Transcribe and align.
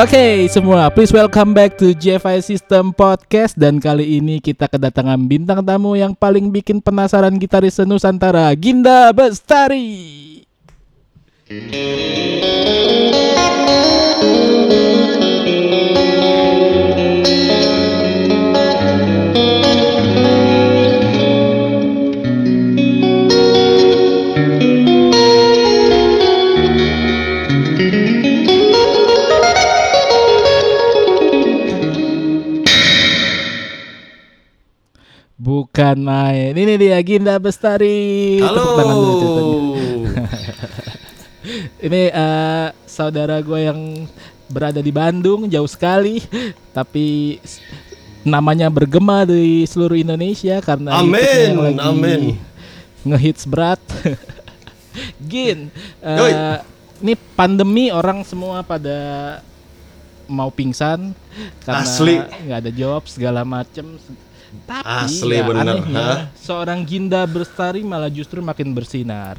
Oke 0.00 0.48
semua, 0.48 0.88
please 0.88 1.12
welcome 1.12 1.52
back 1.52 1.76
to 1.76 1.92
JFI 1.92 2.40
System 2.40 2.88
Podcast 2.88 3.52
dan 3.52 3.76
kali 3.76 4.16
ini 4.16 4.40
kita 4.40 4.64
kedatangan 4.64 5.20
bintang 5.28 5.60
tamu 5.60 5.92
yang 5.92 6.16
paling 6.16 6.48
bikin 6.48 6.80
penasaran 6.80 7.36
gitaris 7.36 7.76
Nusantara, 7.84 8.48
Ginda 8.56 9.12
Bestari. 9.12 10.40
Bukan 35.60 36.00
main. 36.00 36.56
Ini 36.56 36.80
dia 36.80 36.96
Ginda 37.04 37.36
Bestari. 37.36 38.40
Halo. 38.40 38.64
Tepuk 38.64 38.72
tangan 38.80 38.96
dulu 38.96 39.12
ceritanya. 39.20 39.60
Ini 41.84 42.02
eh, 42.08 42.66
saudara 42.88 43.36
gue 43.44 43.60
yang 43.68 44.08
berada 44.48 44.80
di 44.80 44.88
Bandung 44.88 45.44
jauh 45.52 45.68
sekali, 45.68 46.24
tapi 46.72 47.36
namanya 48.24 48.72
bergema 48.72 49.28
di 49.28 49.68
seluruh 49.68 50.00
Indonesia 50.00 50.64
karena 50.64 50.96
Amin, 50.96 51.20
yang 51.52 51.60
lagi 51.60 51.80
amin. 51.84 52.20
ngehits 53.04 53.44
berat. 53.44 53.80
Gin, 55.28 55.68
Yoi. 56.00 56.32
ini 57.04 57.12
pandemi 57.36 57.92
orang 57.92 58.24
semua 58.24 58.64
pada 58.64 58.96
mau 60.24 60.48
pingsan 60.48 61.12
karena 61.68 61.84
nggak 62.48 62.58
ada 62.64 62.72
job 62.72 63.04
segala 63.04 63.44
macem. 63.44 64.00
Tapi 64.66 64.82
Asli, 64.82 65.38
ya 65.38 65.46
bener, 65.46 65.78
anehnya 65.78 66.02
hah? 66.02 66.20
seorang 66.34 66.82
Ginda 66.82 67.22
Bestari 67.26 67.86
malah 67.86 68.10
justru 68.10 68.42
makin 68.42 68.74
bersinar. 68.74 69.38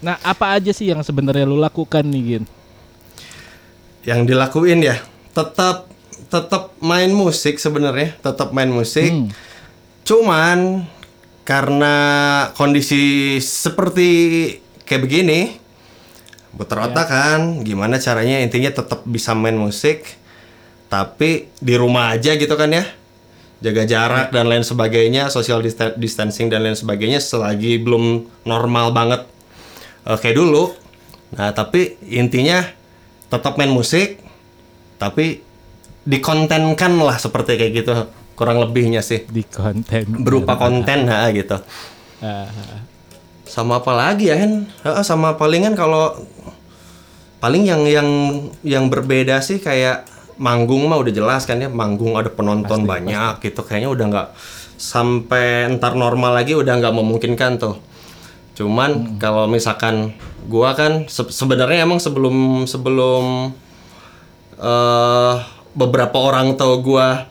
Nah, 0.00 0.16
apa 0.24 0.56
aja 0.56 0.72
sih 0.72 0.88
yang 0.88 1.04
sebenarnya 1.04 1.44
lu 1.44 1.60
lakukan 1.60 2.00
nih, 2.08 2.22
Gin? 2.24 2.44
Yang 4.08 4.20
dilakuin 4.32 4.80
ya, 4.80 4.96
tetap 5.36 5.92
tetap 6.32 6.72
main 6.80 7.12
musik 7.12 7.60
sebenarnya, 7.60 8.16
tetap 8.24 8.56
main 8.56 8.72
musik. 8.72 9.12
Hmm. 9.12 9.28
Cuman 10.06 10.88
karena 11.44 11.94
kondisi 12.56 13.36
seperti 13.42 14.08
kayak 14.88 15.02
begini, 15.04 15.40
putar 16.56 16.88
otak 16.88 17.06
kan, 17.10 17.40
gimana 17.60 18.00
caranya 18.00 18.40
intinya 18.40 18.72
tetap 18.72 19.04
bisa 19.04 19.36
main 19.36 19.58
musik, 19.58 20.16
tapi 20.88 21.52
di 21.60 21.74
rumah 21.76 22.14
aja 22.16 22.38
gitu 22.38 22.54
kan 22.56 22.72
ya, 22.72 22.88
jaga 23.60 23.82
jarak 23.84 24.26
dan 24.32 24.48
lain 24.48 24.64
sebagainya, 24.64 25.28
social 25.28 25.60
dista- 25.60 25.94
distancing 25.96 26.48
dan 26.48 26.64
lain 26.64 26.76
sebagainya 26.76 27.20
selagi 27.20 27.80
belum 27.80 28.26
normal 28.48 28.92
banget. 28.96 29.28
Eh, 30.08 30.18
kayak 30.18 30.36
dulu. 30.36 30.72
Nah 31.36 31.52
tapi 31.52 32.00
intinya 32.08 32.64
tetap 33.30 33.54
main 33.60 33.70
musik, 33.70 34.18
tapi 34.98 35.44
dikontenkan 36.02 36.96
lah 36.98 37.20
seperti 37.20 37.60
kayak 37.60 37.72
gitu 37.84 37.92
kurang 38.34 38.58
lebihnya 38.64 39.04
sih. 39.04 39.28
Di 39.28 39.44
konten 39.44 40.24
berupa 40.24 40.56
konten 40.56 41.06
ha 41.12 41.28
gitu. 41.30 41.60
Ah, 42.24 42.48
sama 43.44 43.84
apa 43.84 43.92
lagi 43.92 44.32
ya 44.32 44.36
Hen? 44.40 44.68
Ha, 44.82 45.04
sama 45.04 45.36
palingan 45.36 45.76
kalau 45.76 46.16
paling 47.40 47.68
yang 47.68 47.82
yang 47.88 48.08
yang 48.64 48.84
berbeda 48.88 49.40
sih 49.40 49.60
kayak 49.60 50.04
manggung 50.40 50.88
mah 50.88 50.96
udah 50.96 51.12
jelas 51.12 51.44
kan 51.44 51.60
ya 51.60 51.68
manggung 51.68 52.16
ada 52.16 52.32
penonton 52.32 52.88
banyak 52.88 53.44
gitu. 53.44 53.60
Kayaknya 53.60 53.90
udah 53.92 54.06
nggak 54.08 54.28
sampai 54.80 55.68
ntar 55.76 55.92
normal 55.92 56.32
lagi 56.40 56.56
udah 56.56 56.80
nggak 56.80 56.94
memungkinkan 56.96 57.60
tuh. 57.60 57.76
Cuman 58.56 59.20
kalau 59.20 59.44
misalkan 59.44 60.16
gua 60.48 60.72
kan 60.72 61.04
se- 61.12 61.28
sebenarnya 61.28 61.84
emang 61.84 62.00
sebelum 62.00 62.64
sebelum 62.64 63.52
eh 64.56 65.34
beberapa 65.76 66.16
orang 66.16 66.56
tahu 66.56 66.80
gua 66.82 67.28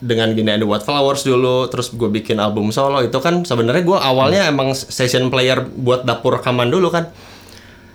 dengan 0.00 0.32
gini 0.32 0.48
ada 0.48 0.64
What 0.64 0.84
Flowers 0.84 1.28
dulu, 1.28 1.68
terus 1.68 1.92
gue 1.92 2.08
bikin 2.08 2.40
album 2.40 2.72
solo 2.72 3.04
itu 3.04 3.20
kan 3.20 3.44
sebenarnya 3.44 3.84
gua 3.84 4.00
awalnya 4.00 4.48
emang 4.48 4.72
session 4.72 5.28
player 5.28 5.60
buat 5.60 6.08
dapur 6.08 6.40
rekaman 6.40 6.72
dulu 6.72 6.88
kan. 6.88 7.12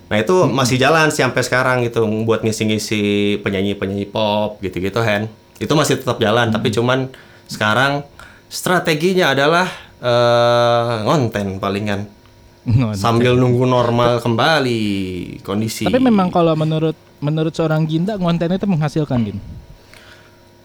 Nah 0.05 0.17
itu 0.21 0.45
masih 0.45 0.77
jalan 0.77 1.09
sih 1.09 1.25
sampai 1.25 1.41
sekarang 1.41 1.81
gitu 1.85 2.05
buat 2.29 2.45
ngisi-ngisi 2.45 3.39
penyanyi-penyanyi 3.41 4.05
pop 4.09 4.61
gitu-gitu 4.61 5.01
Hen. 5.01 5.25
Itu 5.57 5.73
masih 5.73 5.97
tetap 5.97 6.21
jalan 6.21 6.53
tapi 6.53 6.69
cuman 6.69 7.09
sekarang 7.49 8.05
strateginya 8.49 9.33
adalah 9.33 9.65
eh 10.01 10.93
ngonten 11.07 11.57
palingan 11.57 12.05
ngon- 12.65 12.93
sambil 12.93 13.33
nunggu 13.33 13.65
normal 13.65 14.21
kembali 14.21 14.83
kondisi. 15.41 15.89
Tapi 15.89 15.97
memang 15.97 16.29
kalau 16.29 16.53
menurut 16.53 16.93
menurut 17.23 17.53
seorang 17.55 17.87
Ginda 17.89 18.19
konten 18.19 18.51
itu 18.51 18.67
menghasilkan, 18.69 19.17
Gin. 19.25 19.39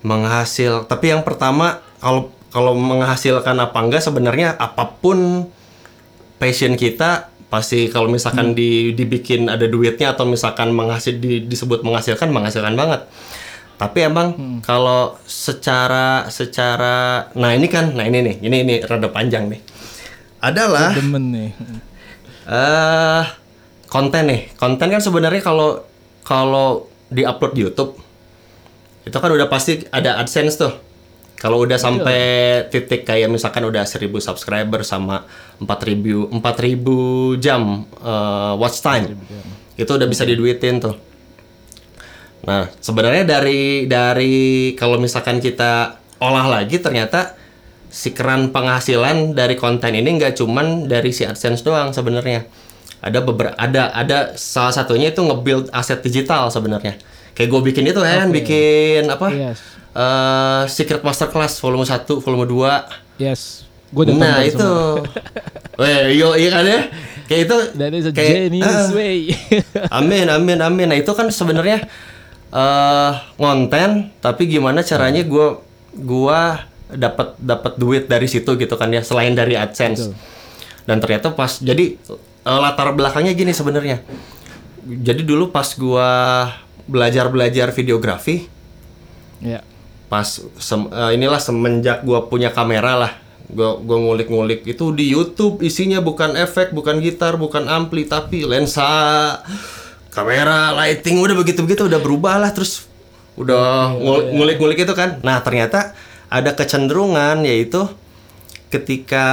menghasil 0.01 0.89
tapi 0.89 1.13
yang 1.13 1.21
pertama 1.21 1.85
kalau 2.01 2.33
kalau 2.49 2.73
menghasilkan 2.73 3.53
apa 3.61 3.79
enggak 3.85 4.01
sebenarnya 4.01 4.57
apa 4.57 4.89
pun 4.89 5.45
passion 6.41 6.73
kita 6.75 7.29
pasti 7.51 7.91
kalau 7.91 8.07
misalkan 8.07 8.55
di 8.55 8.95
dibikin 8.95 9.51
ada 9.51 9.67
duitnya 9.67 10.15
atau 10.15 10.23
misalkan 10.23 10.71
menghasil 10.71 11.19
di- 11.19 11.45
disebut 11.45 11.83
menghasilkan 11.83 12.31
menghasilkan 12.31 12.79
banget. 12.79 13.11
Tapi 13.75 13.99
emang 14.07 14.61
kalau 14.63 15.19
secara 15.25 16.31
secara 16.31 17.27
nah 17.35 17.51
ini 17.51 17.67
kan 17.67 17.97
nah 17.97 18.07
ini 18.07 18.23
nih 18.23 18.37
ini 18.45 18.57
ini 18.63 18.75
rada 18.87 19.11
panjang 19.11 19.51
nih. 19.51 19.61
Adalah 20.41 20.95
Demen 20.95 21.35
nih. 21.35 21.51
eh 22.47 23.25
konten 23.91 24.23
nih. 24.31 24.55
Konten 24.55 24.87
kan 24.87 25.03
sebenarnya 25.03 25.43
kalau 25.43 25.83
kalau 26.23 26.87
diupload 27.11 27.53
di 27.59 27.67
YouTube 27.67 27.99
itu 29.03 29.17
kan 29.17 29.31
udah 29.33 29.49
pasti 29.51 29.83
ada 29.91 30.23
AdSense 30.23 30.55
tuh 30.55 30.90
kalau 31.41 31.65
udah 31.65 31.81
sampai 31.81 32.21
titik 32.69 33.09
kayak 33.09 33.33
misalkan 33.33 33.65
udah 33.65 33.83
1000 33.89 34.13
subscriber 34.21 34.85
sama 34.85 35.25
4000 35.59 36.29
4000 36.37 37.41
jam 37.41 37.89
eh, 37.97 38.53
watch 38.61 38.85
time 38.85 39.17
itu 39.81 39.89
udah 39.89 40.07
bisa 40.07 40.29
diduitin 40.29 40.79
tuh 40.79 40.95
nah 42.45 42.69
sebenarnya 42.81 43.25
dari 43.25 43.89
dari 43.89 44.73
kalau 44.77 45.01
misalkan 45.01 45.41
kita 45.41 46.01
olah 46.21 46.47
lagi 46.61 46.77
ternyata 46.77 47.41
si 47.91 48.15
keran 48.15 48.55
penghasilan 48.55 49.35
dari 49.35 49.59
konten 49.59 49.91
ini 49.99 50.15
nggak 50.17 50.39
cuman 50.39 50.87
dari 50.87 51.11
si 51.11 51.27
AdSense 51.27 51.67
doang 51.67 51.91
sebenarnya. 51.91 52.47
Ada 53.03 53.19
beberapa 53.27 53.57
ada 53.59 53.91
ada 53.91 54.19
salah 54.39 54.71
satunya 54.71 55.11
itu 55.11 55.21
nge-build 55.21 55.75
aset 55.75 55.99
digital 56.01 56.49
sebenarnya. 56.55 56.97
Kayak 57.35 57.49
gue 57.51 57.61
bikin 57.73 57.85
itu 57.91 58.01
kan, 58.01 58.31
bikin 58.31 59.11
apa? 59.11 59.29
Yes. 59.35 59.59
Eh, 59.95 60.63
Secret 60.71 61.03
Masterclass 61.03 61.59
volume 61.59 61.87
1, 61.87 62.07
volume 62.21 62.47
2. 62.47 63.23
Yes. 63.23 63.71
Udah 63.91 64.15
Nah, 64.15 64.39
itu. 64.47 64.71
Weh, 65.79 66.15
yo 66.21 66.39
iya 66.39 66.51
kan 66.55 66.65
ya? 66.67 66.81
Kayak 67.31 67.43
itu 67.47 67.57
That 67.79 67.93
is 67.95 68.07
a 68.07 68.13
kayak, 68.15 68.51
genius 68.51 68.67
ah, 68.67 68.87
way. 68.91 69.31
Amin, 69.99 70.27
amin, 70.27 70.59
amin. 70.59 70.87
Nah 70.91 70.99
itu 70.99 71.11
kan 71.15 71.31
sebenarnya 71.31 71.87
eh 72.51 73.13
ngonten, 73.39 74.11
tapi 74.19 74.51
gimana 74.51 74.83
caranya 74.83 75.23
gua 75.23 75.63
gua 75.95 76.67
dapat 76.91 77.39
dapat 77.39 77.79
duit 77.79 78.11
dari 78.11 78.27
situ 78.27 78.59
gitu 78.59 78.75
kan 78.75 78.91
ya, 78.91 79.07
selain 79.07 79.39
dari 79.39 79.55
AdSense. 79.55 80.11
Betul. 80.11 80.19
Dan 80.91 80.97
ternyata 80.99 81.31
pas 81.31 81.63
jadi 81.63 81.95
eh, 82.19 82.59
latar 82.59 82.91
belakangnya 82.99 83.31
gini 83.39 83.55
sebenarnya. 83.55 84.03
Jadi 84.83 85.23
dulu 85.23 85.55
pas 85.55 85.71
gua 85.79 86.11
belajar-belajar 86.91 87.71
videografi, 87.71 88.51
ya. 89.39 89.63
Pas 90.11 90.27
sem- 90.59 90.91
eh, 90.91 91.11
inilah 91.15 91.39
semenjak 91.39 92.03
gua 92.03 92.27
punya 92.27 92.51
kamera 92.51 92.99
lah. 92.99 93.13
Gua 93.47 93.79
gua 93.79 93.97
ngulik-ngulik. 94.03 94.67
Itu 94.67 94.91
di 94.91 95.07
YouTube 95.07 95.63
isinya 95.63 96.03
bukan 96.03 96.35
efek 96.35 96.75
bukan 96.75 96.99
gitar 96.99 97.39
bukan 97.39 97.71
ampli 97.71 98.05
tapi 98.05 98.43
lensa 98.43 98.91
kamera 100.11 100.75
lighting 100.75 101.23
udah 101.23 101.39
begitu-begitu 101.39 101.87
udah 101.87 102.03
berubah 102.03 102.43
lah. 102.43 102.51
Terus 102.51 102.91
udah 103.39 103.95
ngul- 103.95 104.35
ngulik-ngulik 104.35 104.83
itu 104.83 104.95
kan. 104.99 105.23
Nah 105.23 105.39
ternyata 105.47 105.95
ada 106.27 106.53
kecenderungan 106.59 107.47
yaitu 107.47 107.87
ketika 108.71 109.27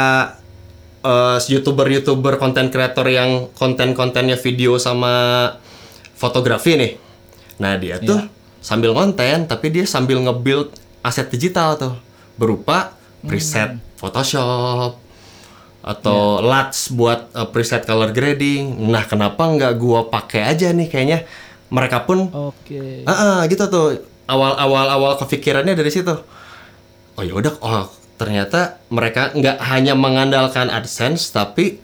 eh, 1.02 1.38
youtuber-youtuber 1.50 2.38
konten 2.38 2.70
kreator 2.70 3.10
yang 3.10 3.50
konten-kontennya 3.54 4.38
video 4.38 4.78
sama 4.78 5.50
fotografi 6.18 6.78
nih. 6.78 6.92
Nah 7.62 7.78
dia 7.78 7.98
tuh 8.02 8.37
sambil 8.68 8.92
konten 8.92 9.48
tapi 9.48 9.72
dia 9.72 9.88
sambil 9.88 10.20
nge-build 10.28 10.76
aset 11.00 11.32
digital 11.32 11.80
tuh 11.80 11.96
berupa 12.36 12.92
preset 13.24 13.80
Photoshop 13.96 15.00
atau 15.88 16.44
LUTs 16.44 16.92
buat 16.92 17.32
uh, 17.32 17.48
preset 17.48 17.88
color 17.88 18.12
grading. 18.12 18.92
Nah, 18.92 19.08
kenapa 19.08 19.48
nggak 19.48 19.74
gua 19.80 20.12
pakai 20.12 20.52
aja 20.52 20.76
nih 20.76 20.92
kayaknya 20.92 21.24
mereka 21.72 22.04
pun 22.04 22.28
Oke. 22.28 23.08
Ah, 23.08 23.12
ah, 23.16 23.38
gitu 23.48 23.64
tuh. 23.72 24.04
Awal-awal 24.28 24.92
awal 24.92 25.16
kepikirannya 25.16 25.72
dari 25.72 25.88
situ. 25.88 26.12
Oh 27.16 27.24
ya 27.24 27.32
udah, 27.32 27.56
oh 27.64 27.88
ternyata 28.20 28.84
mereka 28.92 29.32
nggak 29.32 29.58
hanya 29.64 29.96
mengandalkan 29.96 30.68
AdSense, 30.68 31.32
tapi 31.32 31.80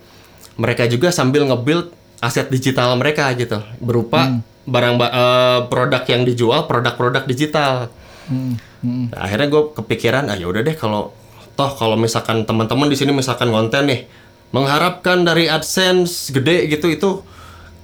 mereka 0.59 0.83
juga 0.91 1.15
sambil 1.15 1.47
nge-build 1.47 1.95
aset 2.19 2.51
digital 2.51 2.99
mereka 2.99 3.31
gitu, 3.39 3.63
berupa 3.79 4.43
barang 4.63 4.95
ba- 4.95 5.13
eh, 5.13 5.59
produk 5.67 6.03
yang 6.07 6.23
dijual, 6.23 6.65
produk-produk 6.67 7.23
digital. 7.27 7.91
Hmm, 8.31 8.55
hmm. 8.79 9.11
Nah, 9.11 9.19
akhirnya 9.27 9.47
gue 9.51 9.63
kepikiran, 9.75 10.31
ah 10.31 10.37
ya 10.39 10.47
udah 10.47 10.63
deh 10.63 10.75
kalau 10.79 11.11
toh 11.53 11.71
kalau 11.77 11.93
misalkan 11.99 12.47
teman-teman 12.47 12.89
di 12.89 12.97
sini 12.97 13.13
misalkan 13.13 13.53
konten 13.53 13.85
nih 13.85 14.09
mengharapkan 14.53 15.21
dari 15.21 15.45
AdSense 15.45 16.33
gede 16.33 16.65
gitu 16.69 16.89
itu 16.89 17.09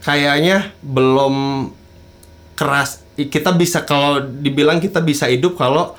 kayaknya 0.01 0.73
belum 0.81 1.67
keras. 2.55 3.03
Kita 3.19 3.51
bisa 3.51 3.83
kalau 3.83 4.23
dibilang 4.23 4.79
kita 4.79 5.03
bisa 5.03 5.27
hidup 5.27 5.59
kalau 5.59 5.93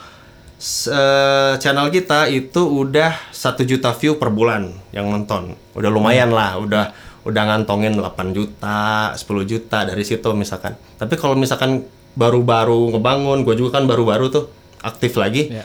eh, 0.89 1.53
channel 1.61 1.93
kita 1.93 2.33
itu 2.33 2.65
udah 2.65 3.13
satu 3.29 3.63
juta 3.69 3.93
view 3.93 4.17
per 4.17 4.33
bulan 4.33 4.73
yang 4.91 5.13
nonton. 5.13 5.53
Udah 5.77 5.91
lumayan 5.93 6.33
lah, 6.33 6.57
udah 6.57 6.97
udah 7.25 7.43
ngantongin 7.53 7.97
8 7.97 8.33
juta, 8.33 9.13
10 9.13 9.45
juta 9.45 9.85
dari 9.85 10.05
situ 10.05 10.29
misalkan. 10.33 10.77
Tapi 10.97 11.15
kalau 11.21 11.37
misalkan 11.37 11.85
baru-baru 12.17 12.97
ngebangun, 12.97 13.45
gue 13.45 13.55
juga 13.61 13.81
kan 13.81 13.85
baru-baru 13.85 14.33
tuh 14.33 14.45
aktif 14.81 15.21
lagi. 15.21 15.53
Ya. 15.53 15.65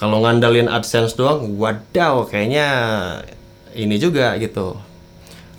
Kalau 0.00 0.24
ngandalin 0.24 0.66
AdSense 0.66 1.14
doang, 1.14 1.60
wadaw 1.60 2.24
kayaknya 2.26 2.66
ini 3.76 4.00
juga 4.00 4.34
gitu. 4.40 4.74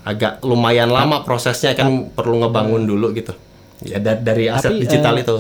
Agak 0.01 0.41
lumayan 0.41 0.89
lama 0.89 1.21
prosesnya 1.21 1.77
kan 1.77 2.09
perlu 2.11 2.41
ngebangun 2.41 2.83
dulu 2.89 3.13
gitu. 3.13 3.37
Ya 3.85 4.01
da- 4.01 4.17
dari 4.17 4.49
aset 4.49 4.75
Tapi, 4.75 4.81
digital 4.81 5.13
eh, 5.17 5.21
itu. 5.23 5.35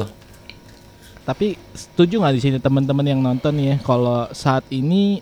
Tapi 1.21 1.47
setuju 1.73 2.21
nggak 2.21 2.35
di 2.37 2.41
sini 2.41 2.57
teman-teman 2.61 3.05
yang 3.05 3.21
nonton 3.21 3.57
ya 3.57 3.77
kalau 3.81 4.29
saat 4.33 4.65
ini 4.69 5.21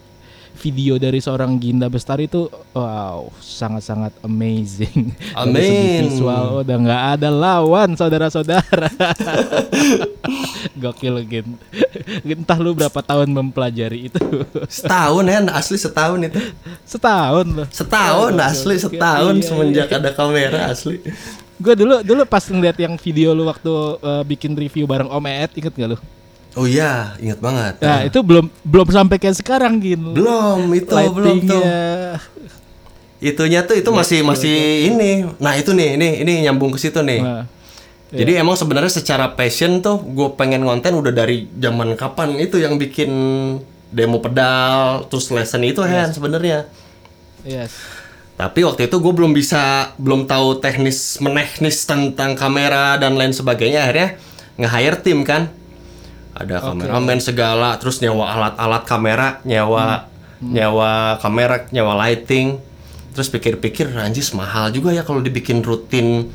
video 0.59 0.99
dari 0.99 1.23
seorang 1.23 1.55
Ginda 1.55 1.87
Bestari 1.87 2.27
itu 2.27 2.51
wow 2.75 3.31
sangat-sangat 3.39 4.11
amazing. 4.21 5.15
Dari 5.49 5.63
segi 5.63 5.79
Amin. 5.79 6.01
Visual 6.11 6.45
udah 6.61 6.77
nggak 6.83 7.03
ada 7.15 7.29
lawan 7.31 7.95
saudara-saudara. 7.95 8.91
Gokil 10.81 11.23
Gin. 11.25 11.55
Entah 12.27 12.59
lu 12.59 12.75
berapa 12.75 12.99
tahun 12.99 13.31
mempelajari 13.31 14.11
itu. 14.11 14.19
Setahun 14.67 15.23
ya, 15.25 15.39
asli 15.55 15.77
setahun 15.79 16.19
itu. 16.27 16.39
Setahun 16.83 17.47
loh. 17.47 17.67
Setahun 17.71 18.33
asli 18.35 18.75
setahun 18.75 19.35
Iya, 19.39 19.47
semenjak 19.47 19.89
ada 19.95 20.11
kamera 20.11 20.75
asli. 20.75 20.99
Gue 21.59 21.75
dulu 21.75 22.03
dulu 22.03 22.23
pas 22.27 22.43
ngeliat 22.43 22.77
yang 22.79 22.95
video 22.95 23.35
lu 23.35 23.47
waktu 23.47 23.71
eh, 23.99 24.23
bikin 24.27 24.55
review 24.55 24.87
bareng 24.87 25.11
Om 25.11 25.25
Eet 25.27 25.51
inget 25.59 25.73
gak 25.75 25.89
lu? 25.95 25.97
Oh 26.57 26.65
iya, 26.65 27.13
ingat 27.21 27.37
banget. 27.37 27.73
Nah 27.85 28.01
itu 28.09 28.19
belum 28.25 28.49
belum 28.65 28.87
sampai 28.89 29.21
kayak 29.21 29.37
sekarang 29.37 29.77
Gin. 29.77 30.01
belum 30.17 30.65
itu 30.73 30.93
belum 30.93 31.37
tuh. 31.45 31.61
Itunya 33.19 33.67
tuh 33.67 33.75
itu 33.75 33.89
masih 33.91 34.23
masih 34.23 34.57
ini. 34.89 35.27
Nah, 35.43 35.59
itu 35.59 35.75
nih, 35.75 35.99
ini 35.99 36.23
ini 36.23 36.33
nyambung 36.47 36.71
ke 36.71 36.79
situ 36.79 37.03
nih. 37.03 37.19
Nah, 37.19 37.43
Jadi 38.09 38.39
emang 38.39 38.55
sebenarnya 38.57 38.89
secara 38.89 39.35
passion 39.37 39.83
tuh 39.83 40.01
gue 40.01 40.33
pengen 40.33 40.65
konten 40.65 40.97
udah 40.97 41.13
dari 41.13 41.45
zaman 41.59 41.93
kapan 41.93 42.39
itu 42.41 42.57
yang 42.57 42.79
bikin 42.79 43.11
demo 43.93 44.17
pedal 44.17 45.05
terus 45.11 45.29
lesson 45.29 45.61
itu 45.61 45.83
kan 45.83 46.09
sebenarnya. 46.09 46.65
yes. 47.45 47.75
Tapi 48.39 48.63
waktu 48.63 48.87
itu 48.87 48.97
gue 49.03 49.13
belum 49.13 49.35
bisa 49.35 49.91
belum 49.99 50.23
tahu 50.23 50.63
teknis 50.63 51.19
meneknis 51.19 51.83
tentang 51.83 52.39
kamera 52.39 52.95
dan 52.95 53.19
lain 53.19 53.35
sebagainya 53.35 53.83
akhirnya 53.83 54.15
nge-hire 54.55 54.97
tim 55.03 55.21
kan. 55.27 55.51
Ada 56.39 56.63
kameramen 56.63 57.19
segala 57.19 57.75
terus 57.75 57.99
nyewa 57.99 58.23
alat-alat 58.23 58.87
kamera, 58.87 59.43
nyewa 59.43 60.07
nyewa 60.39 61.19
kamera, 61.19 61.67
nyewa 61.75 61.99
lighting. 61.99 62.55
Terus 63.11 63.27
pikir-pikir 63.27 63.91
anjis 63.99 64.31
mahal 64.31 64.71
juga 64.71 64.95
ya 64.95 65.03
kalau 65.03 65.19
dibikin 65.19 65.59
rutin. 65.59 66.31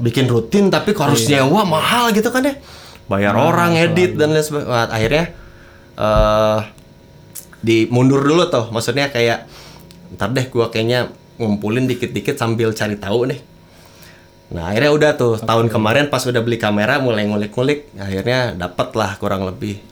Bikin 0.00 0.26
rutin 0.26 0.72
tapi 0.72 0.96
kalau 0.96 1.12
harus 1.12 1.28
nyewa 1.28 1.68
mahal 1.68 2.08
gitu 2.16 2.32
kan 2.32 2.48
ya. 2.48 2.56
Bayar 3.04 3.36
orang 3.36 3.76
edit 3.76 4.16
dan 4.16 4.32
lain 4.32 4.40
sebagainya. 4.40 4.88
Akhirnya 4.88 5.24
eh 6.00 6.60
di 7.60 7.84
mundur 7.92 8.24
dulu 8.24 8.48
tuh. 8.48 8.72
Maksudnya 8.72 9.12
kayak 9.12 9.44
ntar 10.16 10.32
deh 10.32 10.48
gua 10.48 10.72
kayaknya 10.72 11.12
ngumpulin 11.36 11.84
dikit-dikit 11.90 12.38
sambil 12.38 12.70
cari 12.72 12.94
tahu 12.94 13.26
nih 13.26 13.42
nah 14.54 14.70
akhirnya 14.70 14.94
udah 14.94 15.10
tuh 15.18 15.34
tahun 15.36 15.66
kemarin 15.66 16.06
pas 16.06 16.22
udah 16.22 16.38
beli 16.38 16.56
kamera 16.56 17.02
mulai 17.02 17.26
ngulik-ngulik 17.26 17.90
akhirnya 17.98 18.54
dapet 18.54 18.94
lah 18.94 19.18
kurang 19.18 19.42
lebih 19.42 19.82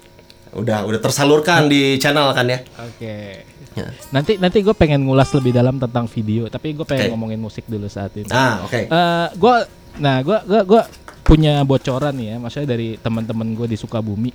udah 0.54 0.86
udah 0.86 1.00
tersalurkan 1.02 1.66
di 1.66 1.98
channel 1.98 2.30
kan 2.30 2.46
ya 2.46 2.62
Oke. 2.78 3.42
Ya. 3.72 3.88
Nanti 4.12 4.36
nanti 4.36 4.60
gue 4.60 4.76
pengen 4.76 5.00
ngulas 5.00 5.32
lebih 5.32 5.48
dalam 5.48 5.80
tentang 5.80 6.04
video, 6.04 6.44
tapi 6.46 6.76
gue 6.76 6.84
pengen 6.84 7.08
Oke. 7.08 7.12
ngomongin 7.16 7.40
musik 7.40 7.64
dulu 7.64 7.88
saat 7.88 8.12
ini. 8.20 8.28
ah 8.28 8.60
oke 8.60 8.84
Eh, 8.84 9.26
gua 9.40 9.64
nah 9.96 10.20
gua 10.20 10.44
gua 10.44 10.60
gua 10.60 10.82
punya 11.24 11.64
bocoran 11.64 12.12
nih 12.12 12.26
ya, 12.26 12.36
maksudnya 12.36 12.76
dari 12.76 13.00
teman-teman 13.00 13.56
gue 13.56 13.64
di 13.64 13.80
Sukabumi. 13.80 14.28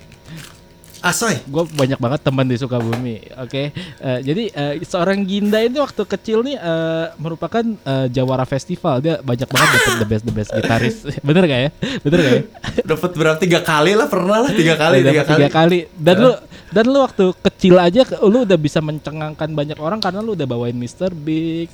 Asoy 1.00 1.36
Gue 1.46 1.64
banyak 1.64 1.96
banget 1.96 2.20
teman 2.22 2.46
di 2.46 2.56
Sukabumi. 2.56 3.22
Oke, 3.38 3.70
Eh, 3.98 4.18
jadi 4.22 4.44
eh, 4.50 4.72
seorang 4.82 5.22
Ginda 5.22 5.58
ini 5.58 5.78
waktu 5.78 6.02
kecil 6.02 6.42
nih 6.42 6.56
eh, 6.56 7.06
merupakan 7.18 7.62
eh, 7.62 8.06
Jawara 8.08 8.46
Festival. 8.46 9.02
Dia 9.02 9.18
banyak 9.20 9.48
banget 9.48 9.68
dapet 9.74 9.92
the 9.98 10.08
best 10.08 10.24
the 10.24 10.34
best 10.34 10.50
gitaris. 10.50 10.96
Bener 11.26 11.42
gak 11.44 11.60
ya? 11.60 11.70
Bener 12.02 12.18
gak 12.18 12.34
ya? 12.34 12.42
dapat 12.84 13.10
berapa 13.12 13.38
tiga 13.38 13.60
kali 13.60 13.92
lah 13.94 14.06
pernah 14.06 14.46
lah 14.46 14.52
tiga 14.54 14.74
kali 14.78 15.02
tiga 15.02 15.24
kali 15.26 15.38
tiga 15.44 15.50
kali. 15.50 15.78
Dan 15.98 16.16
lu 16.18 16.32
dan 16.68 16.84
lu 16.84 16.98
waktu 17.00 17.24
kecil 17.42 17.74
aja 17.78 18.02
lu 18.22 18.44
udah 18.44 18.58
bisa 18.58 18.78
mencengangkan 18.78 19.50
banyak 19.52 19.78
orang 19.80 19.98
karena 19.98 20.20
lu 20.22 20.36
udah 20.36 20.46
bawain 20.46 20.76
Mr. 20.76 21.10
Big. 21.12 21.68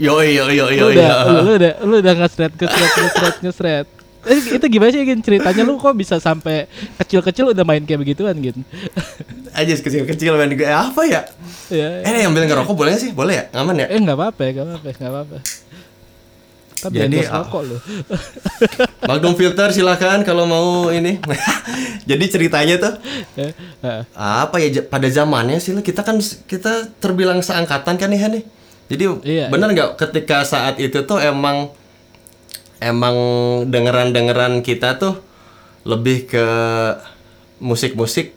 yo 0.00 0.18
yo 0.24 0.50
yo 0.50 0.66
yo 0.72 0.86
Lu 0.88 0.94
udah 0.94 1.10
lu, 1.30 1.38
lu 1.46 1.52
udah 1.58 1.72
lu 1.84 1.94
udah 2.02 2.14
ngesret 2.18 2.52
ngesret 2.54 2.92
ngesret 2.96 3.36
ngesret. 3.44 3.86
Eh, 4.22 4.38
itu 4.54 4.66
gimana 4.70 4.90
sih 4.94 5.02
Gin 5.02 5.18
ceritanya 5.18 5.62
lu 5.66 5.74
kok 5.76 5.98
bisa 5.98 6.22
sampai 6.22 6.70
kecil-kecil 6.94 7.50
udah 7.50 7.66
main 7.66 7.82
kayak 7.82 8.00
begituan 8.06 8.38
gitu? 8.38 8.62
aja 9.58 9.72
kecil-kecil 9.74 10.38
main 10.38 10.54
gue 10.54 10.64
apa 10.64 11.02
ya 11.04 11.26
ya. 11.68 12.06
eh 12.06 12.22
yang 12.22 12.32
bilang 12.32 12.48
ngerokok 12.48 12.72
boleh 12.72 12.94
sih 12.96 13.10
boleh 13.10 13.34
ya 13.34 13.44
aman 13.58 13.82
ya 13.82 13.86
Eh 13.90 13.98
nggak 13.98 14.14
apa-apa, 14.16 14.40
ya, 14.46 14.50
nggak 14.54 14.66
apa-apa, 14.70 14.88
nggak 14.94 15.12
apa-apa. 15.12 15.38
Tapi 16.82 16.98
Jadi, 16.98 17.18
ah, 17.30 17.46
rokok 17.46 17.62
lu. 17.62 17.76
Magnum 19.10 19.38
filter 19.38 19.70
silakan 19.70 20.26
kalau 20.26 20.50
mau 20.50 20.90
ini. 20.90 21.22
Jadi 22.10 22.24
ceritanya 22.26 22.74
tuh 22.82 22.94
Eh, 23.38 23.54
eh. 23.86 24.02
apa 24.18 24.58
ya 24.58 24.82
pada 24.82 25.06
zamannya 25.06 25.62
sih 25.62 25.78
kita 25.78 26.02
kan 26.02 26.18
kita 26.50 26.90
terbilang 26.98 27.38
seangkatan 27.38 27.94
kan 27.94 28.10
nih 28.10 28.20
Han, 28.26 28.32
nih. 28.34 28.44
Jadi 28.90 29.04
Iya, 29.22 29.46
benar 29.46 29.70
nggak 29.70 29.90
ketika 29.94 30.42
saat 30.42 30.82
itu 30.82 31.06
tuh 31.06 31.22
emang 31.22 31.70
emang 32.82 33.16
dengeran-dengeran 33.70 34.60
kita 34.60 34.98
tuh 34.98 35.22
lebih 35.86 36.26
ke 36.26 36.46
musik-musik 37.62 38.34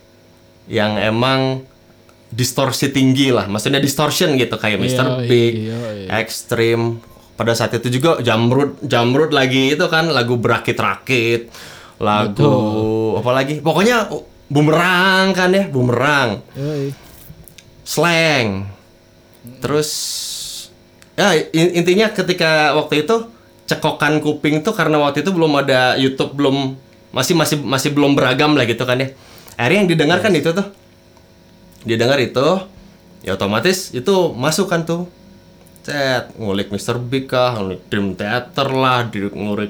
yang 0.69 0.97
emang 0.97 1.65
distorsi 2.29 2.89
tinggi 2.89 3.29
lah, 3.29 3.45
maksudnya 3.45 3.77
distortion 3.81 4.33
gitu 4.35 4.57
kayak 4.57 4.81
Mr. 4.81 5.05
Iya, 5.23 5.29
Big, 5.29 5.53
iya, 5.69 5.79
iya. 5.93 6.07
Extreme. 6.21 6.99
Pada 7.35 7.51
saat 7.51 7.75
itu 7.75 7.99
juga 7.99 8.23
Jamrud, 8.23 8.79
Jamrud 8.81 9.35
lagi 9.35 9.75
itu 9.75 9.85
kan 9.91 10.07
lagu 10.07 10.39
berakit-rakit, 10.39 11.51
lagu 11.99 12.53
apa 13.19 13.31
lagi? 13.35 13.59
Pokoknya 13.59 14.07
bumerang 14.47 15.35
kan 15.35 15.51
ya, 15.51 15.67
bumerang 15.67 16.39
Yoi. 16.55 16.95
slang. 17.83 18.71
Terus 19.61 19.89
ya 21.15 21.35
in- 21.53 21.75
intinya 21.77 22.11
ketika 22.11 22.73
waktu 22.75 23.03
itu 23.03 23.35
cekokan 23.65 24.22
kuping 24.22 24.62
tuh 24.62 24.74
karena 24.77 25.01
waktu 25.01 25.25
itu 25.25 25.34
belum 25.34 25.53
ada 25.57 25.98
YouTube 25.98 26.38
belum 26.38 26.77
masih 27.10 27.34
masih 27.34 27.57
masih 27.63 27.89
belum 27.95 28.13
beragam 28.13 28.53
lah 28.53 28.65
gitu 28.69 28.86
kan 28.86 29.01
ya. 29.01 29.10
Akhirnya 29.55 29.79
yang 29.86 29.89
didengar 29.89 30.19
kan 30.22 30.34
itu 30.36 30.51
tuh. 30.51 30.67
Didengar 31.86 32.17
itu 32.22 32.62
ya 33.25 33.34
otomatis 33.38 33.93
itu 33.93 34.34
masuk 34.38 34.69
kan 34.69 34.86
tuh. 34.86 35.10
Cet, 35.86 36.34
ngulik 36.41 36.74
Mr. 36.74 36.98
Big 36.98 37.29
kah, 37.29 37.62
ngulik 37.62 37.86
Dream 37.93 38.17
Theater 38.17 38.74
lah, 38.74 39.05
ngulik 39.13 39.69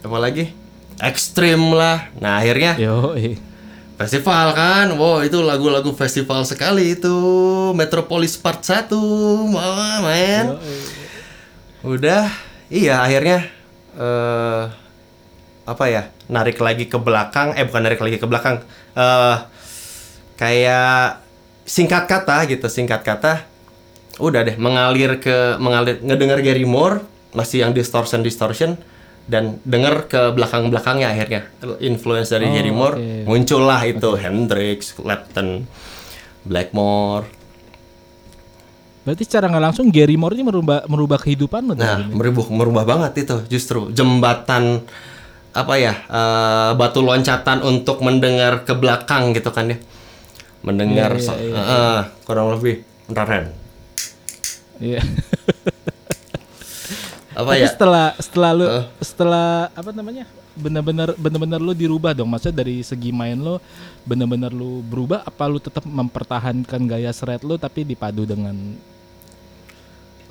apa 0.00 0.16
lagi? 0.16 0.48
Ekstrim 0.96 1.76
lah. 1.76 2.08
Nah, 2.24 2.40
akhirnya 2.40 2.80
Yoi. 2.80 3.36
Festival 4.00 4.56
kan, 4.56 4.96
wow 4.96 5.20
itu 5.20 5.44
lagu-lagu 5.44 5.92
festival 5.92 6.48
sekali 6.48 6.96
itu 6.96 7.12
Metropolis 7.76 8.40
Part 8.40 8.64
1, 8.64 8.88
wah 9.52 10.00
men. 10.00 10.56
Udah, 11.84 12.32
iya 12.72 13.04
akhirnya 13.04 13.44
eh 13.92 14.64
apa 15.62 15.84
ya, 15.86 16.10
narik 16.26 16.58
lagi 16.58 16.90
ke 16.90 16.98
belakang, 16.98 17.54
eh 17.54 17.62
bukan 17.62 17.82
narik 17.86 18.00
lagi 18.02 18.18
ke 18.18 18.26
belakang, 18.26 18.64
eh 18.98 19.36
kayak 20.40 21.22
singkat 21.62 22.10
kata 22.10 22.50
gitu, 22.50 22.66
singkat 22.66 23.06
kata, 23.06 23.46
udah 24.18 24.42
deh 24.42 24.56
mengalir 24.58 25.22
ke 25.22 25.54
mengalir 25.62 26.02
ngedengar 26.02 26.42
Gary 26.42 26.66
Moore 26.66 27.04
masih 27.30 27.62
yang 27.62 27.70
distortion 27.70 28.26
distortion, 28.26 28.74
dan 29.30 29.62
denger 29.62 30.10
ke 30.10 30.22
belakang-belakangnya 30.34 31.14
akhirnya 31.14 31.46
influence 31.78 32.34
dari 32.34 32.50
Oh, 32.50 32.52
Gary 32.58 32.72
Moore 32.74 32.96
oke. 32.98 33.30
muncullah 33.30 33.80
itu 33.86 34.10
Hendrix, 34.18 34.98
Clapton, 34.98 35.62
Blackmore. 36.42 37.41
Berarti 39.02 39.22
secara 39.22 39.46
nggak 39.46 39.64
langsung 39.64 39.90
Gary 39.90 40.14
Moore 40.14 40.34
ini 40.34 40.44
merubah 40.44 40.86
merubah 40.86 41.18
kehidupan 41.18 41.66
lo 41.66 41.74
Nah, 41.74 42.06
merubah 42.06 42.46
merubah 42.48 42.84
banget 42.86 43.26
itu 43.26 43.36
justru 43.50 43.90
jembatan 43.90 44.86
apa 45.52 45.74
ya 45.74 45.92
eh, 46.02 46.70
batu 46.72 47.00
loncatan 47.00 47.60
untuk 47.60 47.98
mendengar 48.00 48.62
ke 48.62 48.72
belakang 48.72 49.34
gitu 49.34 49.50
kan 49.50 49.68
ya. 49.68 49.78
Mendengar 50.62 51.10
Iya, 51.12 51.20
so- 51.20 51.34
iya, 51.34 51.50
eh, 51.52 51.66
eh, 51.66 52.00
kurang 52.22 52.54
lebih 52.54 52.80
bentar 53.04 53.26
Ren. 53.26 53.46
Iya. 54.78 55.02
Apa 57.32 57.56
Tapi 57.56 57.64
ya? 57.64 57.68
setelah 57.68 58.06
setelah 58.18 58.50
lu 58.52 58.66
Eh. 58.68 58.84
setelah 59.00 59.48
apa 59.72 59.90
namanya? 59.90 60.28
benar-benar 60.52 61.16
benar-benar 61.16 61.56
lu 61.58 61.72
dirubah 61.72 62.12
dong. 62.12 62.28
Maksudnya 62.28 62.60
dari 62.60 62.84
segi 62.84 63.08
main 63.08 63.34
lu 63.34 63.56
benar-benar 64.04 64.52
lu 64.52 64.84
berubah 64.84 65.24
apa 65.24 65.48
lu 65.48 65.56
tetap 65.56 65.80
mempertahankan 65.82 66.76
gaya 66.84 67.08
shred 67.08 67.40
lu 67.40 67.56
tapi 67.56 67.88
dipadu 67.88 68.28
dengan 68.28 68.52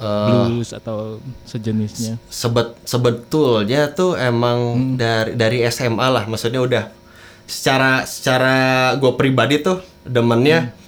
Eh, 0.01 0.27
blues 0.49 0.73
atau 0.73 1.21
sejenisnya. 1.43 2.17
sebet 2.25 2.73
sebetulnya 2.83 3.89
tuh 3.89 4.13
emang 4.15 4.59
Hmm. 4.73 4.95
dari 4.95 5.31
dari 5.33 5.57
SMA 5.63 6.01
lah 6.03 6.25
maksudnya 6.25 6.57
udah 6.57 6.89
secara 7.45 8.01
secara 8.03 8.55
gue 8.95 9.13
pribadi 9.13 9.59
tuh 9.59 9.77
demennya 10.01 10.59
Hmm. 10.67 10.79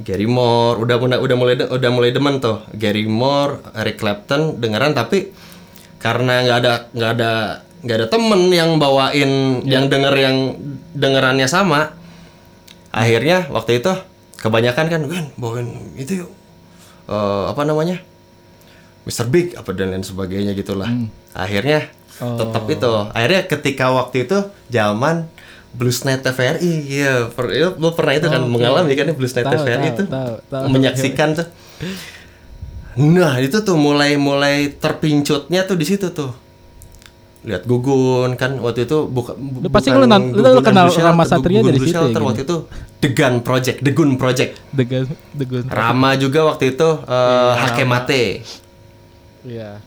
Gary 0.00 0.24
Moore 0.24 0.78
udah 0.80 0.96
udah 0.96 1.18
udah 1.18 1.36
mulai 1.36 1.54
de- 1.54 1.68
udah 1.68 1.90
mulai 1.90 2.10
demen 2.10 2.38
tuh 2.38 2.62
Gary 2.72 3.04
Moore 3.04 3.60
Eric 3.74 3.98
Clapton 3.98 4.56
dengeran 4.56 4.92
tapi 4.92 5.34
karena 5.98 6.40
nggak 6.40 6.58
ada 6.58 6.72
nggak 6.88 7.10
ada 7.12 7.30
nggak 7.82 7.96
ada 7.96 8.06
temen 8.08 8.40
yang 8.48 8.78
bawain 8.78 9.60
Ya. 9.60 9.76
yang 9.76 9.86
denger 9.88 10.14
yang 10.16 10.36
dengerannya 10.92 11.44
sama 11.46 11.92
akhirnya 12.90 13.48
waktu 13.48 13.80
itu 13.80 13.92
kebanyakan 14.38 14.86
kan 14.86 15.02
kan 15.04 15.24
bawain 15.34 15.66
itu 15.94 16.22
yuk 16.22 16.30
Eh, 17.04 17.44
apa 17.44 17.62
namanya 17.62 17.98
Mr. 19.02 19.26
Big 19.26 19.52
apa 19.52 19.70
dan 19.70 19.90
lain 19.90 20.00
sebagainya 20.00 20.52
gitulah. 20.52 20.86
Hmm. 20.86 21.10
Akhirnya 21.32 21.90
Oh. 22.14 22.36
tetap 22.36 22.64
itu. 22.66 22.92
Akhirnya 23.10 23.42
ketika 23.46 23.90
waktu 23.90 24.24
itu 24.24 24.38
zaman 24.68 25.26
Blues 25.72 26.04
Night 26.04 26.20
TVRI, 26.20 26.72
iya, 26.84 27.26
per, 27.26 27.48
ya, 27.50 27.72
lu 27.72 27.88
pernah 27.90 28.12
itu 28.12 28.28
kan 28.28 28.38
Oh, 28.38 28.46
oke. 28.46 28.52
mengalami 28.52 28.92
kan 28.92 29.08
ya 29.08 29.14
Night 29.32 29.48
Tahu, 29.48 29.54
TVRI 29.56 29.74
tahu, 29.82 29.90
itu, 29.90 30.02
tahu, 30.06 30.32
tahu. 30.46 30.64
menyaksikan 30.68 31.28
tuh. 31.32 31.46
Nah 32.94 33.40
itu 33.40 33.56
tuh 33.58 33.74
mulai 33.74 34.14
mulai 34.14 34.68
terpincutnya 34.70 35.64
tuh 35.64 35.74
di 35.74 35.86
situ 35.88 36.12
tuh. 36.12 36.30
Lihat 37.42 37.64
Gugun 37.64 38.36
kan 38.36 38.54
waktu 38.60 38.86
itu 38.86 39.08
buka, 39.08 39.34
bu- 39.34 39.64
Lu 39.64 39.68
pasti 39.68 39.90
bukan 39.90 39.98
lu 39.98 40.06
nan- 40.06 40.30
lu 40.30 40.44
Gugun 40.44 40.62
kenal 40.62 40.86
Blue 40.86 41.00
Rama 41.00 41.24
Satria 41.24 41.58
Gugun 41.58 41.66
dari 41.66 41.78
Blue 41.80 41.88
situ 41.88 41.98
ya, 41.98 42.12
gini? 42.12 42.28
waktu 42.28 42.42
itu 42.44 42.56
The 43.00 43.08
Gun 43.10 43.34
Project, 43.40 43.78
The 43.80 43.90
Gun 43.90 44.10
Project. 44.14 44.52
Dengan 44.70 45.02
dengan 45.32 45.62
Rama 45.66 46.10
juga 46.14 46.40
waktu 46.46 46.64
itu 46.70 46.88
uh, 47.02 47.52
Hakemate. 47.58 48.44
Iya. 49.42 49.82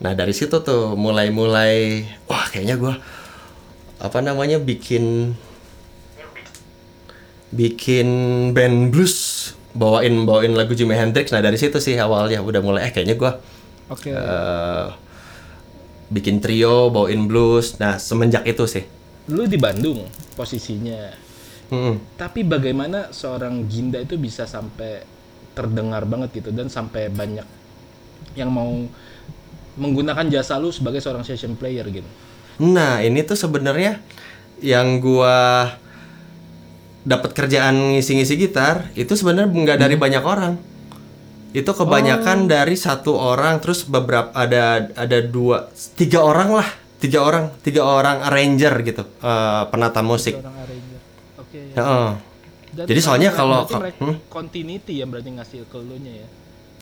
Nah 0.00 0.12
dari 0.16 0.32
situ 0.32 0.56
tuh 0.64 0.96
mulai-mulai 0.96 2.04
wah 2.24 2.48
kayaknya 2.48 2.80
gua 2.80 2.94
apa 4.00 4.18
namanya 4.24 4.56
bikin 4.56 5.36
bikin 7.52 8.08
band 8.56 8.88
blues 8.88 9.50
bawain 9.76 10.24
bawain 10.24 10.56
lagu 10.56 10.72
Jimi 10.72 10.96
Hendrix. 10.96 11.30
Nah 11.30 11.44
dari 11.44 11.60
situ 11.60 11.78
sih 11.78 11.94
awalnya 12.00 12.40
udah 12.40 12.60
mulai 12.64 12.88
eh 12.88 12.92
kayaknya 12.96 13.14
gua 13.20 13.38
Oke. 13.92 14.10
eh, 14.10 14.86
bikin 16.08 16.40
trio 16.40 16.88
bawain 16.88 17.28
blues. 17.28 17.76
Nah 17.76 18.00
semenjak 18.00 18.48
itu 18.48 18.64
sih. 18.64 18.84
Lu 19.28 19.44
di 19.44 19.60
Bandung 19.60 20.08
posisinya. 20.34 21.12
Mm-mm. 21.70 22.18
Tapi 22.18 22.42
bagaimana 22.42 23.14
seorang 23.14 23.68
Ginda 23.70 24.02
itu 24.02 24.18
bisa 24.18 24.42
sampai 24.48 25.06
terdengar 25.54 26.02
banget 26.08 26.42
gitu 26.42 26.50
dan 26.50 26.66
sampai 26.66 27.12
banyak 27.12 27.59
yang 28.38 28.50
mau 28.50 28.70
menggunakan 29.80 30.26
jasa 30.28 30.60
lu 30.60 30.68
sebagai 30.70 31.00
seorang 31.00 31.24
session 31.24 31.56
player 31.56 31.86
gitu. 31.88 32.06
Nah 32.60 33.00
ini 33.00 33.24
tuh 33.24 33.38
sebenarnya 33.38 34.02
yang 34.60 35.00
gua 35.00 35.72
dapat 37.00 37.32
kerjaan 37.32 37.96
ngisi-ngisi 37.96 38.36
gitar 38.36 38.92
itu 38.92 39.16
sebenarnya 39.16 39.48
nggak 39.48 39.78
dari 39.80 39.96
banyak 39.96 40.20
orang. 40.20 40.54
Itu 41.50 41.74
kebanyakan 41.74 42.46
dari 42.46 42.76
satu 42.78 43.16
orang 43.16 43.58
terus 43.58 43.82
beberapa 43.82 44.30
ada 44.36 44.86
ada 44.94 45.18
dua 45.24 45.72
tiga 45.98 46.22
orang 46.22 46.60
lah 46.62 46.68
tiga 47.00 47.24
orang 47.24 47.50
tiga 47.64 47.82
orang 47.82 48.22
arranger 48.22 48.74
gitu 48.84 49.02
eh, 49.02 49.62
penata 49.72 50.04
musik. 50.04 50.36
Arranger. 50.38 51.00
Oke. 51.40 51.60
Heeh. 51.74 52.08
Dan 52.70 52.84
Jadi 52.86 53.00
soalnya 53.02 53.34
kalau- 53.34 53.66
hmm? 53.66 54.30
continuity 54.30 55.02
yang 55.02 55.10
berarti 55.10 55.30
ngasih 55.34 55.66
ke 55.66 55.78
lu 55.80 55.98
nya 55.98 56.12
ya. 56.22 56.28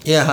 Iya. 0.04 0.24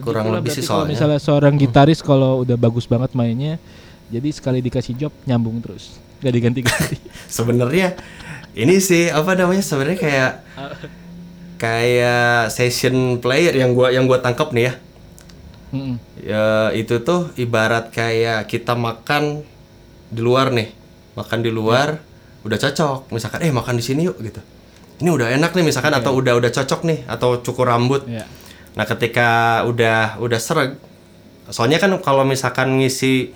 Kurang 0.00 0.32
lebih 0.32 0.48
sih 0.48 0.64
kalau 0.64 0.88
soalnya. 0.88 0.96
misalnya 0.96 1.20
seorang 1.20 1.54
gitaris 1.60 2.00
kalau 2.00 2.40
udah 2.46 2.56
bagus 2.56 2.88
banget 2.88 3.12
mainnya, 3.12 3.60
jadi 4.08 4.28
sekali 4.32 4.64
dikasih 4.64 4.96
job 4.96 5.12
nyambung 5.28 5.60
terus, 5.60 6.00
gak 6.24 6.32
diganti-ganti. 6.32 6.96
Sebenarnya 7.28 8.00
ini 8.56 8.80
sih 8.80 9.12
apa 9.12 9.36
namanya 9.36 9.60
sebenarnya 9.60 9.98
kayak 10.00 10.32
kayak 11.60 12.48
session 12.48 13.20
player 13.20 13.52
yang 13.52 13.76
gua 13.76 13.92
yang 13.92 14.08
gua 14.08 14.20
tangkap 14.24 14.52
nih 14.56 14.72
ya. 14.72 14.74
Mm-mm. 15.72 15.96
Ya 16.20 16.68
itu 16.76 17.00
tuh 17.00 17.32
ibarat 17.40 17.88
kayak 17.92 18.44
kita 18.48 18.76
makan 18.76 19.44
di 20.12 20.20
luar 20.20 20.52
nih. 20.52 20.68
Makan 21.16 21.40
di 21.40 21.48
luar 21.48 21.96
udah 22.44 22.58
cocok. 22.60 23.08
Misalkan 23.12 23.40
eh 23.44 23.52
makan 23.52 23.80
di 23.80 23.84
sini 23.84 24.04
yuk 24.04 24.20
gitu. 24.20 24.40
Ini 25.00 25.08
udah 25.08 25.32
enak 25.32 25.56
nih 25.56 25.64
misalkan 25.64 25.96
atau 25.96 26.12
udah 26.12 26.36
udah 26.36 26.50
cocok 26.52 26.80
nih 26.84 26.98
atau 27.08 27.40
cukur 27.40 27.72
rambut. 27.72 28.04
Ya. 28.04 28.28
Nah, 28.72 28.84
ketika 28.88 29.62
udah 29.68 30.16
udah 30.22 30.40
sereg 30.40 30.80
soalnya 31.52 31.76
kan 31.76 31.92
kalau 32.00 32.24
misalkan 32.24 32.80
ngisi 32.80 33.34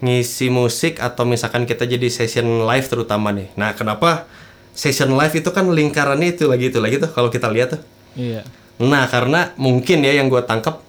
ngisi 0.00 0.48
musik 0.48 1.02
atau 1.02 1.26
misalkan 1.28 1.68
kita 1.68 1.84
jadi 1.84 2.08
session 2.08 2.64
live 2.64 2.86
terutama 2.88 3.34
nih. 3.34 3.52
Nah, 3.58 3.76
kenapa 3.76 4.24
session 4.72 5.12
live 5.12 5.34
itu 5.34 5.50
kan 5.52 5.68
lingkarannya 5.68 6.36
itu 6.36 6.48
lagi 6.48 6.72
itu 6.72 6.78
lagi 6.80 6.96
tuh 6.96 7.10
kalau 7.12 7.28
kita 7.28 7.50
lihat 7.52 7.76
tuh. 7.76 7.82
Iya. 8.16 8.46
Nah, 8.80 9.04
karena 9.12 9.52
mungkin 9.60 10.00
ya 10.00 10.16
yang 10.16 10.32
gue 10.32 10.40
tangkap 10.46 10.80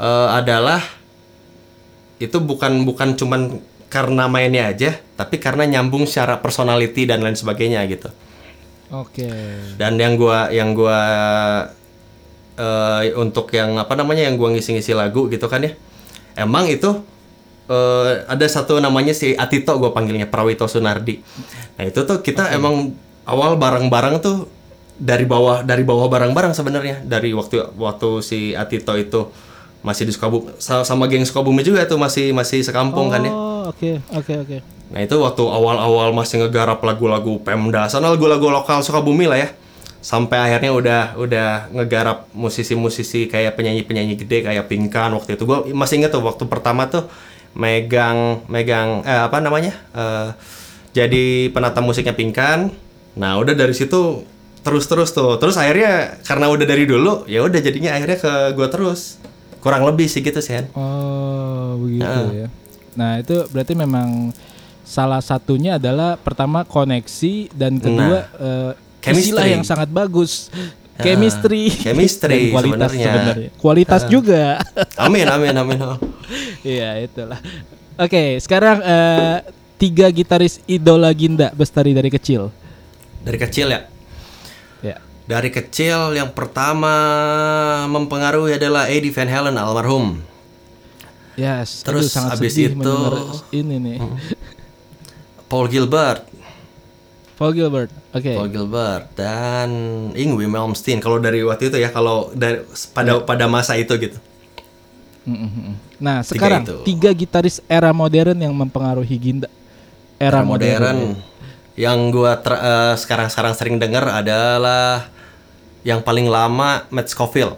eh, 0.00 0.28
adalah 0.32 0.80
itu 2.20 2.36
bukan 2.40 2.84
bukan 2.84 3.16
cuman 3.16 3.60
karena 3.90 4.30
mainnya 4.30 4.70
aja, 4.70 4.96
tapi 5.18 5.42
karena 5.42 5.66
nyambung 5.66 6.06
secara 6.06 6.38
personality 6.38 7.04
dan 7.10 7.26
lain 7.26 7.34
sebagainya 7.34 7.82
gitu. 7.90 8.08
Oke. 8.94 9.26
Dan 9.74 9.98
yang 9.98 10.14
gua 10.14 10.46
yang 10.54 10.76
gua 10.78 11.00
eh, 12.60 13.16
untuk 13.16 13.48
yang 13.50 13.80
apa 13.80 13.96
namanya 13.96 14.28
yang 14.28 14.36
gua 14.36 14.52
ngisi-ngisi 14.52 14.92
lagu 14.92 15.32
gitu 15.32 15.48
kan 15.48 15.64
ya. 15.64 15.72
Emang 16.36 16.68
itu 16.68 17.00
eh, 17.66 18.10
ada 18.28 18.44
satu 18.44 18.76
namanya 18.78 19.16
si 19.16 19.32
Atito 19.32 19.72
gua 19.80 19.96
panggilnya 19.96 20.28
Prawito 20.28 20.68
Sunardi. 20.68 21.24
Nah, 21.80 21.84
itu 21.88 22.04
tuh 22.04 22.20
kita 22.20 22.52
emang 22.52 22.92
awal 23.24 23.56
bareng-bareng 23.56 24.20
tuh 24.20 24.44
dari 25.00 25.24
bawah 25.24 25.64
dari 25.64 25.80
bawah 25.80 26.12
bareng-bareng 26.12 26.52
sebenarnya 26.52 27.00
dari 27.00 27.32
waktu 27.32 27.72
waktu 27.80 28.08
si 28.20 28.52
Atito 28.52 28.92
itu 28.94 29.32
masih 29.80 30.04
di 30.04 30.12
Sukabumi 30.12 30.52
sa- 30.60 30.84
sama 30.84 31.08
geng 31.08 31.24
Sukabumi 31.24 31.64
juga 31.64 31.88
tuh 31.88 31.96
masih 31.96 32.36
masih 32.36 32.60
sekampung 32.60 33.08
kan 33.08 33.24
ya. 33.24 33.32
Oh, 33.32 33.64
oke, 33.72 33.96
oke, 34.12 34.34
oke. 34.44 34.58
Nah 34.92 35.00
itu 35.00 35.16
waktu 35.16 35.40
awal-awal 35.40 36.12
masih 36.12 36.44
ngegarap 36.44 36.84
lagu-lagu 36.84 37.40
Pemda, 37.40 37.88
sana 37.88 38.12
lagu-lagu 38.12 38.44
lokal 38.52 38.84
Sukabumi 38.84 39.24
lah 39.24 39.40
ya. 39.40 39.48
Sampai 40.00 40.40
akhirnya 40.40 40.72
udah 40.72 41.02
udah 41.20 41.48
ngegarap 41.76 42.32
musisi-musisi 42.32 43.28
kayak 43.28 43.56
penyanyi-penyanyi 43.56 44.16
gede 44.16 44.48
kayak 44.48 44.66
Pinkan 44.66 45.12
waktu 45.12 45.36
itu. 45.36 45.44
Gue 45.44 45.70
masih 45.76 46.00
inget 46.00 46.12
tuh 46.12 46.24
waktu 46.24 46.48
pertama 46.48 46.88
tuh 46.88 47.04
megang 47.52 48.40
megang 48.48 49.04
eh, 49.04 49.22
apa 49.26 49.42
namanya 49.42 49.76
eh, 49.92 50.32
jadi 50.96 51.52
penata 51.52 51.84
musiknya 51.84 52.16
Pinkan. 52.16 52.72
Nah 53.20 53.36
udah 53.36 53.52
dari 53.52 53.76
situ 53.76 54.24
terus-terus 54.64 55.12
tuh. 55.12 55.36
Terus 55.36 55.60
akhirnya 55.60 56.16
karena 56.24 56.48
udah 56.48 56.64
dari 56.64 56.88
dulu 56.88 57.28
ya 57.28 57.44
udah 57.44 57.60
jadinya 57.60 57.92
akhirnya 57.92 58.18
ke 58.18 58.32
gue 58.56 58.68
terus. 58.72 59.20
Kurang 59.60 59.84
lebih 59.84 60.08
sih 60.08 60.24
gitu 60.24 60.40
sih. 60.40 60.64
Oh, 60.72 61.76
begitu 61.76 62.20
ya. 62.32 62.48
Nah, 62.96 63.20
itu 63.20 63.44
berarti 63.52 63.76
memang 63.76 64.32
salah 64.82 65.22
satunya 65.22 65.78
adalah 65.78 66.18
pertama 66.18 66.66
koneksi 66.66 67.52
dan 67.54 67.78
kedua 67.78 68.26
eh, 68.40 68.72
chemistry. 69.00 69.32
istilah 69.32 69.46
yang 69.48 69.64
sangat 69.64 69.88
bagus. 69.88 70.48
Chemistry, 71.00 71.72
chemistry 71.72 72.52
dan 72.52 72.52
kualitas 72.52 72.90
sebenarnya. 72.92 73.08
sebenarnya. 73.08 73.50
Kualitas 73.56 74.02
juga. 74.06 74.44
Amin 75.08 75.24
amin 75.24 75.56
amin. 75.56 75.78
Iya, 76.62 77.00
itulah. 77.02 77.40
Oke, 77.96 78.38
sekarang 78.38 78.78
eh, 78.78 79.36
tiga 79.74 80.06
gitaris 80.08 80.60
idola 80.64 81.08
Ginda 81.10 81.50
Bestari 81.50 81.90
dari 81.90 82.06
kecil. 82.06 82.52
Dari 83.24 83.34
kecil 83.34 83.66
ya. 83.72 83.80
Ya. 84.80 84.96
Dari 85.26 85.48
kecil 85.48 86.14
yang 86.14 86.30
pertama 86.30 86.92
mempengaruhi 87.88 88.60
adalah 88.60 88.86
Eddie 88.86 89.10
Van 89.10 89.26
Halen 89.26 89.56
almarhum. 89.56 90.20
Yes. 91.34 91.80
Terus 91.82 92.12
aduh, 92.12 92.14
sangat 92.14 92.36
abis 92.38 92.54
itu- 92.60 93.00
ini 93.50 93.76
nih. 93.80 93.98
Paul 95.50 95.66
Gilbert, 95.66 96.29
Paul 97.40 97.56
Gilbert. 97.56 97.88
Oke. 98.12 98.36
Paul 98.36 98.52
Gilbert 98.52 99.08
dan 99.16 99.70
Ingwie 100.12 100.44
Malmsteen. 100.44 101.00
Kalau 101.00 101.16
dari 101.16 101.40
waktu 101.40 101.72
itu 101.72 101.80
ya, 101.80 101.88
kalau 101.88 102.28
dari 102.36 102.60
pada 102.92 103.24
pada 103.24 103.48
masa 103.48 103.80
itu 103.80 103.96
gitu. 103.96 104.20
Mm, 105.24 105.32
mm, 105.32 105.48
mm. 105.48 105.74
Nah, 106.00 106.20
Tiga 106.20 106.28
sekarang 106.36 106.62
itu. 106.68 106.76
tiga 106.84 107.10
gitaris 107.16 107.64
era 107.64 107.96
modern 107.96 108.36
yang 108.36 108.52
mempengaruhi 108.52 109.16
Ginda. 109.16 109.48
Era, 110.20 110.44
Era 110.44 110.44
modern. 110.44 110.96
ya. 111.00 111.88
Yang 111.88 111.98
gua 112.12 112.36
ter- 112.36 112.60
eh, 112.60 112.94
sekarang-sekarang 113.00 113.56
sering 113.56 113.80
dengar 113.80 114.04
adalah 114.04 115.08
yang 115.80 116.04
paling 116.04 116.28
lama 116.28 116.84
Matt 116.92 117.08
Scofield. 117.08 117.56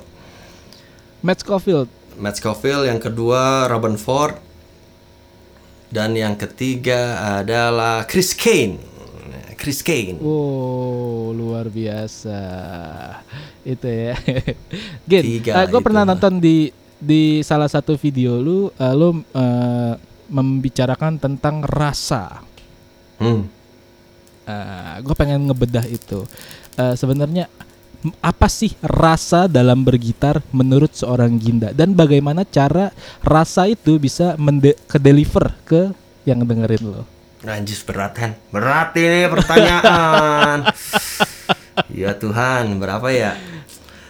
Matt 1.27 1.43
Scofield. 1.43 1.91
Matt 2.23 2.39
Scofield, 2.39 2.87
yang 2.87 3.03
kedua 3.03 3.67
Robin 3.67 3.99
Ford, 3.99 4.39
dan 5.91 6.15
yang 6.15 6.39
ketiga 6.39 7.19
adalah 7.43 8.07
Chris 8.07 8.31
Kane. 8.31 8.79
Chris 9.63 9.79
Kane. 9.79 10.19
Wow, 10.19 11.31
luar 11.31 11.71
biasa. 11.71 12.41
Itu 13.63 13.87
ya. 13.87 14.19
Gin, 15.09 15.23
Tiga 15.39 15.63
gue 15.63 15.79
itu. 15.79 15.87
pernah 15.87 16.03
nonton 16.03 16.43
di 16.43 16.75
di 16.99 17.39
salah 17.41 17.71
satu 17.71 17.95
video 17.95 18.43
lu, 18.43 18.75
eh, 18.75 18.91
lu 18.93 19.23
eh, 19.23 19.95
membicarakan 20.27 21.17
tentang 21.17 21.63
rasa. 21.63 22.43
Hmm. 23.23 23.47
gue 24.99 25.15
pengen 25.15 25.47
ngebedah 25.47 25.87
itu. 25.87 26.27
Eh, 26.75 26.99
Sebenarnya 26.99 27.47
apa 28.19 28.51
sih 28.51 28.75
rasa 28.83 29.47
dalam 29.47 29.87
bergitar 29.87 30.43
menurut 30.51 30.91
seorang 30.91 31.39
Ginda 31.39 31.71
dan 31.71 31.95
bagaimana 31.95 32.43
cara 32.43 32.91
rasa 33.23 33.71
itu 33.71 33.95
bisa 34.03 34.35
mende- 34.35 34.75
ke 34.91 34.99
deliver 34.99 35.55
ke 35.63 35.95
yang 36.27 36.43
dengerin 36.43 36.83
lo? 36.83 37.07
Anjis 37.43 37.83
berat 37.83 38.15
kan? 38.15 38.31
Berat 38.49 38.95
ini 38.95 39.27
pertanyaan. 39.27 40.71
ya 42.03 42.15
Tuhan, 42.15 42.79
berapa 42.79 43.09
ya? 43.11 43.33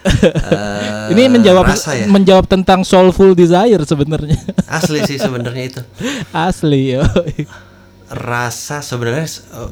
Eh, 0.03 1.15
Ini 1.15 1.31
menjawab 1.31 1.63
rasa 1.63 1.95
ya. 1.95 2.11
menjawab 2.11 2.51
tentang 2.51 2.83
soulful 2.83 3.39
desire 3.39 3.79
sebenarnya. 3.87 4.35
Asli 4.67 4.99
sih 5.07 5.15
sebenarnya 5.23 5.65
itu. 5.71 5.83
Asli 6.35 6.99
yo. 6.99 7.07
Rasa 8.11 8.83
sebenarnya 8.83 9.31
eh, 9.31 9.71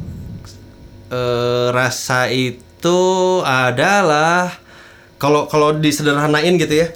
eh, 1.11 1.67
rasa 1.75 2.31
itu 2.31 3.01
adalah 3.43 4.55
kalau 5.19 5.51
kalau 5.51 5.75
disederhanain 5.75 6.55
gitu 6.57 6.79
ya, 6.79 6.89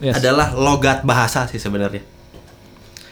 Yes. 0.00 0.16
adalah 0.16 0.56
logat 0.56 1.04
bahasa 1.04 1.44
sih 1.44 1.60
sebenarnya. 1.60 2.00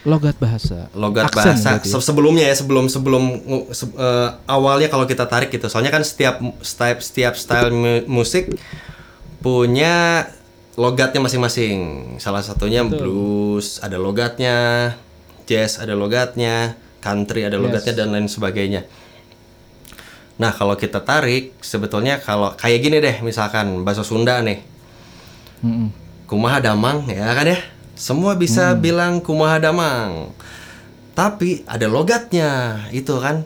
Logat 0.06 0.38
bahasa. 0.38 0.86
logat 0.94 1.26
Aksen 1.30 1.58
bahasa. 1.58 1.68
berarti. 1.74 1.88
Ya? 1.90 1.92
Se- 1.98 2.04
sebelumnya 2.06 2.44
ya 2.46 2.54
sebelum 2.54 2.86
sebelum 2.86 3.22
eh, 3.66 4.28
awalnya 4.46 4.86
kalau 4.86 5.04
kita 5.04 5.26
tarik 5.26 5.50
gitu. 5.50 5.66
Soalnya 5.66 5.90
kan 5.90 6.06
setiap 6.06 6.38
setiap 6.62 6.98
setiap 7.02 7.34
style 7.34 7.74
mu- 7.74 8.06
musik 8.06 8.54
punya 9.38 10.26
logatnya 10.78 11.18
masing-masing. 11.18 11.76
Salah 12.22 12.42
satunya 12.42 12.86
blues 12.86 13.82
ada 13.82 13.98
logatnya 13.98 14.94
jazz 15.44 15.82
ada 15.82 15.98
logatnya 15.98 16.78
country 16.98 17.46
ada 17.46 17.58
logatnya 17.58 17.94
dan 17.94 18.14
lain 18.14 18.30
sebagainya. 18.30 18.86
Nah 20.38 20.54
kalau 20.54 20.78
kita 20.78 21.02
tarik 21.02 21.58
sebetulnya 21.58 22.22
kalau 22.22 22.54
kayak 22.54 22.78
gini 22.78 23.02
deh 23.02 23.18
misalkan 23.26 23.82
bahasa 23.82 24.06
Sunda 24.06 24.38
nih. 24.42 24.62
Mm-mm. 25.58 25.90
kumaha 26.30 26.62
damang 26.62 27.02
ya 27.10 27.34
kan 27.34 27.50
ya 27.50 27.58
semua 27.98 28.38
bisa 28.38 28.72
Hmm. 28.72 28.80
bilang 28.80 29.12
kumaha 29.18 29.58
damang. 29.58 30.30
Tapi 31.12 31.66
ada 31.66 31.90
logatnya 31.90 32.78
itu 32.94 33.10
kan. 33.18 33.42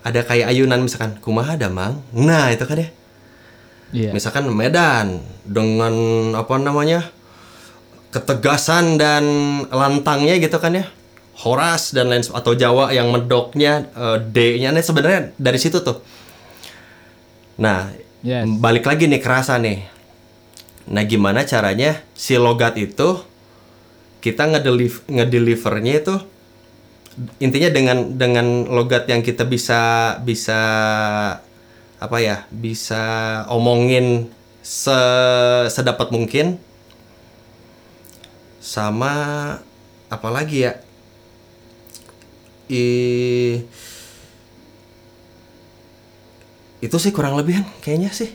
Ada 0.00 0.24
kayak 0.24 0.48
ayunan 0.48 0.80
misalkan 0.80 1.18
kumaha 1.18 1.58
damang? 1.58 2.00
Nah 2.14 2.48
itu 2.48 2.64
kan 2.64 2.78
ya. 2.78 2.88
Iya. 3.90 4.14
misalkan 4.14 4.46
Medan 4.46 5.18
dengan 5.42 5.90
apa 6.38 6.54
namanya 6.62 7.10
ketegasan 8.14 8.94
dan 8.96 9.24
lantangnya 9.66 10.38
gitu 10.38 10.62
kan 10.62 10.78
ya. 10.78 10.86
Horas 11.34 11.90
dan 11.90 12.06
lain 12.06 12.22
atau 12.22 12.54
Jawa 12.54 12.94
yang 12.94 13.10
medoknya 13.10 13.90
eh, 13.90 14.18
D-nya 14.22 14.70
nih 14.70 14.84
sebenarnya 14.84 15.20
dari 15.34 15.58
situ 15.58 15.82
tuh. 15.82 15.98
Nah 17.58 17.90
Yes. 18.20 18.44
balik 18.60 18.84
lagi 18.84 19.08
nih 19.08 19.18
kerasa 19.18 19.56
nih. 19.56 19.80
Nah 20.86 21.02
gimana 21.02 21.42
caranya 21.42 21.98
si 22.12 22.36
logat 22.36 22.76
itu 22.76 23.24
kita 24.20 24.46
ngedeliv 24.48 25.04
ngedelivernya 25.08 25.94
itu 26.00 26.16
intinya 27.42 27.68
dengan 27.72 27.98
dengan 28.16 28.46
logat 28.70 29.08
yang 29.10 29.20
kita 29.20 29.44
bisa 29.44 30.14
bisa 30.22 30.60
apa 32.00 32.16
ya 32.20 32.44
bisa 32.48 33.02
omongin 33.52 34.28
se 34.60 34.96
sedapat 35.68 36.12
mungkin 36.12 36.56
sama 38.60 39.12
apa 40.12 40.28
lagi 40.28 40.68
ya 40.68 40.72
I, 42.70 42.86
itu 46.78 46.96
sih 47.02 47.10
kurang 47.10 47.34
lebih 47.34 47.58
kan 47.60 47.66
kayaknya 47.82 48.14
sih 48.14 48.30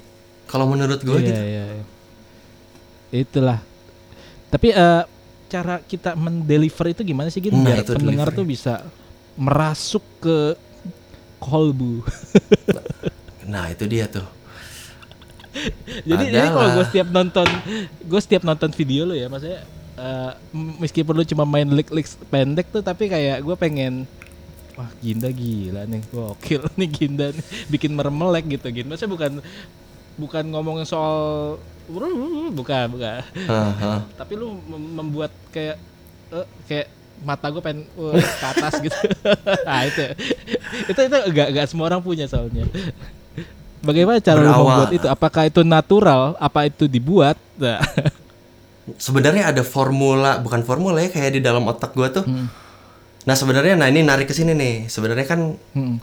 kalau 0.46 0.68
menurut 0.70 1.02
gue 1.02 1.18
Iya, 1.24 1.28
gitu 1.30 1.42
iya, 1.42 1.64
iya. 1.72 1.86
Itulah. 3.16 3.60
Tapi 4.52 4.76
eh, 4.76 5.04
cara 5.48 5.78
kita 5.80 6.14
mendeliver 6.14 6.86
itu 6.88 7.02
gimana 7.04 7.30
sih 7.30 7.40
gitu 7.40 7.54
Nah, 7.54 7.64
biar 7.64 7.84
pendengar 7.84 8.28
delivery. 8.28 8.38
tuh 8.38 8.46
bisa 8.46 8.74
merasuk 9.36 10.04
ke 10.20 10.58
kolbu. 11.38 12.02
nah 13.46 13.70
itu 13.70 13.86
dia 13.86 14.08
tuh 14.08 14.26
jadi 16.10 16.24
jadi 16.28 16.48
kalau 16.50 16.70
gue 16.74 16.86
setiap 16.90 17.08
nonton 17.08 17.48
gue 18.02 18.20
setiap 18.20 18.44
nonton 18.44 18.74
video 18.74 19.06
lo 19.06 19.14
ya 19.14 19.30
maksudnya 19.30 19.62
m- 20.50 20.76
meskipun 20.80 21.14
lu 21.14 21.24
cuma 21.24 21.46
main 21.46 21.70
lick-lick 21.70 22.04
pendek 22.28 22.68
tuh 22.68 22.82
tapi 22.82 23.06
kayak 23.06 23.40
gue 23.40 23.56
pengen 23.56 24.04
wah 24.74 24.90
Ginda 25.00 25.30
gila 25.30 25.86
nih 25.86 26.02
gokil 26.10 26.66
nih 26.80 26.90
Ginda 26.90 27.30
nih 27.30 27.46
bikin 27.70 27.94
meremelek 27.94 28.50
gitu 28.50 28.68
gitu 28.68 28.84
maksudnya 28.84 29.14
bukan 29.14 29.32
bukan 30.16 30.44
ngomongin 30.48 30.84
soal 30.84 31.56
bukan 32.52 32.86
bukan 32.90 33.22
Haha. 33.46 34.02
tapi 34.16 34.34
lu 34.34 34.58
mem- 34.60 34.94
membuat 34.96 35.30
kayak 35.50 35.78
eh, 36.30 36.48
kayak 36.66 36.88
mata 37.18 37.48
gue 37.48 37.60
pengen 37.60 37.86
wah, 37.94 38.12
ke 38.12 38.46
atas 38.50 38.74
gitu 38.80 38.98
nah 39.68 39.82
itu 39.84 40.04
itu 40.86 41.00
itu 41.00 41.18
gak, 41.30 41.48
gak 41.54 41.66
semua 41.66 41.88
orang 41.88 42.02
punya 42.02 42.26
soalnya 42.26 42.66
bagaimana 43.80 44.18
cara 44.18 44.38
lu 44.38 44.44
Berawal. 44.44 44.64
membuat 44.66 44.92
itu 44.92 45.08
apakah 45.08 45.44
itu 45.46 45.62
natural 45.62 46.36
apa 46.36 46.66
itu 46.66 46.86
dibuat 46.86 47.38
nah. 47.56 47.80
sebenarnya 48.98 49.50
ada 49.50 49.62
formula 49.62 50.38
bukan 50.38 50.62
formula 50.62 51.00
ya 51.00 51.10
kayak 51.10 51.32
di 51.34 51.42
dalam 51.42 51.66
otak 51.66 51.92
gue 51.92 52.08
tuh 52.12 52.26
Hmm. 52.26 52.48
nah 53.24 53.34
sebenarnya 53.34 53.74
nah 53.74 53.86
ini 53.86 54.02
narik 54.02 54.26
ke 54.26 54.34
sini 54.34 54.54
nih 54.54 54.76
sebenarnya 54.86 55.26
kan 55.26 55.54
Hmm. 55.72 55.98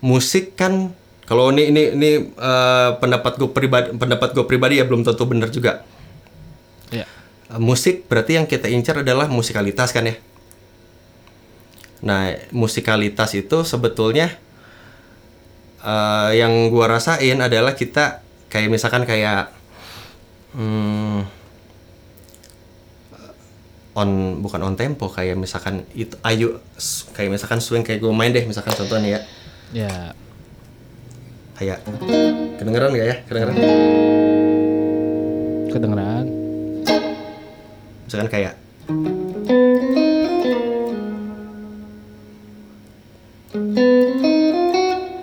musik 0.00 0.52
kan 0.54 0.92
kalau 1.24 1.50
ini 1.52 1.72
ini 1.72 1.82
ini 1.96 2.10
eh, 2.32 2.90
pendapat 3.00 3.40
gue 3.40 3.50
pribadi 3.50 3.92
pendapat 3.96 4.36
gue 4.36 4.44
pribadi 4.44 4.80
ya 4.80 4.84
belum 4.84 5.04
tentu 5.04 5.24
benar 5.24 5.48
juga. 5.48 5.84
Ya 6.92 7.08
Eh, 7.54 7.60
musik 7.62 8.10
berarti 8.10 8.40
yang 8.40 8.46
kita 8.50 8.66
incar 8.66 9.06
adalah 9.06 9.30
musikalitas 9.30 9.94
kan 9.94 10.10
ya? 10.10 10.16
Nah 12.02 12.34
musikalitas 12.50 13.30
itu 13.38 13.62
sebetulnya 13.62 14.34
eh, 15.84 16.30
yang 16.40 16.72
gua 16.74 16.98
rasain 16.98 17.38
adalah 17.38 17.78
kita 17.78 18.24
kayak 18.50 18.68
misalkan 18.74 19.06
kayak 19.06 19.54
hmm, 20.58 21.22
on 23.94 24.10
bukan 24.42 24.60
on 24.66 24.74
tempo 24.74 25.06
kayak 25.06 25.38
misalkan 25.38 25.86
itu 25.94 26.18
ayu 26.26 26.58
kayak 27.14 27.30
misalkan 27.30 27.62
swing 27.62 27.86
kayak 27.86 28.02
gue 28.02 28.10
main 28.10 28.34
deh 28.34 28.42
misalkan 28.48 28.74
contohnya 28.74 29.20
ya. 29.20 29.20
Ya 29.74 29.94
kayak 31.54 31.78
kedengeran 32.58 32.90
nggak 32.90 33.06
ya? 33.06 33.16
Kedengeran? 33.30 33.54
Kedengeran. 35.70 36.24
Misalkan 38.04 38.28
kayak 38.30 38.54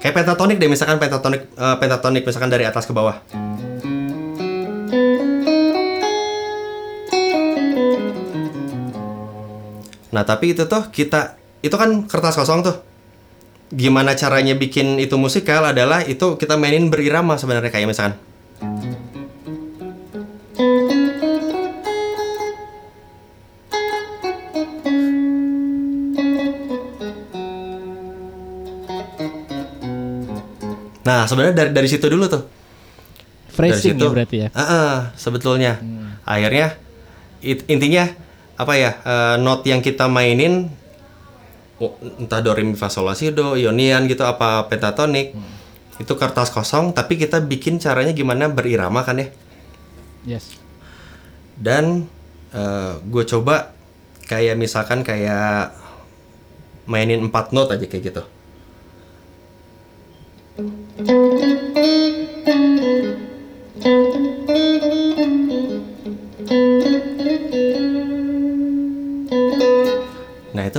kayak 0.01 0.13
pentatonik 0.15 0.57
deh 0.57 0.71
misalkan 0.71 0.97
pentatonik 0.97 1.51
eh, 1.51 1.75
pentatonik 1.77 2.23
misalkan 2.23 2.51
dari 2.51 2.63
atas 2.67 2.87
ke 2.87 2.93
bawah. 2.95 3.19
Nah 10.11 10.23
tapi 10.27 10.51
itu 10.51 10.67
tuh 10.67 10.91
kita 10.91 11.39
itu 11.63 11.75
kan 11.75 12.03
kertas 12.07 12.35
kosong 12.35 12.65
tuh 12.65 12.90
gimana 13.71 14.19
caranya 14.19 14.51
bikin 14.59 14.99
itu 14.99 15.15
musikal 15.15 15.63
adalah 15.63 16.03
itu 16.03 16.35
kita 16.35 16.59
mainin 16.59 16.91
berirama 16.91 17.39
sebenarnya 17.39 17.71
kayak 17.71 17.87
misalkan. 17.87 18.15
Nah 31.01 31.27
sebenarnya 31.27 31.55
dari 31.55 31.71
dari 31.71 31.87
situ 31.87 32.05
dulu 32.11 32.27
tuh. 32.27 32.43
Phrasing 33.51 33.99
ya 33.99 34.07
berarti 34.11 34.37
ya? 34.47 34.49
Uh 34.51 34.61
-uh, 34.63 34.95
sebetulnya. 35.15 35.79
Hmm. 35.79 35.99
akhirnya 36.21 36.77
it, 37.43 37.65
intinya 37.65 38.07
apa 38.55 38.73
ya 38.77 38.91
eh, 38.93 39.09
uh, 39.09 39.35
not 39.41 39.65
yang 39.65 39.81
kita 39.81 40.05
mainin 40.05 40.69
entah 42.21 42.45
do 42.45 42.53
re 42.53 42.61
mi 42.61 42.77
fa 42.77 42.93
sol 42.93 43.09
la 43.09 43.17
si 43.17 43.33
do, 43.33 43.57
ionian 43.57 44.05
gitu 44.05 44.21
apa 44.21 44.69
pentatonik. 44.69 45.33
Itu 45.97 46.17
kertas 46.17 46.49
kosong 46.49 46.97
tapi 46.97 47.17
kita 47.17 47.41
bikin 47.41 47.77
caranya 47.77 48.13
gimana 48.13 48.49
berirama 48.49 49.01
kan 49.05 49.21
ya. 49.21 49.27
Yes. 50.25 50.57
Dan 51.57 52.09
gue 53.05 53.23
coba 53.25 53.73
kayak 54.25 54.59
misalkan 54.59 55.05
kayak 55.05 55.75
mainin 56.89 57.21
empat 57.21 57.53
note 57.53 57.77
aja 57.77 57.85
kayak 57.85 58.03
gitu. 58.11 58.23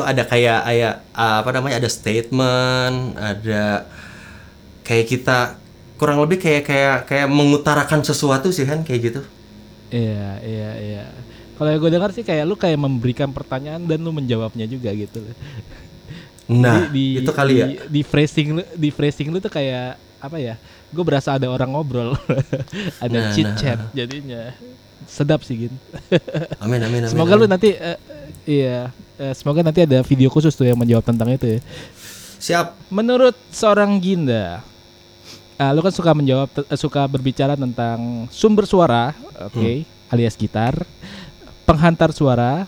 Itu 0.02 0.10
ada 0.10 0.22
kayak 0.26 0.60
kayak 0.66 0.94
apa 1.14 1.50
namanya 1.54 1.76
ada 1.78 1.90
statement, 1.90 3.14
ada 3.14 3.86
kayak 4.82 5.06
kita 5.06 5.38
kurang 5.94 6.18
lebih 6.18 6.42
kayak 6.42 6.66
kayak 6.66 6.96
kayak 7.06 7.28
mengutarakan 7.30 8.02
sesuatu 8.02 8.50
sih 8.50 8.66
kan 8.66 8.82
kayak 8.82 9.00
gitu. 9.14 9.20
Iya, 9.94 10.42
iya, 10.42 10.70
iya. 10.82 11.04
Kalau 11.54 11.70
gue 11.78 11.90
dengar 11.94 12.10
sih 12.10 12.26
kayak 12.26 12.42
lu 12.48 12.58
kayak 12.58 12.74
memberikan 12.80 13.30
pertanyaan 13.30 13.86
dan 13.86 14.02
lu 14.02 14.10
menjawabnya 14.10 14.66
juga 14.66 14.90
gitu. 14.90 15.22
Nah 16.50 16.90
Jadi 16.90 17.22
itu 17.22 17.30
kali 17.30 17.54
ya. 17.62 17.66
Di, 17.70 17.74
di 17.86 18.02
phrasing 18.02 18.48
lu, 18.58 18.62
di 18.74 18.88
phrasing 18.90 19.30
lu 19.30 19.38
tuh 19.38 19.52
kayak 19.52 19.94
apa 20.18 20.36
ya? 20.42 20.58
Gue 20.90 21.06
berasa 21.06 21.38
ada 21.38 21.46
orang 21.46 21.70
ngobrol, 21.70 22.18
ada 23.04 23.30
Nah, 23.30 23.30
chit 23.30 23.46
nah, 23.46 23.54
chat 23.54 23.78
jadinya 23.94 24.50
sedap 25.06 25.46
sih 25.46 25.68
gin. 25.68 25.74
Amin 26.58 26.82
amin 26.82 27.06
amin. 27.06 27.10
semoga 27.14 27.38
lu 27.38 27.46
amin. 27.46 27.52
nanti 27.54 27.70
eh, 27.78 27.98
iya, 28.48 28.90
eh, 29.22 29.34
semoga 29.38 29.62
nanti 29.62 29.86
ada 29.86 30.02
video 30.02 30.26
khusus 30.26 30.50
tuh 30.58 30.66
yang 30.66 30.74
menjawab 30.74 31.06
tentang 31.06 31.30
itu 31.30 31.58
ya. 31.58 31.60
siap. 32.42 32.74
Menurut 32.90 33.38
seorang 33.54 33.94
Ginda, 34.02 34.66
ah, 35.54 35.70
lu 35.70 35.78
kan 35.78 35.94
suka 35.94 36.10
menjawab, 36.10 36.50
eh, 36.66 36.78
suka 36.78 37.06
berbicara 37.06 37.54
tentang 37.54 38.26
sumber 38.34 38.66
suara, 38.66 39.14
oke, 39.46 39.86
alias 40.10 40.34
gitar, 40.34 40.74
penghantar 41.62 42.10
suara, 42.10 42.66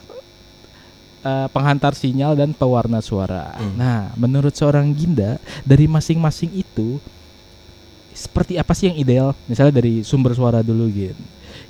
eh, 1.27 1.47
penghantar 1.51 1.99
sinyal 1.99 2.39
dan 2.39 2.55
pewarna 2.55 3.03
suara. 3.03 3.59
Nah, 3.75 4.15
menurut 4.15 4.55
seorang 4.55 4.95
Ginda, 4.95 5.43
dari 5.67 5.91
masing-masing 5.91 6.55
itu, 6.55 7.03
seperti 8.15 8.55
apa 8.55 8.71
sih 8.79 8.95
yang 8.95 8.99
ideal? 9.03 9.29
Misalnya 9.51 9.75
dari 9.75 10.07
sumber 10.07 10.39
suara 10.39 10.63
dulu, 10.63 10.87
Gin. 10.87 11.19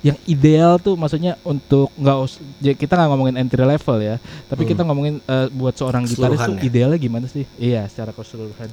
Yang 0.05 0.17
ideal 0.29 0.77
tuh 0.77 0.93
maksudnya 0.93 1.33
untuk 1.41 1.89
nggak 1.97 2.17
us- 2.21 2.41
ya 2.61 2.77
kita 2.77 2.93
nggak 2.93 3.09
ngomongin 3.09 3.35
entry 3.41 3.65
level 3.65 3.97
ya, 3.97 4.21
tapi 4.45 4.69
kita 4.69 4.85
ngomongin 4.85 5.17
eh, 5.25 5.47
buat 5.49 5.73
seorang 5.73 6.05
gitaris 6.05 6.37
tuh 6.45 6.61
ya? 6.61 6.61
idealnya 6.61 6.99
gimana 7.01 7.25
sih? 7.25 7.49
Iya, 7.57 7.89
secara 7.89 8.13
keseluruhan. 8.13 8.69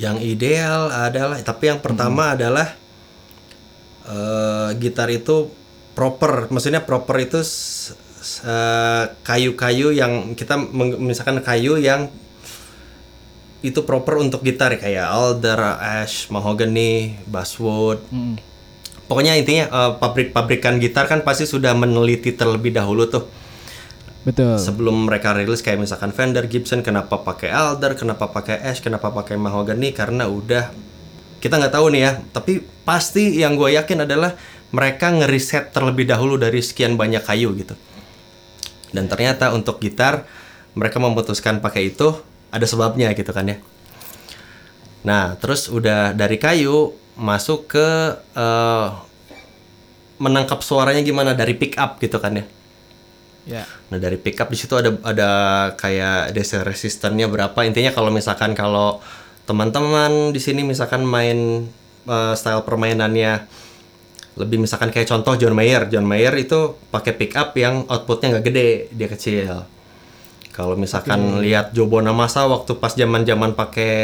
Yang 0.00 0.16
ideal 0.24 0.88
adalah 0.88 1.36
tapi 1.44 1.68
yang 1.68 1.84
pertama 1.84 2.32
adalah 2.32 2.72
eh, 4.08 4.68
gitar 4.80 5.12
itu 5.12 5.52
proper. 5.92 6.48
Maksudnya 6.48 6.80
proper 6.80 7.16
itu 7.20 7.44
eh, 8.48 9.04
kayu-kayu 9.20 9.92
yang 9.92 10.32
kita 10.32 10.56
misalkan 10.96 11.44
kayu 11.44 11.76
yang 11.76 12.08
itu 13.58 13.82
proper 13.82 14.22
untuk 14.22 14.46
gitar 14.46 14.70
kayak 14.78 15.10
alder, 15.10 15.58
ash, 15.82 16.30
mahogany, 16.30 17.18
basswood. 17.26 17.98
Mm. 18.14 18.47
Pokoknya 19.08 19.34
intinya 19.40 19.66
eh, 19.66 19.92
pabrik-pabrikan 19.96 20.76
gitar 20.78 21.08
kan 21.08 21.24
pasti 21.24 21.48
sudah 21.48 21.72
meneliti 21.72 22.36
terlebih 22.36 22.76
dahulu 22.76 23.08
tuh 23.08 23.24
Betul. 24.28 24.60
sebelum 24.60 25.08
mereka 25.08 25.32
rilis 25.32 25.64
kayak 25.64 25.88
misalkan 25.88 26.12
Fender, 26.12 26.44
Gibson, 26.44 26.84
kenapa 26.84 27.24
pakai 27.24 27.48
Alder, 27.48 27.96
kenapa 27.96 28.28
pakai 28.28 28.60
Ash, 28.60 28.84
kenapa 28.84 29.08
pakai 29.08 29.40
Mahogany 29.40 29.96
karena 29.96 30.28
udah 30.28 30.68
kita 31.40 31.56
nggak 31.56 31.72
tahu 31.72 31.88
nih 31.94 32.02
ya. 32.04 32.12
Tapi 32.34 32.60
pasti 32.84 33.40
yang 33.40 33.56
gue 33.56 33.72
yakin 33.78 34.04
adalah 34.04 34.36
mereka 34.68 35.08
ngeriset 35.08 35.72
terlebih 35.72 36.04
dahulu 36.04 36.36
dari 36.36 36.60
sekian 36.60 37.00
banyak 37.00 37.24
kayu 37.24 37.56
gitu. 37.56 37.72
Dan 38.92 39.08
ternyata 39.08 39.56
untuk 39.56 39.80
gitar 39.80 40.28
mereka 40.76 41.00
memutuskan 41.00 41.64
pakai 41.64 41.96
itu 41.96 42.12
ada 42.52 42.68
sebabnya 42.68 43.16
gitu 43.16 43.32
kan 43.32 43.48
ya. 43.48 43.56
Nah 45.08 45.40
terus 45.40 45.72
udah 45.72 46.12
dari 46.12 46.36
kayu 46.36 46.92
masuk 47.18 47.66
ke 47.74 47.88
eh, 48.38 48.86
menangkap 50.22 50.62
suaranya 50.62 51.02
gimana? 51.02 51.34
Dari 51.34 51.52
pick 51.58 51.74
up 51.76 51.98
gitu 51.98 52.22
kan 52.22 52.38
ya. 52.38 52.46
Ya. 53.48 53.64
Nah 53.88 53.96
dari 53.96 54.20
pickup 54.20 54.52
di 54.52 54.60
situ 54.60 54.76
ada 54.76 54.92
ada 55.00 55.30
kayak 55.80 56.36
DC 56.36 56.60
resistannya 56.62 57.24
berapa? 57.32 57.56
Intinya 57.64 57.96
kalau 57.96 58.12
misalkan 58.12 58.52
kalau 58.52 59.00
teman-teman 59.48 60.36
di 60.36 60.40
sini 60.40 60.60
misalkan 60.62 61.00
main 61.02 61.64
eh, 62.04 62.34
style 62.36 62.62
permainannya 62.68 63.48
lebih 64.38 64.62
misalkan 64.62 64.92
kayak 64.92 65.08
contoh 65.08 65.34
John 65.40 65.56
Mayer. 65.56 65.88
John 65.88 66.04
Mayer 66.04 66.36
itu 66.36 66.76
pakai 66.92 67.16
pickup 67.16 67.56
yang 67.58 67.88
outputnya 67.88 68.36
nggak 68.38 68.44
gede 68.52 68.68
dia 68.92 69.08
kecil. 69.08 69.64
Kalau 70.52 70.74
misalkan 70.76 71.40
lihat 71.40 71.72
Joe 71.72 71.88
Bonamassa 71.88 72.44
waktu 72.44 72.76
pas 72.76 72.92
zaman 72.92 73.24
zaman 73.24 73.56
pakai 73.56 73.94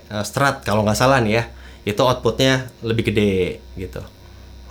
eh, 0.00 0.24
Strat 0.24 0.64
kalau 0.64 0.80
nggak 0.80 0.96
salah 0.96 1.20
nih 1.20 1.44
ya 1.44 1.44
itu 1.84 2.00
outputnya 2.00 2.72
lebih 2.80 3.12
gede 3.12 3.60
gitu. 3.76 4.00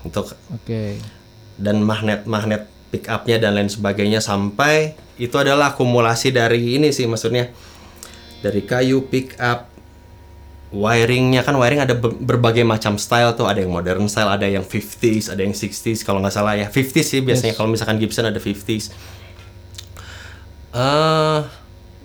Untuk 0.04 0.34
Oke. 0.50 0.98
dan 1.56 1.80
magnet-magnet 1.86 2.68
pick 2.90 3.06
up-nya 3.10 3.38
dan 3.42 3.58
lain 3.58 3.70
sebagainya 3.70 4.20
sampai 4.20 4.98
itu 5.18 5.34
adalah 5.38 5.78
akumulasi 5.78 6.34
dari 6.34 6.78
ini 6.78 6.90
sih 6.90 7.06
maksudnya. 7.06 7.54
Dari 8.42 8.66
kayu 8.66 9.08
pick 9.08 9.38
up 9.40 9.70
wiringnya. 10.74 11.46
Kan 11.46 11.56
wiring 11.56 11.86
ada 11.86 11.94
be- 11.96 12.18
berbagai 12.18 12.66
macam 12.66 12.98
style 12.98 13.38
tuh. 13.38 13.46
Ada 13.46 13.64
yang 13.64 13.72
modern 13.72 14.10
style 14.10 14.28
ada 14.28 14.50
yang 14.50 14.66
50s 14.66 15.30
ada 15.30 15.46
yang 15.46 15.54
60s 15.54 16.02
kalau 16.02 16.18
nggak 16.20 16.34
salah 16.34 16.58
ya. 16.58 16.68
50s 16.68 17.08
sih 17.08 17.22
biasanya. 17.22 17.54
Kalau 17.54 17.70
misalkan 17.70 18.02
Gibson 18.02 18.26
ada 18.26 18.42
50s 18.42 18.90
eh 20.74 21.40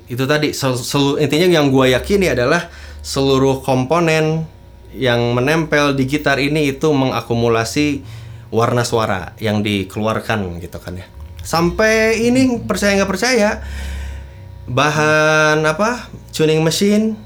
itu 0.08 0.24
tadi. 0.28 0.52
Sel- 0.52 1.16
intinya 1.20 1.48
yang 1.48 1.72
gua 1.72 1.88
yakini 1.88 2.32
adalah 2.32 2.68
seluruh 3.00 3.64
komponen 3.64 4.44
yang 4.92 5.36
menempel 5.36 5.92
di 5.92 6.08
gitar 6.08 6.40
ini 6.40 6.72
itu 6.72 6.88
mengakumulasi 6.90 8.00
warna 8.48 8.80
suara 8.82 9.36
yang 9.36 9.60
dikeluarkan 9.60 10.56
gitu 10.58 10.80
kan 10.80 10.96
ya 10.96 11.06
sampai 11.44 12.24
ini 12.24 12.60
percaya 12.64 12.96
nggak 12.96 13.10
percaya 13.10 13.60
bahan 14.68 15.64
apa 15.64 16.08
tuning 16.32 16.60
machine 16.60 17.16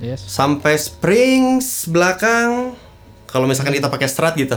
Yes. 0.00 0.24
sampai 0.24 0.80
springs 0.80 1.84
belakang 1.84 2.72
kalau 3.28 3.44
misalkan 3.44 3.76
kita 3.76 3.92
pakai 3.92 4.08
strat 4.08 4.32
gitu 4.32 4.56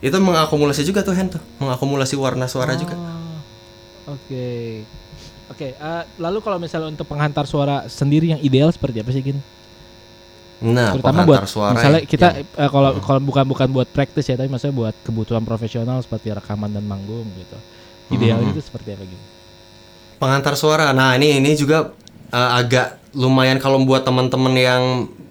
itu 0.00 0.16
mengakumulasi 0.16 0.88
juga 0.88 1.04
tuh 1.04 1.12
hand 1.12 1.36
tuh 1.36 1.42
mengakumulasi 1.60 2.16
warna 2.16 2.48
suara 2.48 2.72
juga 2.72 2.96
Oh, 2.96 4.16
Oke. 4.16 4.82
Oke, 5.52 5.76
eh, 5.76 6.02
lalu 6.16 6.40
kalau 6.40 6.56
misalnya 6.56 6.88
untuk 6.88 7.04
penghantar 7.04 7.44
suara 7.44 7.84
sendiri 7.86 8.32
yang 8.32 8.40
ideal 8.40 8.72
seperti 8.72 9.04
apa 9.04 9.12
sih, 9.12 9.20
Gin? 9.20 9.38
Nah 10.62 10.94
Terutama 10.94 11.26
buat 11.26 11.42
suara 11.44 11.74
misalnya 11.74 12.06
kita 12.06 12.28
eh, 12.38 12.70
kalau 12.70 13.02
kalau 13.02 13.18
bukan 13.18 13.44
bukan 13.44 13.68
buat 13.74 13.90
praktis 13.90 14.30
ya, 14.30 14.38
tapi 14.38 14.46
maksudnya 14.46 14.72
buat 14.72 14.94
kebutuhan 15.02 15.42
profesional 15.42 15.98
seperti 15.98 16.30
rekaman 16.30 16.70
dan 16.70 16.86
manggung 16.86 17.26
gitu. 17.34 17.58
Idealnya 18.14 18.46
Hmm. 18.46 18.54
itu 18.54 18.62
seperti 18.62 18.94
apa, 18.94 19.02
Gin? 19.02 19.22
Pengantar 20.16 20.54
suara. 20.54 20.94
Nah, 20.94 21.18
ini 21.18 21.42
ini 21.42 21.58
juga 21.58 21.90
uh, 22.30 22.50
agak 22.54 23.02
lumayan 23.12 23.58
kalau 23.58 23.82
buat 23.82 24.06
teman-teman 24.06 24.54
yang 24.54 24.82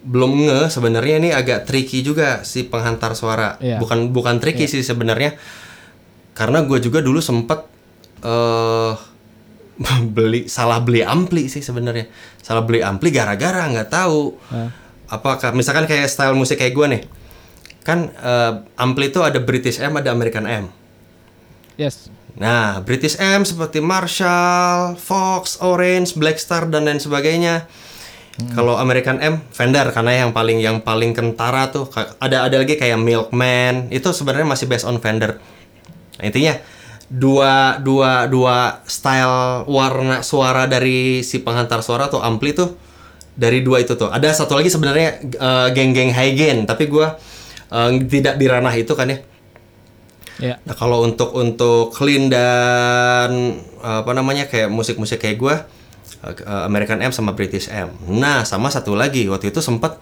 belum 0.02 0.50
nge 0.50 0.74
sebenarnya 0.74 1.16
ini 1.22 1.30
agak 1.32 1.64
tricky 1.64 2.02
juga 2.02 2.42
si 2.44 2.68
penghantar 2.68 3.16
suara. 3.16 3.56
Iya. 3.62 3.80
Bukan 3.80 4.12
bukan 4.12 4.42
tricky 4.42 4.68
sih 4.68 4.84
sebenarnya. 4.84 5.38
Karena 6.34 6.66
gue 6.66 6.82
juga 6.82 7.00
dulu 7.00 7.22
sempet 7.22 7.64
eh 8.26 8.94
beli 10.16 10.46
salah 10.46 10.82
beli 10.84 11.06
ampli 11.06 11.48
sih 11.48 11.64
sebenarnya. 11.64 12.10
Salah 12.42 12.66
beli 12.66 12.82
ampli 12.84 13.14
gara-gara 13.14 13.66
nggak 13.70 13.90
tahu. 13.90 14.36
Hah? 14.52 14.81
Apakah 15.12 15.52
misalkan 15.52 15.86
kayak 15.86 16.08
style 16.08 16.34
musik 16.34 16.58
kayak 16.58 16.72
gue 16.72 16.88
nih. 16.98 17.04
Kan 17.84 18.10
eh, 18.16 18.54
ampli 18.80 19.12
itu 19.12 19.20
ada 19.20 19.44
British 19.44 19.84
M, 19.84 20.00
ada 20.00 20.16
American 20.16 20.48
M. 20.48 20.72
Yes. 21.76 22.08
Nah, 22.40 22.80
British 22.80 23.20
M 23.20 23.44
seperti 23.44 23.84
Marshall, 23.84 24.96
Fox, 24.96 25.60
Orange, 25.60 26.16
Blackstar 26.16 26.72
dan 26.72 26.88
lain 26.88 27.04
sebagainya. 27.04 27.68
Kalau 28.56 28.80
American 28.80 29.22
M, 29.22 29.44
Fender 29.54 29.86
karena 29.94 30.26
yang 30.26 30.32
paling 30.34 30.58
yang 30.64 30.82
paling 30.82 31.14
kentara 31.14 31.70
tuh 31.70 31.86
ada 32.18 32.48
ada 32.48 32.56
lagi 32.58 32.74
kayak 32.74 32.98
Milkman 32.98 33.92
itu 33.94 34.10
sebenarnya 34.10 34.48
masih 34.48 34.66
based 34.66 34.88
on 34.88 34.98
Fender. 34.98 35.38
Nah, 36.18 36.24
intinya 36.26 36.58
dua 37.12 37.78
dua 37.84 38.26
dua 38.32 38.82
style 38.88 39.68
warna 39.68 40.24
suara 40.24 40.64
dari 40.66 41.22
si 41.28 41.44
penghantar 41.44 41.84
suara 41.84 42.08
atau 42.08 42.24
ampli 42.24 42.56
tuh 42.56 42.72
dari 43.36 43.64
dua 43.64 43.82
itu 43.84 43.96
tuh. 43.96 44.12
Ada 44.12 44.34
satu 44.36 44.60
lagi 44.60 44.70
sebenarnya 44.72 45.10
eh, 45.24 45.68
geng-geng 45.72 46.12
high 46.12 46.34
gain, 46.36 46.58
tapi 46.68 46.88
gua 46.92 47.16
eh, 47.72 47.90
tidak 48.08 48.36
di 48.38 48.46
ranah 48.48 48.74
itu 48.76 48.92
kan 48.94 49.10
ya. 49.10 49.20
Ya. 50.42 50.56
Nah 50.66 50.74
kalau 50.74 51.06
untuk 51.06 51.38
untuk 51.38 51.94
clean 51.94 52.32
dan 52.32 53.62
apa 53.82 54.12
namanya 54.14 54.50
kayak 54.50 54.74
musik-musik 54.74 55.22
kayak 55.22 55.38
gua 55.38 55.56
eh, 56.26 56.64
American 56.66 57.00
M 57.00 57.14
sama 57.14 57.32
British 57.38 57.70
M. 57.70 57.94
Nah 58.10 58.44
sama 58.44 58.74
satu 58.74 58.98
lagi 58.98 59.30
waktu 59.30 59.54
itu 59.54 59.62
sempat 59.62 60.02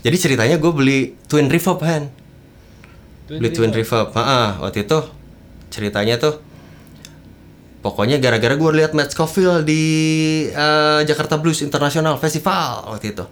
jadi 0.00 0.16
ceritanya 0.16 0.56
gue 0.56 0.72
beli 0.72 0.98
Twin 1.28 1.52
Reverb 1.52 1.80
kan. 1.84 2.08
Beli 3.28 3.52
Twin 3.52 3.70
Reverb. 3.70 4.16
Ah, 4.16 4.56
waktu 4.64 4.88
itu 4.88 4.98
ceritanya 5.70 6.16
tuh 6.16 6.40
pokoknya 7.80 8.20
gara-gara 8.20 8.54
gue 8.56 8.70
lihat 8.76 8.92
Matt 8.92 9.12
Scofield 9.12 9.64
di 9.64 9.82
eh, 10.52 11.00
Jakarta 11.04 11.40
Blues 11.40 11.64
International 11.64 12.16
Festival 12.20 12.92
waktu 12.92 13.16
itu. 13.16 13.24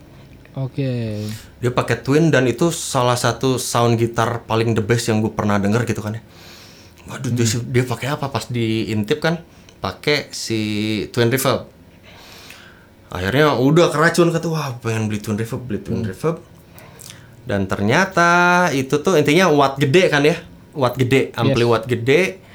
Oke. 0.58 0.90
Dia 1.62 1.70
pakai 1.70 2.02
Twin 2.02 2.34
dan 2.34 2.50
itu 2.50 2.74
salah 2.74 3.14
satu 3.14 3.62
sound 3.62 3.94
gitar 4.00 4.42
paling 4.42 4.74
the 4.74 4.82
best 4.82 5.06
yang 5.06 5.22
gue 5.22 5.30
pernah 5.30 5.61
denger 5.62 5.87
gitu 5.87 6.02
kan 6.02 6.18
ya. 6.18 6.22
Waduh, 7.08 7.30
dia, 7.32 7.46
dia 7.46 7.84
pakai 7.87 8.08
apa 8.12 8.28
pas 8.28 8.44
diintip 8.50 9.22
kan? 9.22 9.40
Pakai 9.78 10.34
si 10.34 10.61
Twin 11.14 11.30
Reverb. 11.30 11.70
Akhirnya 13.08 13.56
udah 13.56 13.88
keracun 13.88 14.28
kata 14.28 14.46
wah 14.50 14.76
pengen 14.82 15.08
beli 15.08 15.22
Twin 15.22 15.38
Reverb, 15.38 15.62
beli 15.64 15.80
Twin 15.80 16.02
Reverb. 16.04 16.42
Dan 17.48 17.64
ternyata 17.64 18.68
itu 18.76 19.00
tuh 19.00 19.16
intinya 19.16 19.48
watt 19.48 19.80
gede 19.80 20.12
kan 20.12 20.20
ya. 20.26 20.37
Watt 20.76 21.00
gede, 21.00 21.32
ampli 21.32 21.64
watt 21.64 21.88
gede. 21.88 22.47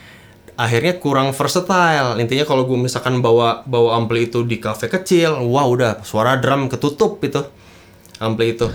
Akhirnya 0.53 1.01
kurang 1.01 1.33
versatile. 1.33 2.21
Intinya 2.21 2.45
kalau 2.45 2.63
gue 2.63 2.77
misalkan 2.77 3.19
bawa 3.19 3.65
bawa 3.65 3.97
ampli 3.97 4.29
itu 4.29 4.45
di 4.45 4.61
cafe 4.61 4.85
kecil, 4.85 5.41
wah 5.49 5.65
udah 5.65 6.05
suara 6.05 6.37
drum 6.37 6.69
ketutup 6.69 7.17
itu 7.21 7.41
ampli 8.21 8.53
itu. 8.53 8.69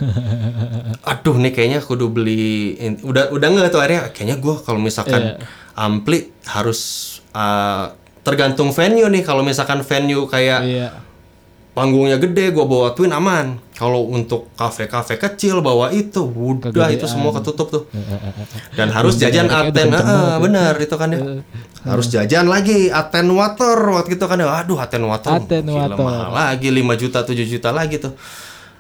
Aduh 1.11 1.37
nih 1.39 1.55
kayaknya 1.55 1.79
kudu 1.81 2.11
beli 2.11 2.75
udah 3.01 3.31
udah 3.31 3.47
nggak 3.49 3.71
tuh 3.71 3.81
akhirnya 3.81 4.11
kayaknya 4.11 4.37
gue 4.43 4.55
kalau 4.61 4.81
misalkan 4.83 5.39
ampli 5.79 6.35
harus 6.51 6.81
uh, 7.33 7.95
tergantung 8.27 8.75
venue 8.75 9.07
nih 9.09 9.23
kalau 9.23 9.41
misalkan 9.41 9.81
venue 9.81 10.27
kayak 10.27 10.61
Iya. 10.67 10.89
Panggungnya 11.79 12.19
gede 12.19 12.51
gua 12.51 12.67
bawa 12.67 12.89
twin 12.99 13.15
aman. 13.15 13.63
Kalau 13.79 14.11
untuk 14.11 14.51
kafe-kafe 14.59 15.15
kecil 15.23 15.63
bawa 15.63 15.95
itu. 15.95 16.27
Udah 16.27 16.75
Kegedean. 16.75 16.99
itu 16.99 17.07
semua 17.07 17.31
ketutup 17.31 17.71
tuh. 17.71 17.83
Dan 18.75 18.91
harus 18.91 19.15
Bunyi 19.15 19.23
jajan 19.31 19.47
mereknya 19.47 19.63
udah 19.63 19.71
aten 19.71 19.89
ah, 19.95 20.03
ya. 20.03 20.37
bener 20.43 20.75
itu 20.83 20.95
kan 20.99 21.09
ya. 21.15 21.21
Harus 21.87 22.07
jajan 22.11 22.51
lagi 22.51 22.91
atenuator 22.91 23.79
waktu 23.95 24.19
itu 24.19 24.27
kan 24.27 24.43
ya. 24.43 24.51
Aduh 24.51 24.83
atenuator 24.83 25.39
Atenuator. 25.39 25.95
Gila, 25.95 26.27
mahal 26.27 26.31
lagi 26.35 26.69
5 26.75 26.83
juta 26.99 27.19
7 27.23 27.39
juta 27.47 27.71
lagi 27.71 28.03
tuh. 28.03 28.19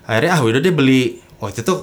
Akhirnya 0.02 0.34
ah 0.34 0.40
udah 0.42 0.58
deh 0.58 0.74
beli. 0.74 1.22
Waktu 1.38 1.62
itu 1.62 1.74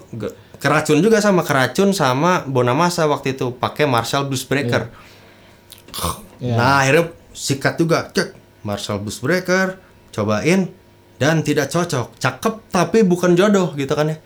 keracun 0.59 0.99
juga 0.99 1.23
sama 1.23 1.47
keracun 1.47 1.95
sama 1.95 2.43
Bonamassa 2.43 3.07
waktu 3.07 3.39
itu 3.39 3.55
pakai 3.55 3.87
Marshall 3.87 4.27
Blues 4.27 4.43
Breaker. 4.43 4.91
Iya. 6.43 6.59
Nah 6.59 6.83
akhirnya 6.83 7.15
sikat 7.31 7.79
juga 7.79 8.11
cek 8.11 8.35
Marshall 8.67 8.99
Blues 8.99 9.23
Breaker 9.23 9.79
cobain 10.11 10.67
dan 11.15 11.41
tidak 11.41 11.71
cocok. 11.71 12.15
Cakep 12.19 12.53
tapi 12.69 13.03
bukan 13.03 13.33
jodoh 13.33 13.71
gitu 13.73 13.91
kan 13.91 14.11
ya. 14.11 14.17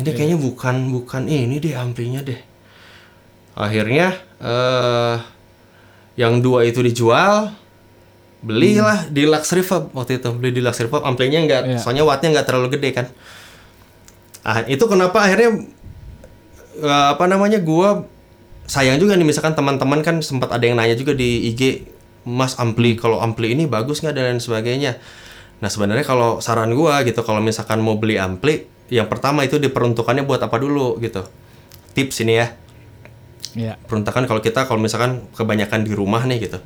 Ini 0.00 0.10
kayaknya 0.16 0.38
bukan 0.40 0.88
bukan 0.88 1.28
ini 1.28 1.60
deh 1.60 1.76
amplinya 1.76 2.24
deh. 2.24 2.40
Akhirnya 3.52 4.16
eh 4.40 5.16
yang 6.16 6.40
dua 6.40 6.64
itu 6.64 6.80
dijual 6.80 7.52
belilah 8.40 9.04
di 9.12 9.28
Lux 9.28 9.52
Reverb 9.52 9.92
waktu 9.92 10.16
itu. 10.16 10.30
Beli 10.32 10.56
di 10.56 10.62
Lux 10.64 10.80
Reverb 10.80 11.04
amplinya 11.04 11.44
nggak 11.44 11.62
Iya. 11.68 11.78
soalnya 11.78 12.08
wattnya 12.08 12.32
nggak 12.32 12.46
terlalu 12.48 12.68
gede 12.80 12.90
kan. 12.96 13.06
Ah 14.40 14.64
itu 14.64 14.80
kenapa 14.88 15.20
akhirnya 15.20 15.68
eh, 16.80 17.06
apa 17.12 17.28
namanya 17.28 17.60
gua 17.60 18.08
sayang 18.64 18.96
juga 18.96 19.18
nih 19.18 19.26
misalkan 19.28 19.52
teman-teman 19.52 20.00
kan 20.00 20.22
sempat 20.24 20.48
ada 20.48 20.64
yang 20.64 20.78
nanya 20.80 20.96
juga 20.96 21.12
di 21.12 21.52
IG 21.52 21.84
Mas 22.24 22.56
ampli 22.56 22.94
kalau 22.96 23.18
ampli 23.20 23.52
ini 23.52 23.66
bagus 23.66 24.00
nggak? 24.00 24.14
dan 24.14 24.24
lain 24.30 24.40
sebagainya 24.40 24.96
nah 25.60 25.68
sebenarnya 25.68 26.04
kalau 26.08 26.40
saran 26.40 26.72
gua 26.72 27.04
gitu 27.04 27.20
kalau 27.20 27.44
misalkan 27.44 27.84
mau 27.84 28.00
beli 28.00 28.16
ampli 28.16 28.64
yang 28.90 29.06
pertama 29.06 29.46
itu 29.46 29.62
diperuntukannya 29.62 30.26
buat 30.26 30.42
apa 30.42 30.58
dulu 30.58 30.98
gitu. 30.98 31.22
Tips 31.94 32.26
ini 32.26 32.34
ya. 32.42 32.48
Iya. 33.50 33.74
peruntukan 33.82 34.30
kalau 34.30 34.38
kita 34.38 34.62
kalau 34.62 34.78
misalkan 34.78 35.26
kebanyakan 35.34 35.82
di 35.82 35.90
rumah 35.90 36.22
nih 36.22 36.46
gitu 36.46 36.62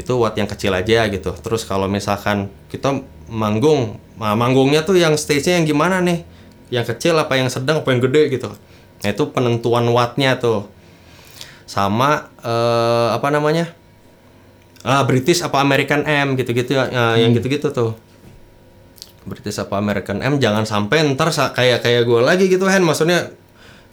itu 0.00 0.12
watt 0.16 0.34
yang 0.40 0.48
kecil 0.48 0.72
aja 0.74 1.06
gitu. 1.06 1.36
Terus 1.36 1.62
kalau 1.68 1.86
misalkan 1.86 2.50
kita 2.66 3.04
manggung 3.30 4.00
nah, 4.16 4.34
manggungnya 4.34 4.82
tuh 4.82 4.98
yang 4.98 5.14
stage-nya 5.14 5.60
yang 5.62 5.66
gimana 5.68 6.02
nih? 6.02 6.26
Yang 6.72 6.96
kecil 6.96 7.14
apa 7.20 7.38
yang 7.38 7.46
sedang 7.52 7.84
apa 7.84 7.92
yang 7.94 8.02
gede 8.02 8.40
gitu. 8.40 8.50
Nah 9.04 9.08
itu 9.12 9.22
penentuan 9.30 9.86
wattnya 9.92 10.34
tuh. 10.40 10.66
Sama 11.68 12.32
eh, 12.42 13.08
apa 13.14 13.28
namanya? 13.30 13.70
Ah 14.82 15.06
British 15.06 15.46
apa 15.46 15.62
American 15.62 16.02
M 16.08 16.34
gitu-gitu 16.40 16.74
ya 16.74 16.90
ya, 16.90 17.04
yang 17.20 17.36
gitu-gitu 17.36 17.70
tuh 17.70 17.94
British 19.24 19.56
apa 19.56 19.80
American 19.80 20.20
M 20.20 20.36
jangan 20.36 20.68
sampai 20.68 21.04
ntar 21.16 21.32
kayak 21.32 21.80
kayak 21.80 22.02
gue 22.04 22.20
lagi 22.20 22.44
gitu 22.46 22.68
Hen. 22.68 22.84
Maksudnya 22.84 23.32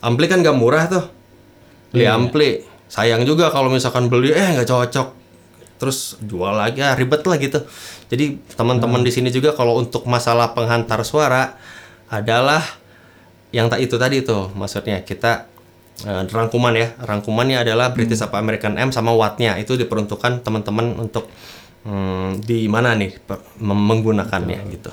ampli 0.03 0.27
kan 0.27 0.43
gak 0.43 0.55
murah 0.55 0.85
tuh. 0.91 1.05
Beli 1.91 2.07
ampli. 2.07 2.63
Sayang 2.91 3.23
juga 3.23 3.47
kalau 3.51 3.71
misalkan 3.71 4.11
beli 4.11 4.35
eh 4.35 4.47
nggak 4.55 4.67
cocok. 4.67 5.07
Terus 5.79 6.19
jual 6.21 6.53
lagi 6.53 6.83
ah, 6.83 6.93
ribet 6.93 7.23
lah 7.23 7.39
gitu. 7.39 7.63
Jadi 8.11 8.37
teman-teman 8.59 9.01
di 9.01 9.11
sini 9.11 9.31
juga 9.31 9.55
kalau 9.55 9.79
untuk 9.79 10.03
masalah 10.05 10.51
penghantar 10.51 10.99
suara 11.07 11.55
adalah 12.11 12.59
yang 13.55 13.71
tak 13.71 13.79
itu 13.87 13.95
tadi 13.95 14.19
tuh. 14.21 14.51
Maksudnya 14.51 15.07
kita 15.07 15.47
eh, 16.03 16.27
rangkuman 16.27 16.75
ya. 16.75 16.91
Rangkumannya 16.99 17.63
adalah 17.63 17.95
British 17.95 18.19
apa 18.19 18.35
American 18.43 18.75
M 18.75 18.91
sama 18.91 19.15
wattnya. 19.15 19.55
Itu 19.55 19.79
diperuntukkan 19.79 20.43
teman-teman 20.43 20.99
untuk 20.99 21.31
hmm, 21.87 22.43
di 22.43 22.67
mana 22.67 22.93
nih 22.93 23.15
menggunakannya 23.63 24.59
gitu 24.75 24.91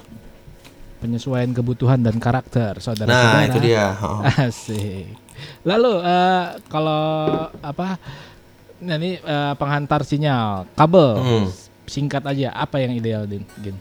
Penyesuaian 0.98 1.50
kebutuhan 1.54 2.02
dan 2.02 2.18
karakter 2.18 2.82
saudara. 2.82 3.06
nah 3.06 3.46
itu 3.46 3.58
dia 3.62 3.94
Oh. 4.02 4.22
Asik. 4.46 5.14
Lalu 5.62 5.92
eh, 6.02 6.44
kalau 6.66 7.04
apa? 7.62 7.98
Nah 8.82 8.98
ini 8.98 9.18
eh, 9.18 9.52
penghantar 9.54 10.02
sinyal 10.02 10.66
kabel. 10.74 11.10
Hmm. 11.18 11.46
Singkat 11.86 12.26
aja 12.26 12.50
apa 12.52 12.82
yang 12.82 12.92
ideal 12.92 13.24
din? 13.24 13.46
Gin? 13.62 13.78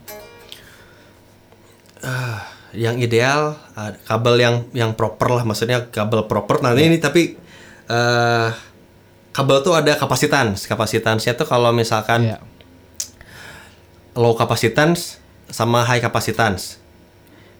yang 2.76 3.00
ideal 3.00 3.56
uh, 3.74 3.92
kabel 4.04 4.38
yang 4.38 4.54
yang 4.76 4.90
proper 4.92 5.32
lah 5.32 5.42
maksudnya 5.42 5.88
kabel 5.88 6.28
proper 6.28 6.60
nah 6.60 6.76
ini 6.76 7.00
tapi 7.00 7.34
eh 7.88 8.48
kabel 9.32 9.58
tuh 9.64 9.74
ada 9.78 9.96
kapasitans 9.96 10.68
kapasitansnya 10.68 11.32
tuh 11.38 11.48
kalau 11.48 11.72
misalkan 11.72 12.28
Iya. 12.28 12.38
low 14.18 14.36
kapasitans 14.36 15.16
sama 15.48 15.86
high 15.86 16.02
kapasitans 16.02 16.76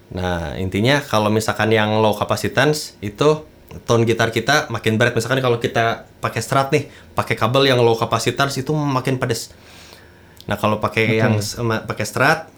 nah 0.08 0.56
intinya 0.56 1.04
kalau 1.04 1.28
misalkan 1.28 1.68
yang 1.68 2.00
low 2.00 2.16
kapasitans 2.16 2.96
itu 3.04 3.44
tone 3.84 4.08
gitar 4.08 4.32
kita 4.32 4.72
makin 4.72 4.96
berat. 4.96 5.12
Misalkan 5.12 5.44
kalau 5.44 5.60
kita 5.60 6.08
pakai 6.24 6.40
strat 6.40 6.72
nih 6.72 6.88
pakai 7.12 7.36
kabel 7.36 7.68
yang 7.68 7.76
low 7.80 7.92
kapasitans 7.92 8.56
itu 8.56 8.72
makin 8.72 9.20
pedes. 9.20 9.52
Nah 10.48 10.56
kalau 10.56 10.80
pakai 10.80 11.20
yang 11.20 11.36
s- 11.36 11.60
ma- 11.60 11.84
pakai 11.84 12.08
strat 12.08 12.48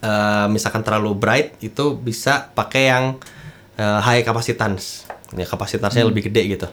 eh, 0.00 0.46
misalkan 0.48 0.80
terlalu 0.80 1.12
bright 1.12 1.60
itu 1.60 1.92
bisa 1.94 2.48
pakai 2.52 2.82
yang 2.88 3.04
eh, 3.76 4.00
high 4.00 4.24
kapasitans 4.24 5.04
ya 5.34 5.44
kapasitasnya 5.44 6.00
lebih 6.08 6.32
gede 6.32 6.42
gitu 6.48 6.68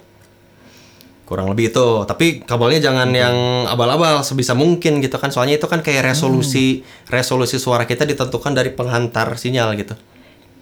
kurang 1.31 1.47
lebih 1.47 1.71
itu. 1.71 1.87
Tapi 2.03 2.43
kabelnya 2.43 2.91
jangan 2.91 3.07
yang 3.15 3.63
abal-abal 3.71 4.19
sebisa 4.27 4.51
mungkin 4.51 4.99
gitu 4.99 5.15
kan. 5.15 5.31
Soalnya 5.31 5.55
itu 5.55 5.71
kan 5.71 5.79
kayak 5.79 6.11
resolusi 6.11 6.83
resolusi 7.07 7.55
suara 7.55 7.87
kita 7.87 8.03
ditentukan 8.03 8.51
dari 8.51 8.75
penghantar 8.75 9.39
sinyal 9.39 9.71
gitu. 9.79 9.95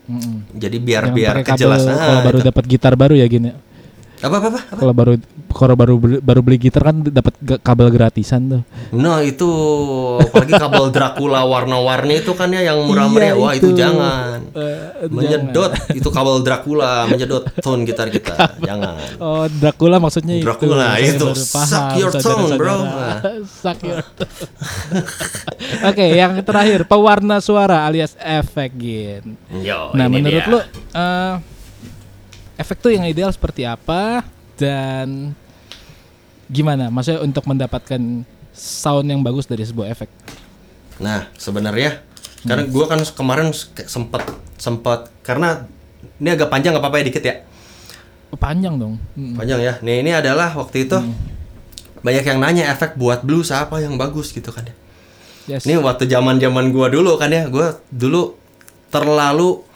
Mm-mm. 0.09 0.57
jadi 0.57 0.77
biar 0.81 1.03
Jangan 1.13 1.17
biar 1.21 1.35
kejelasan 1.45 1.93
kalau 1.93 2.21
baru 2.25 2.39
dapat 2.41 2.63
gitar 2.65 2.97
baru 2.97 3.13
ya 3.13 3.29
gini. 3.29 3.53
Apa 4.19 4.35
apa 4.37 4.47
apa 4.49 4.59
Kalau 4.73 4.91
baru 4.91 5.13
kalau 5.49 5.73
baru 5.73 5.95
beli- 5.95 6.19
baru 6.19 6.41
beli 6.41 6.57
gitar 6.59 6.83
kan 6.85 7.01
dapat 7.01 7.31
kabel 7.57 7.87
gratisan 7.87 8.41
tuh. 8.49 8.61
nah 8.91 9.19
itu 9.19 9.47
apalagi 10.19 10.53
kabel 10.53 10.85
Dracula 10.89 11.41
warna-warni 11.41 12.19
itu 12.19 12.31
kan 12.31 12.49
ya 12.49 12.65
yang 12.65 12.83
murah 12.83 13.07
meriah 13.07 13.27
Iya, 13.29 13.35
wah 13.37 13.53
itu, 13.53 13.65
itu. 13.65 13.77
jangan 13.77 14.39
Eh, 14.51 15.07
menyedot 15.07 15.71
itu 15.89 16.09
kabel 16.09 16.35
Dracula 16.41 17.05
menyedot 17.05 17.47
tone 17.57 17.81
gitar 17.81 18.07
kita 18.07 18.59
jangan 18.59 18.99
Oh, 19.17 19.47
Dracula 19.49 19.97
maksudnya 19.97 20.35
Dracula, 20.37 20.97
itu. 20.97 21.15
Itu. 21.25 21.27
Suck 21.33 21.95
your 21.95 22.11
tongue, 22.13 22.53
bro. 22.53 22.77
Suck 23.61 23.79
your 23.81 24.03
Oke, 25.81 26.05
yang 26.11 26.39
terakhir 26.41 26.83
pewarna 26.83 27.39
suara 27.39 27.83
alias 27.83 28.15
efek 28.17 28.71
gin. 28.75 29.23
Yo, 29.57 29.91
Nah, 29.91 30.07
menurut 30.07 30.39
dia. 30.39 30.49
lu 30.49 30.59
eh, 30.91 31.33
efek 32.59 32.83
tuh 32.83 32.91
yang 32.91 33.07
ideal 33.07 33.31
seperti 33.31 33.63
apa 33.63 34.27
dan 34.59 35.31
gimana? 36.51 36.91
Maksudnya 36.91 37.23
untuk 37.23 37.47
mendapatkan 37.47 38.27
sound 38.51 39.07
yang 39.07 39.23
bagus 39.23 39.47
dari 39.47 39.63
sebuah 39.63 39.87
efek. 39.89 40.11
Nah, 40.99 41.31
sebenarnya 41.39 42.03
Karena 42.39 42.63
gua 42.71 42.87
kan 42.87 43.03
kemarin 43.03 43.51
sempat 43.83 44.23
sempat 44.55 45.11
karena 45.23 45.67
ini 46.23 46.31
agak 46.31 46.47
panjang 46.47 46.71
nggak 46.71 46.83
apa-apa 46.83 47.03
ya 47.03 47.05
dikit 47.11 47.23
ya. 47.23 47.35
Oh, 48.31 48.39
panjang 48.39 48.79
dong. 48.79 48.95
Mm. 49.19 49.35
Panjang 49.35 49.59
ya. 49.59 49.73
Nih 49.83 49.99
ini 49.99 50.15
adalah 50.15 50.55
waktu 50.55 50.87
itu 50.87 50.95
Hmm. 50.95 51.11
banyak 51.99 52.23
yang 52.23 52.39
nanya 52.39 52.71
efek 52.71 52.95
buat 52.95 53.27
blues 53.27 53.51
apa 53.51 53.83
yang 53.83 53.99
bagus 53.99 54.31
gitu 54.31 54.55
kan 54.55 54.63
ya. 54.63 54.75
Yes. 55.51 55.67
Ini 55.67 55.83
waktu 55.83 56.07
zaman-zaman 56.07 56.71
gua 56.71 56.87
dulu 56.87 57.19
kan 57.19 57.27
ya, 57.27 57.51
gua 57.51 57.75
dulu 57.91 58.39
terlalu 58.87 59.67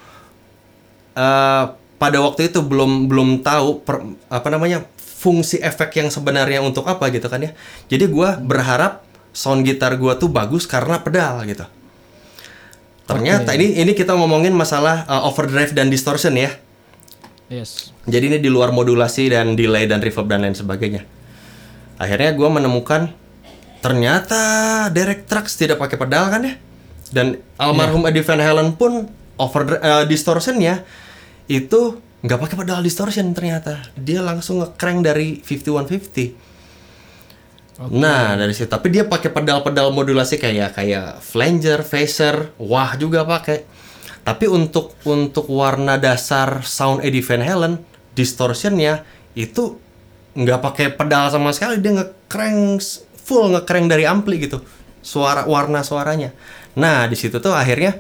eh 1.20 1.66
pada 2.04 2.20
waktu 2.20 2.52
itu 2.52 2.60
belum 2.60 3.08
belum 3.08 3.30
tahu 3.48 3.88
per- 3.88 4.04
apa 4.28 4.48
namanya 4.52 4.84
fungsi 5.00 5.64
efek 5.64 5.96
yang 6.04 6.12
sebenarnya 6.12 6.60
untuk 6.60 6.84
apa 6.84 7.08
gitu 7.16 7.32
kan 7.32 7.40
ya. 7.40 7.56
Jadi 7.88 8.12
gua 8.12 8.36
berharap 8.36 9.08
sound 9.32 9.64
gitar 9.64 9.96
gua 9.96 10.20
tuh 10.20 10.28
bagus 10.28 10.68
karena 10.68 11.00
pedal 11.00 11.40
gitu. 11.48 11.64
Ternyata 13.08 13.56
ini 13.56 13.80
ini 13.80 13.96
kita 13.96 14.20
ngomongin 14.20 14.52
masalah 14.52 15.08
eh, 15.08 15.28
overdrive 15.32 15.72
dan 15.72 15.88
distortion 15.88 16.36
ya. 16.36 16.52
Yes. 17.48 17.96
Jadi 18.04 18.36
ini 18.36 18.38
di 18.44 18.52
luar 18.52 18.76
modulasi 18.76 19.32
dan 19.32 19.56
delay 19.56 19.88
dan 19.88 20.04
reverb 20.04 20.28
dan 20.28 20.44
lain 20.44 20.60
sebagainya. 20.60 21.08
Akhirnya 21.96 22.36
gua 22.36 22.52
menemukan 22.52 23.16
ternyata 23.80 24.44
Derek 24.92 25.24
Trucks 25.24 25.56
tidak 25.56 25.80
pakai 25.80 25.96
pedal 25.96 26.28
kan 26.28 26.44
ya. 26.44 26.60
Dan 27.16 27.40
almarhum 27.56 28.04
Eddie 28.04 28.28
Van 28.28 28.44
Halen 28.44 28.76
pun 28.76 29.08
over 29.40 29.80
eh, 29.80 30.04
distortionnya 30.04 30.84
itu 31.48 31.82
nggak 32.24 32.40
pakai 32.40 32.56
pedal 32.60 32.80
distortion 32.80 33.36
ternyata. 33.36 33.84
Dia 34.00 34.24
langsung 34.24 34.64
nge-crank 34.64 35.00
dari 35.04 35.40
5150. 35.44 36.54
Nah 37.90 38.38
dari 38.38 38.54
situ, 38.54 38.70
tapi 38.70 38.94
dia 38.94 39.02
pakai 39.04 39.34
pedal-pedal 39.34 39.90
modulasi 39.90 40.38
kayak 40.38 40.78
kayak 40.78 41.18
flanger, 41.20 41.82
phaser, 41.82 42.54
wah 42.62 42.94
juga 42.96 43.26
pakai. 43.26 43.66
Tapi 44.24 44.46
untuk 44.48 44.94
untuk 45.04 45.50
warna 45.52 45.98
dasar 46.00 46.62
sound 46.64 47.04
Eddie 47.04 47.26
Van 47.26 47.44
Halen, 47.44 47.74
distortionnya 48.14 49.04
itu 49.34 49.82
nggak 50.38 50.62
pakai 50.64 50.88
pedal 50.96 51.28
sama 51.34 51.50
sekali, 51.52 51.82
dia 51.82 51.98
nge-crank 51.98 52.80
s- 52.80 53.04
full 53.20 53.52
nge-crank 53.52 53.90
dari 53.90 54.06
ampli 54.08 54.38
gitu, 54.40 54.62
suara 55.02 55.44
warna 55.44 55.82
suaranya. 55.84 56.32
Nah 56.78 57.10
di 57.10 57.18
situ 57.18 57.42
tuh 57.42 57.52
akhirnya 57.52 58.00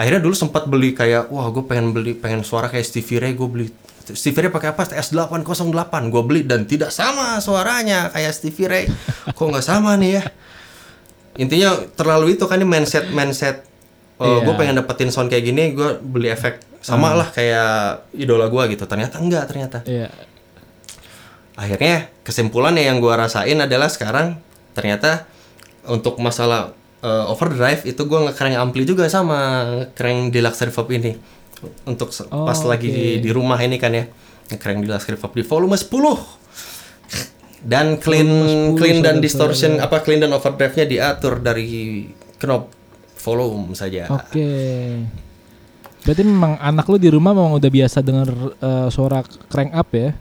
akhirnya 0.00 0.24
dulu 0.24 0.32
sempat 0.32 0.64
beli 0.64 0.96
kayak 0.96 1.28
wah 1.28 1.52
gue 1.52 1.60
pengen 1.68 1.92
beli 1.92 2.16
pengen 2.16 2.40
suara 2.40 2.72
kayak 2.72 2.88
Stevie 2.88 3.20
Ray 3.20 3.36
gue 3.36 3.44
beli. 3.44 3.66
Stevie 4.10 4.48
Ray 4.48 4.50
pakai 4.50 4.72
apa? 4.72 4.88
S808 4.88 5.92
gue 6.08 6.22
beli 6.24 6.40
dan 6.48 6.64
tidak 6.64 6.88
sama 6.88 7.36
suaranya 7.44 8.08
kayak 8.08 8.32
Stevie 8.32 8.64
Ray. 8.64 8.84
Kok 9.36 9.44
nggak 9.52 9.60
sama 9.60 10.00
nih 10.00 10.16
ya? 10.16 10.22
Intinya 11.36 11.76
terlalu 11.92 12.40
itu 12.40 12.48
kan 12.48 12.56
ini 12.56 12.64
mindset 12.64 13.12
mindset 13.12 13.68
oh, 14.16 14.40
Iya. 14.40 14.48
gue 14.48 14.54
pengen 14.56 14.80
dapetin 14.80 15.12
sound 15.12 15.28
kayak 15.28 15.44
gini 15.44 15.76
gue 15.76 16.00
beli 16.00 16.32
efek 16.32 16.64
sama 16.80 17.12
lah 17.12 17.28
kayak 17.28 18.08
idola 18.16 18.48
gue 18.48 18.72
gitu. 18.72 18.88
Ternyata 18.88 19.20
enggak 19.20 19.44
ternyata. 19.52 19.84
Iya. 19.84 20.08
akhirnya 21.60 22.08
kesimpulannya 22.24 22.88
yang 22.88 23.04
gua 23.04 23.20
rasain 23.20 23.60
adalah 23.60 23.92
sekarang 23.92 24.40
ternyata 24.72 25.28
untuk 25.84 26.16
masalah 26.16 26.72
uh, 27.02 27.32
overdrive 27.32 27.84
itu 27.84 28.02
gua 28.04 28.30
nge-crank 28.30 28.56
ampli 28.56 28.82
juga 28.84 29.08
sama 29.08 29.66
crank 29.92 30.32
deluxe 30.32 30.64
reverb 30.64 30.88
ini 30.92 31.12
untuk 31.84 32.08
Oh, 32.32 32.48
pas 32.48 32.56
lagi 32.64 32.88
oke. 32.88 32.96
di, 32.96 33.06
di 33.20 33.30
rumah 33.30 33.60
ini 33.60 33.76
kan 33.76 33.92
ya 33.92 34.08
nge-crank 34.48 34.80
deluxe 34.84 35.06
reverb 35.12 35.32
di 35.36 35.44
volume 35.44 35.76
10 35.76 35.90
dan 37.60 38.00
clean 38.00 38.24
Volume 38.24 38.76
10 38.76 38.80
clean 38.80 38.98
dan 39.04 39.16
distortion 39.20 39.76
apa 39.76 40.00
clean 40.00 40.24
dan 40.24 40.32
overdrive-nya 40.32 40.88
diatur 40.88 41.44
dari 41.44 42.08
knob 42.40 42.72
volume 43.20 43.76
saja 43.76 44.08
Oke. 44.08 44.48
Berarti 46.00 46.24
memang 46.24 46.56
anak 46.56 46.88
lu 46.88 46.96
di 46.96 47.12
rumah 47.12 47.36
memang 47.36 47.60
udah 47.60 47.68
biasa 47.68 48.00
dengar 48.00 48.32
eh, 48.56 48.88
suara 48.88 49.20
crank 49.52 49.76
up 49.76 49.92
ya? 49.92 50.16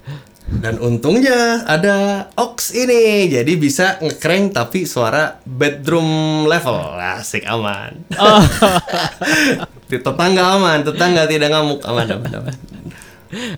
Dan 0.49 0.81
untungnya 0.81 1.62
ada 1.69 2.27
aux 2.33 2.73
ini, 2.73 3.29
jadi 3.29 3.53
bisa 3.53 4.01
ngecrank 4.01 4.57
tapi 4.57 4.89
suara 4.89 5.38
bedroom 5.45 6.43
level, 6.49 6.97
asik 6.97 7.45
aman. 7.45 7.93
Di 9.89 10.01
tetangga 10.01 10.57
aman, 10.57 10.81
tetangga 10.81 11.29
tidak 11.29 11.53
ngamuk 11.53 11.85
aman 11.85 12.07
aman. 12.17 12.31
aman. 12.41 12.55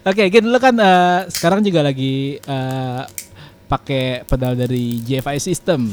Oke, 0.04 0.28
Gin 0.28 0.52
lu 0.52 0.60
kan 0.60 0.76
eh, 0.76 1.20
sekarang 1.32 1.64
juga 1.64 1.80
lagi 1.80 2.36
eh, 2.36 3.02
pakai 3.72 4.28
pedal 4.28 4.60
dari 4.60 5.00
JFI 5.00 5.40
System. 5.40 5.88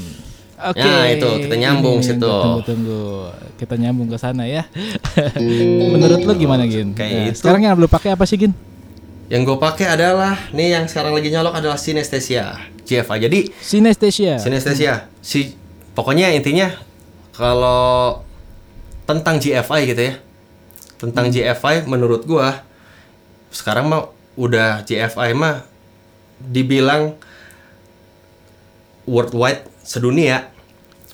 Oke. 0.59 0.83
Ya, 0.83 1.15
itu, 1.15 1.47
kita 1.47 1.55
nyambung 1.55 2.03
situ. 2.03 2.27
Tunggu 2.27 2.63
tunggu. 2.67 3.31
Kita 3.55 3.79
nyambung 3.79 4.11
ke 4.11 4.19
sana 4.19 4.51
ya. 4.51 4.67
Menurut 5.95 6.27
lu 6.27 6.33
gimana, 6.35 6.67
Gin? 6.67 6.99
Kayak 6.99 7.11
Ya, 7.15 7.23
itu. 7.31 7.39
Sekarang 7.39 7.63
yang 7.63 7.79
lu 7.79 7.87
pakai 7.87 8.19
apa 8.19 8.27
sih, 8.27 8.35
Gin? 8.35 8.51
Yang 9.29 9.41
gue 9.45 9.59
pakai 9.61 9.87
adalah 9.93 10.49
nih 10.57 10.81
yang 10.81 10.85
sekarang 10.89 11.13
lagi 11.13 11.29
nyolok 11.29 11.61
adalah 11.61 11.77
Synesthesia 11.77 12.65
GFI. 12.89 13.19
Jadi 13.29 13.41
Synesthesia. 13.61 14.41
Synesthesia 14.41 15.13
si 15.21 15.53
pokoknya 15.93 16.33
intinya 16.33 16.73
kalau 17.37 18.25
tentang 19.05 19.37
GFI 19.37 19.81
gitu 19.93 20.03
ya. 20.13 20.15
Tentang 20.99 21.29
GFI 21.29 21.85
menurut 21.85 22.25
gua 22.25 22.65
sekarang 23.53 23.93
mah 23.93 24.09
udah 24.35 24.83
GFI 24.89 25.37
mah 25.37 25.69
dibilang 26.41 27.21
worldwide 29.05 29.69
sedunia. 29.85 30.49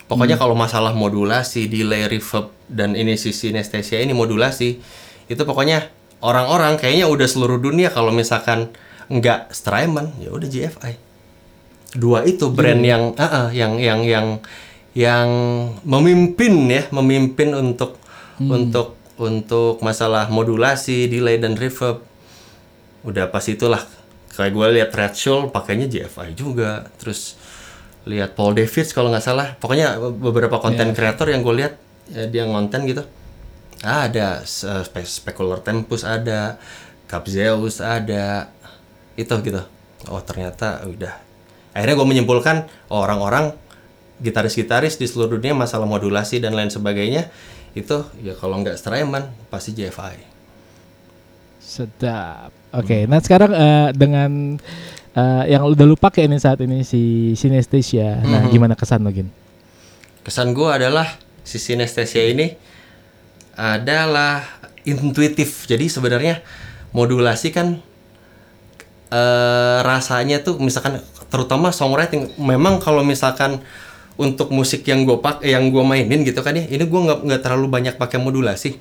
Pokoknya 0.04 0.36
kalau 0.36 0.52
masalah 0.52 0.92
modulasi, 0.92 1.66
delay, 1.66 2.04
reverb 2.06 2.52
dan 2.68 2.92
ini 2.92 3.16
si 3.16 3.32
synesthesia 3.32 4.04
ini 4.04 4.12
modulasi 4.12 4.78
itu 5.24 5.42
pokoknya 5.48 5.88
orang-orang 6.24 6.80
kayaknya 6.80 7.06
udah 7.12 7.28
seluruh 7.28 7.60
dunia 7.60 7.92
kalau 7.92 8.08
misalkan 8.08 8.72
nggak 9.12 9.52
Strymon 9.52 10.16
ya 10.16 10.32
udah 10.32 10.48
GFI 10.48 11.04
dua 11.94 12.26
itu 12.26 12.50
brand 12.50 12.82
yang 12.82 13.14
ah, 13.20 13.24
ah, 13.24 13.48
yang 13.54 13.78
yang 13.78 14.02
yang 14.02 14.26
yang 14.94 15.28
memimpin 15.86 16.66
ya 16.66 16.82
memimpin 16.90 17.54
untuk 17.54 17.98
untuk 18.38 18.98
untuk 19.14 19.78
masalah 19.78 20.26
modulasi 20.26 21.06
delay 21.06 21.38
dan 21.38 21.54
reverb. 21.54 22.02
Udah 23.06 23.30
pas 23.30 23.46
itulah 23.46 23.82
kayak 24.34 24.50
gue 24.50 24.66
lihat 24.80 24.90
Red 24.90 25.14
Shoal 25.14 25.54
pakainya 25.54 25.86
GFI 25.86 26.34
juga. 26.34 26.90
Terus 26.98 27.38
lihat 28.10 28.34
Paul 28.34 28.58
Davids 28.58 28.90
kalau 28.90 29.14
nggak 29.14 29.22
salah. 29.22 29.54
Pokoknya 29.58 29.98
beberapa 29.98 30.58
konten 30.58 30.90
kreator 30.98 31.30
yang 31.30 31.46
gue 31.46 31.54
lihat 31.62 31.74
ya, 32.10 32.26
dia 32.26 32.42
ngonten 32.46 32.90
gitu 32.90 33.06
ada 33.84 34.40
uh, 34.42 34.82
Spe- 34.82 35.06
Specular 35.06 35.60
Tempus 35.60 36.02
ada 36.02 36.56
Capzeus 37.06 37.84
ada 37.84 38.48
itu 39.14 39.34
gitu 39.44 39.62
oh 40.08 40.22
ternyata 40.24 40.82
udah 40.88 41.14
akhirnya 41.76 41.94
gue 42.00 42.08
menyimpulkan 42.08 42.66
oh, 42.88 43.04
orang-orang 43.04 43.54
gitaris-gitaris 44.18 44.96
di 44.96 45.06
seluruh 45.06 45.36
dunia 45.36 45.52
masalah 45.52 45.84
modulasi 45.84 46.40
dan 46.40 46.56
lain 46.56 46.72
sebagainya 46.72 47.28
itu 47.76 48.06
ya 48.24 48.32
kalau 48.38 48.58
nggak 48.64 48.80
Strymon 48.80 49.28
pasti 49.52 49.76
JFI 49.76 50.32
Sedap. 51.64 52.52
Oke, 52.76 53.08
nah 53.08 53.24
sekarang 53.24 53.50
eh, 53.56 53.88
dengan 53.96 54.60
eh, 55.16 55.44
yang 55.48 55.64
udah 55.64 55.88
lu 55.88 55.96
pakai 55.96 56.28
nih 56.28 56.36
saat 56.36 56.60
ini 56.60 56.84
si 56.84 57.32
Synesthesia. 57.40 58.20
Nah, 58.20 58.52
gimana 58.52 58.76
kesan 58.76 59.00
lo, 59.00 59.08
Gin? 59.08 59.32
kesan 60.24 60.56
gue 60.56 60.64
adalah 60.64 61.20
si 61.44 61.60
synesthesia 61.60 62.24
ini 62.24 62.56
adalah 63.56 64.44
intuitif. 64.84 65.64
Jadi 65.66 65.88
sebenarnya 65.88 66.44
modulasi 66.94 67.50
kan 67.50 67.80
eh, 69.10 69.78
rasanya 69.82 70.44
tuh 70.44 70.60
misalkan 70.60 71.02
terutama 71.32 71.74
songwriting 71.74 72.38
memang 72.38 72.78
kalau 72.78 73.02
misalkan 73.02 73.58
untuk 74.14 74.54
musik 74.54 74.86
yang 74.86 75.02
gue 75.02 75.18
pak 75.18 75.42
yang 75.42 75.74
gue 75.74 75.82
mainin 75.82 76.22
gitu 76.22 76.38
kan 76.46 76.54
ya 76.54 76.62
ini 76.70 76.86
gue 76.86 77.00
nggak 77.02 77.26
nggak 77.26 77.40
terlalu 77.42 77.66
banyak 77.66 77.94
pakai 77.98 78.22
modulasi. 78.22 78.78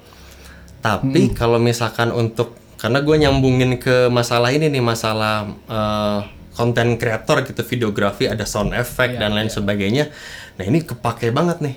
Tapi 0.84 1.32
kalau 1.40 1.58
misalkan 1.58 2.12
untuk 2.12 2.60
karena 2.76 3.00
gue 3.00 3.16
nyambungin 3.16 3.80
ke 3.80 4.12
masalah 4.12 4.52
ini 4.52 4.68
nih 4.68 4.84
masalah 4.84 5.48
eh, 5.66 6.20
konten 6.54 7.02
kreator 7.02 7.42
gitu 7.50 7.66
videografi 7.66 8.30
ada 8.30 8.46
sound 8.46 8.78
effect 8.78 9.18
dan 9.18 9.34
lain 9.34 9.50
sebagainya. 9.50 10.14
Nah 10.62 10.64
ini 10.64 10.86
kepake 10.86 11.34
banget 11.34 11.66
nih. 11.66 11.76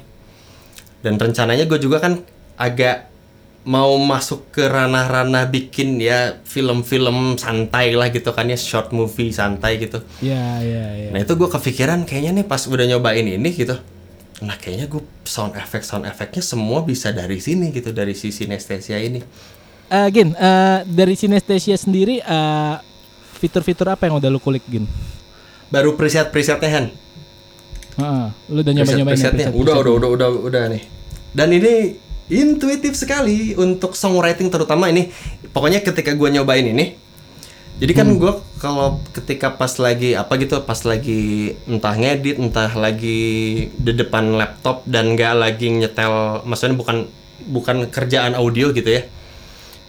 Dan 1.01 1.17
rencananya 1.17 1.65
gue 1.65 1.79
juga 1.81 2.03
kan 2.03 2.21
agak 2.57 3.09
mau 3.63 3.99
masuk 3.99 4.51
ke 4.51 4.63
ranah-ranah 4.63 5.45
bikin 5.47 5.99
ya 5.99 6.39
film-film 6.41 7.35
santai 7.35 7.93
lah 7.93 8.09
gitu 8.09 8.31
kan 8.31 8.47
ya 8.47 8.55
short 8.55 8.91
movie 8.91 9.31
santai 9.31 9.77
gitu 9.77 9.99
Ya, 10.21 10.63
ya, 10.63 10.85
ya. 10.97 11.09
Nah 11.11 11.19
itu 11.19 11.35
gue 11.35 11.49
kepikiran 11.49 12.03
kayaknya 12.03 12.43
nih 12.43 12.47
pas 12.47 12.63
udah 12.63 12.87
nyobain 12.87 13.23
ini 13.23 13.51
gitu. 13.51 13.75
Nah 14.39 14.55
kayaknya 14.55 14.87
gue 14.87 15.03
sound 15.23 15.57
effect 15.57 15.83
sound 15.83 16.05
effectnya 16.05 16.41
semua 16.41 16.81
bisa 16.81 17.11
dari 17.11 17.39
sini 17.39 17.71
gitu 17.71 17.91
dari 17.91 18.15
si 18.15 18.31
synesthesia 18.31 18.97
ini. 18.97 19.19
Eh, 19.87 20.09
Gin, 20.11 20.31
eh, 20.33 20.79
dari 20.85 21.15
Synesthesia 21.15 21.75
sendiri 21.75 22.19
eh, 22.19 22.75
fitur-fitur 23.37 23.87
apa 23.89 24.07
yang 24.07 24.17
udah 24.17 24.27
lu 24.29 24.39
kulik, 24.39 24.63
Gin? 24.67 24.87
Baru 25.69 25.95
preset 25.95 26.31
presetnya 26.31 26.71
Han. 26.73 26.87
Heeh, 27.97 28.27
lu 28.47 28.61
udah 28.61 28.73
nyoba-nyobain 28.73 29.15
preset- 29.15 29.51
Udah 29.53 29.75
udah 29.75 29.93
udah 29.93 30.09
udah 30.13 30.29
udah 30.45 30.63
nih. 30.69 30.83
Dan 31.33 31.49
ini 31.51 31.75
intuitif 32.27 32.99
sekali 32.99 33.55
untuk 33.55 33.95
songwriting 33.95 34.51
terutama 34.51 34.91
ini. 34.91 35.11
Pokoknya 35.51 35.81
ketika 35.81 36.13
gua 36.13 36.29
nyobain 36.29 36.67
ini 36.67 37.07
jadi 37.77 37.93
kan 37.93 38.09
gua 38.17 38.41
kalau 38.57 39.05
ketika 39.13 39.53
pas 39.53 39.77
lagi 39.77 40.17
apa 40.17 40.33
gitu 40.41 40.57
pas 40.65 40.81
lagi 40.89 41.53
entah 41.69 41.93
ngedit 41.93 42.41
entah 42.41 42.73
lagi 42.73 43.21
di 43.69 43.93
depan 43.93 44.33
laptop 44.33 44.81
dan 44.89 45.13
nggak 45.13 45.37
lagi 45.37 45.69
nyetel 45.69 46.41
maksudnya 46.49 46.73
bukan 46.73 47.05
bukan 47.45 47.77
kerjaan 47.93 48.33
audio 48.33 48.73
gitu 48.73 48.97
ya. 48.97 49.03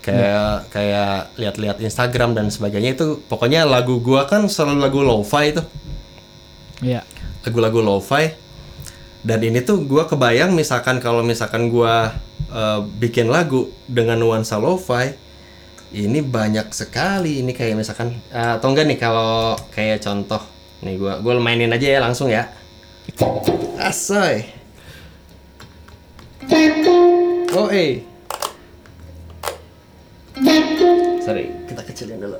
Kayak 0.03 0.67
kayak 0.71 1.35
lihat-lihat 1.39 1.77
Instagram 1.79 2.35
dan 2.35 2.51
sebagainya 2.51 2.99
itu 2.99 3.23
pokoknya 3.31 3.63
lagu 3.63 4.03
gua 4.03 4.27
kan 4.27 4.43
selalu 4.51 4.83
lagu 4.83 4.99
lo-fi 5.03 5.55
itu. 5.55 5.63
Iya. 6.83 7.07
lagu-lagu 7.47 7.79
lo-fi. 7.79 8.35
Dan 9.23 9.39
ini 9.47 9.63
tuh 9.63 9.87
gua 9.87 10.03
kebayang 10.11 10.51
misalkan 10.51 10.99
kalau 10.99 11.23
misalkan 11.23 11.71
gua 11.71 12.11
eh, 12.51 12.79
bikin 12.99 13.27
lagu 13.31 13.71
dengan 13.87 14.19
nuansa 14.19 14.59
lo-fi 14.59 15.13
ini 15.95 16.19
banyak 16.19 16.67
sekali. 16.75 17.39
Ini 17.39 17.51
kayak 17.55 17.79
misalkan 17.79 18.15
eh, 18.31 18.51
atau 18.59 18.67
enggak 18.71 18.85
nih 18.91 18.99
kalau 18.99 19.55
kayak 19.71 20.03
contoh 20.03 20.41
nih 20.83 20.99
gua 20.99 21.19
gua 21.23 21.39
mainin 21.39 21.71
aja 21.71 21.87
ya 21.87 21.99
langsung 22.03 22.27
ya. 22.27 22.51
Asoy. 23.79 24.43
Oh 27.55 27.71
eh. 27.71 28.03
Sorry 31.23 31.51
kita 31.67 31.81
kecilin 31.83 32.23
dulu 32.23 32.39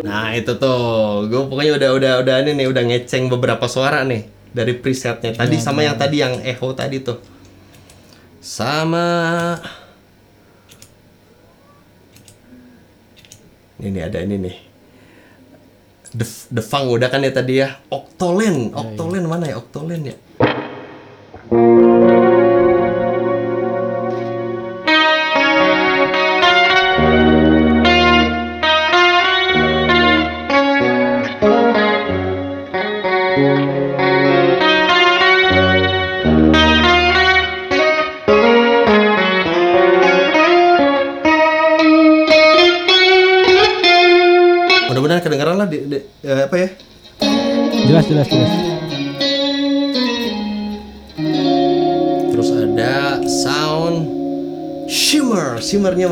Nah 0.00 0.32
itu 0.32 0.52
tuh, 0.56 1.28
gue 1.28 1.42
pokoknya 1.44 1.76
udah 1.76 1.90
udah 1.92 2.12
udah 2.24 2.34
ini 2.40 2.56
nih 2.56 2.66
udah 2.72 2.82
ngeceng 2.88 3.28
beberapa 3.28 3.68
suara 3.68 4.00
nih 4.08 4.24
dari 4.56 4.72
presetnya. 4.80 5.36
Tadi 5.36 5.60
sama 5.60 5.84
yang 5.84 6.00
tadi 6.00 6.24
yang 6.24 6.40
echo 6.40 6.72
tadi 6.72 7.04
tuh, 7.04 7.20
sama. 8.40 9.60
Ini 13.80 13.88
nih 13.92 14.02
ada 14.08 14.18
ini 14.24 14.36
nih, 14.40 14.56
the 16.16 16.26
the 16.52 16.64
Funk 16.64 16.88
udah 16.88 17.08
kan 17.12 17.24
ya 17.24 17.32
tadi 17.32 17.60
ya, 17.60 17.76
Octolen, 17.92 18.72
Octolen 18.72 19.24
mana 19.24 19.48
ya? 19.52 19.56
Octolen 19.56 20.00
ya? 20.04 20.16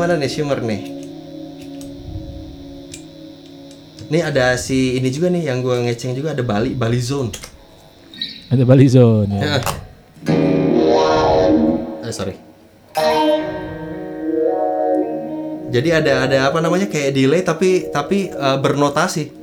Mana 0.09 0.25
nih? 0.25 0.31
Shimmer 0.33 0.59
nih. 0.65 0.81
Nih 4.09 4.21
ada 4.25 4.57
si 4.57 4.97
ini 4.97 5.13
juga 5.13 5.29
nih 5.29 5.53
yang 5.53 5.61
gua 5.61 5.85
ngeceng 5.85 6.17
juga 6.17 6.33
ada 6.33 6.41
Bali 6.41 6.73
Bali 6.73 6.97
Zone. 6.97 7.29
Ada 8.49 8.65
Bali 8.65 8.89
Zone 8.89 9.29
ya. 9.37 9.41
Ya. 9.45 9.55
Eh 12.01 12.09
sorry. 12.09 12.33
Jadi 15.69 15.89
ada 15.93 16.25
ada 16.25 16.37
apa 16.49 16.57
namanya 16.57 16.89
kayak 16.89 17.13
delay 17.13 17.45
tapi 17.45 17.93
tapi 17.93 18.33
eh, 18.33 18.57
bernotasi. 18.57 19.38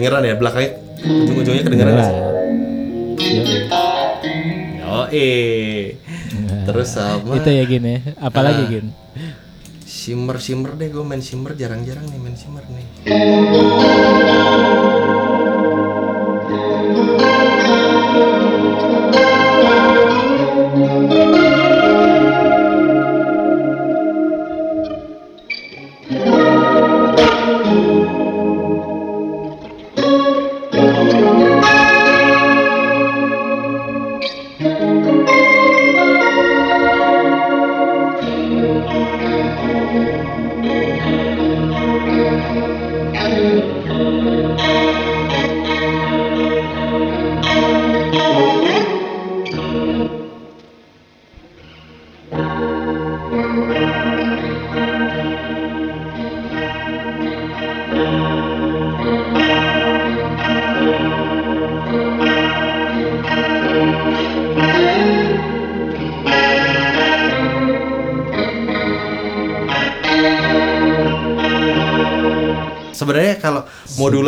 Kedengeran 0.00 0.24
ya 0.24 0.34
belakangnya 0.40 0.70
ujung-ujungnya 1.04 1.60
kedengeran 1.60 1.92
nggak 1.92 2.08
sih? 2.08 2.16
Iya, 3.20 3.42
iya. 3.44 3.60
Oh 4.80 5.04
eh. 5.12 6.00
Terus 6.64 6.88
sama 6.88 7.36
Itu 7.36 7.52
ya 7.52 7.68
Gin 7.68 7.84
ya. 7.84 8.00
Apalagi 8.16 8.64
Ah. 8.64 8.68
Gin? 8.72 8.86
Shimmer 9.84 10.40
shimmer 10.40 10.72
deh 10.80 10.88
gue 10.88 11.04
main 11.04 11.20
shimmer 11.20 11.52
jarang-jarang 11.52 12.08
nih 12.08 12.16
main 12.16 12.32
shimmer 12.32 12.64
nih. 12.72 12.86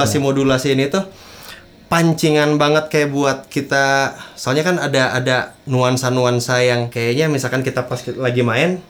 Modulasi-modulasi 0.02 0.68
ini 0.74 0.90
tuh 0.90 1.04
pancingan 1.92 2.56
banget 2.56 2.88
kayak 2.88 3.08
buat 3.12 3.38
kita. 3.52 4.16
Soalnya 4.34 4.64
kan 4.64 4.76
ada 4.80 5.12
ada 5.12 5.36
nuansa-nuansa 5.68 6.64
yang 6.64 6.88
kayaknya 6.88 7.28
misalkan 7.28 7.60
kita 7.60 7.84
pas 7.84 8.00
lagi 8.16 8.40
main 8.40 8.80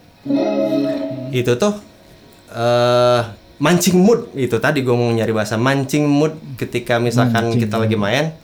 itu 1.35 1.53
tuh 1.59 1.75
eh 2.55 3.23
mancing 3.59 3.99
mood. 3.99 4.31
Itu 4.39 4.63
tadi 4.63 4.87
gue 4.87 4.95
mau 4.95 5.11
nyari 5.11 5.35
bahasa 5.35 5.59
mancing 5.59 6.07
mood 6.07 6.35
ketika 6.59 7.03
misalkan 7.03 7.51
Mancing 7.51 7.63
kita 7.67 7.77
lagi 7.79 7.95
main. 7.99 8.35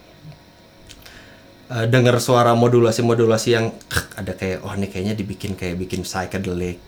Eh, 1.69 1.85
dengar 1.85 2.17
suara 2.17 2.57
modulasi-modulasi 2.57 3.49
yang 3.53 3.69
ada 4.17 4.33
kayak 4.33 4.65
oh 4.65 4.73
ini 4.73 4.89
kayaknya 4.89 5.13
dibikin 5.13 5.53
kayak 5.53 5.77
bikin 5.77 6.01
psychedelic 6.01 6.81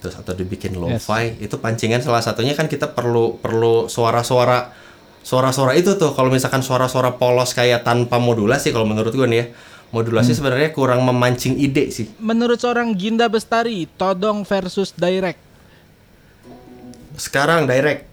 terus 0.00 0.16
atau 0.16 0.32
dibikin 0.32 0.80
lo-fi. 0.80 1.36
Itu 1.36 1.60
pancingan 1.60 2.00
salah 2.00 2.24
satunya 2.24 2.56
kan 2.56 2.64
kita 2.64 2.96
perlu 2.96 3.36
perlu 3.36 3.84
suara-suara 3.86 4.72
suara-suara 5.24 5.72
itu 5.72 5.96
tuh 5.96 6.12
kalau 6.12 6.28
misalkan 6.28 6.60
suara-suara 6.60 7.16
polos 7.16 7.50
kayak 7.50 7.80
tanpa 7.80 8.20
modulasi 8.20 8.70
kalau 8.70 8.84
menurut 8.84 9.10
gue 9.10 9.24
nih 9.24 9.38
ya 9.38 9.46
modulasi 9.88 10.30
sebenarnya 10.32 10.68
kurang 10.70 11.00
memancing 11.00 11.56
ide 11.56 11.88
sih 11.88 12.10
Menurut 12.18 12.58
seorang 12.58 12.92
Ginda 12.92 13.24
Bestari, 13.26 13.86
Todong 13.90 14.42
versus 14.42 14.92
Direct. 14.92 15.40
sekarang 17.14 17.64
direct 17.64 18.04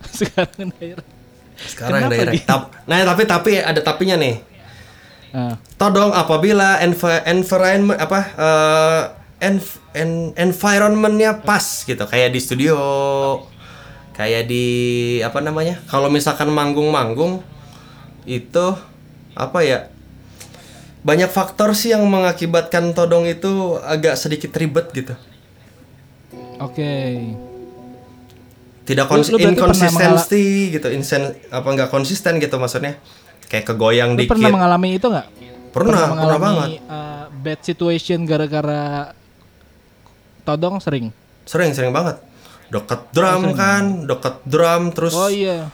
Sekarang 0.18 0.72
Direct. 0.74 1.06
sekarang 1.60 2.02
Kenapa, 2.02 2.16
direct? 2.16 2.42
Tap- 2.42 2.72
nah 2.84 3.04
tapi 3.04 3.22
tapi 3.24 3.50
ada 3.56 3.78
tapinya 3.78 4.16
nih 4.16 4.36
Ah. 5.30 5.54
Todong 5.78 6.10
apabila 6.10 6.82
env- 6.82 7.22
environment 7.22 7.94
apa 7.94 8.20
eh, 8.34 9.02
env- 9.46 9.78
en- 9.92 10.34
environmentnya 10.34 11.38
pas 11.38 11.62
gitu 11.86 12.02
kayak 12.02 12.34
di 12.34 12.42
studio 12.42 12.74
kayak 14.12 14.46
di 14.46 14.64
apa 15.22 15.38
namanya 15.40 15.80
kalau 15.86 16.10
misalkan 16.10 16.50
manggung-manggung 16.50 17.40
itu 18.28 18.66
apa 19.32 19.58
ya 19.64 19.78
banyak 21.00 21.32
faktor 21.32 21.72
sih 21.72 21.96
yang 21.96 22.04
mengakibatkan 22.04 22.92
todong 22.92 23.24
itu 23.24 23.80
agak 23.80 24.20
sedikit 24.20 24.52
ribet 24.52 24.92
gitu 24.92 25.14
Oke. 26.60 26.92
tidak 28.84 29.06
Lu- 29.08 29.10
kons 29.16 29.28
lu 29.32 29.38
pernah 29.40 29.54
inkonsistensi 29.56 30.44
gitu 30.76 30.88
insen 30.92 31.32
apa 31.48 31.64
nggak 31.64 31.88
konsisten 31.88 32.36
gitu 32.36 32.60
maksudnya 32.60 33.00
kayak 33.48 33.64
kegoyang 33.72 34.12
Lu 34.14 34.26
dikit 34.26 34.36
pernah 34.36 34.50
mengalami 34.52 34.88
itu 34.98 35.06
nggak? 35.08 35.26
Pernah, 35.70 35.94
pernah 35.94 36.06
mengalami 36.10 36.42
banget. 36.42 36.70
uh, 36.90 37.24
bad 37.30 37.60
situation 37.62 38.18
gara-gara 38.26 39.14
todong 40.42 40.82
sering. 40.82 41.14
sering 41.46 41.70
sering 41.72 41.94
banget 41.94 42.18
deket 42.70 43.10
drum 43.10 43.50
kan 43.52 44.06
deket 44.06 44.36
drum 44.44 44.90
terus 44.90 45.12
Oh 45.12 45.26
iya. 45.26 45.68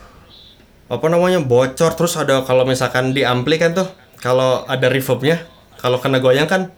apa 0.87 1.07
namanya 1.07 1.39
bocor 1.39 1.93
terus 1.93 2.15
ada 2.15 2.41
kalau 2.43 2.63
misalkan 2.63 3.11
di 3.11 3.21
ampli 3.21 3.57
kan 3.57 3.73
tuh 3.73 3.89
kalau 4.17 4.65
ada 4.65 4.87
reverbnya 4.87 5.45
kalau 5.77 5.99
kena 5.99 6.19
goyang 6.19 6.47
kan 6.47 6.73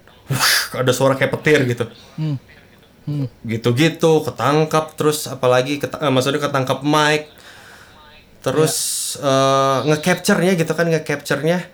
ada 0.74 0.90
suara 0.90 1.14
kayak 1.14 1.32
petir 1.32 1.62
gitu 1.64 1.86
Hmm. 2.16 2.36
Hmm. 3.04 3.24
gitu-gitu 3.42 4.20
ketangkap 4.20 4.92
terus 4.92 5.24
apalagi 5.24 5.78
ket- 5.78 5.96
eh, 5.96 6.10
maksudnya 6.10 6.42
ketangkap 6.42 6.82
mic 6.82 7.30
terus 8.40 8.74
eh, 9.18 9.78
nge-capture-nya 9.86 10.52
gitu 10.54 10.72
kan 10.72 10.86
nge-capture-nya 10.88 11.64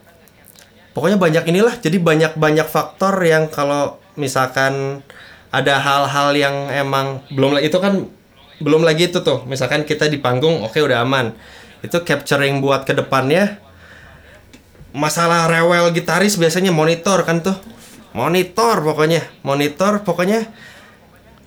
pokoknya 0.92 1.18
banyak 1.18 1.44
inilah 1.46 1.74
jadi 1.76 1.96
banyak-banyak 1.98 2.66
faktor 2.66 3.18
yang 3.20 3.48
kalau 3.48 3.96
misalkan 4.14 5.02
ada 5.50 5.78
hal-hal 5.78 6.34
yang 6.34 6.56
emang 6.68 7.22
belum 7.30 7.58
itu 7.58 7.78
kan 7.78 8.06
belum 8.62 8.86
lagi 8.86 9.10
itu 9.10 9.18
tuh 9.24 9.42
misalkan 9.48 9.82
kita 9.82 10.06
di 10.06 10.18
panggung 10.18 10.62
oke 10.62 10.78
udah 10.78 11.02
aman. 11.02 11.34
Itu 11.82 12.00
capturing 12.06 12.62
buat 12.64 12.86
ke 12.88 12.96
depannya 12.96 13.60
masalah 14.94 15.50
rewel 15.50 15.90
gitaris 15.90 16.38
biasanya 16.38 16.70
monitor 16.70 17.26
kan 17.26 17.42
tuh. 17.42 17.56
Monitor 18.14 18.80
pokoknya 18.84 19.26
monitor 19.42 20.06
pokoknya. 20.06 20.46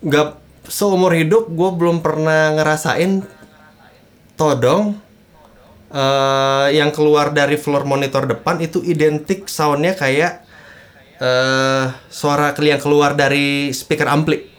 Nggak 0.04 0.36
seumur 0.68 1.16
hidup 1.16 1.48
gue 1.48 1.70
belum 1.72 2.04
pernah 2.04 2.52
ngerasain 2.54 3.24
todong 4.36 5.00
eh 5.88 6.68
yang 6.76 6.92
keluar 6.92 7.32
dari 7.32 7.56
floor 7.56 7.88
monitor 7.88 8.28
depan 8.28 8.60
itu 8.60 8.84
identik 8.84 9.48
soundnya 9.48 9.96
kayak 9.96 10.44
eh 11.16 11.84
suara 12.12 12.52
yang 12.60 12.76
keluar 12.76 13.16
dari 13.16 13.72
speaker 13.72 14.04
ampli 14.04 14.57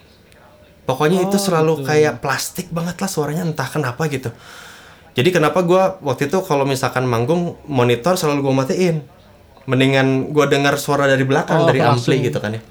pokoknya 0.89 1.21
itu 1.21 1.37
selalu 1.37 1.85
kayak 1.85 2.17
plastik 2.17 2.73
banget 2.73 2.97
lah 2.97 3.05
suaranya 3.05 3.45
entah 3.45 3.69
kenapa 3.69 4.09
gitu 4.09 4.33
jadi 5.13 5.29
kenapa 5.29 5.61
gua 5.61 6.01
waktu 6.01 6.25
itu 6.25 6.41
kalau 6.41 6.65
misalkan 6.65 7.05
manggung 7.05 7.61
monitor 7.63 8.17
selalu 8.17 8.41
gue 8.41 8.55
matiin 8.55 8.95
mendingan 9.63 10.07
gua 10.29 10.49
dengar 10.49 10.73
suara 10.75 11.05
dari 11.05 11.21
belakang 11.21 11.61
Oh, 11.61 11.67
dari 11.67 11.77
langsung. 11.77 12.09
ampli 12.09 12.25
gitu 12.25 12.41
kan 12.41 12.57
ya 12.57 12.63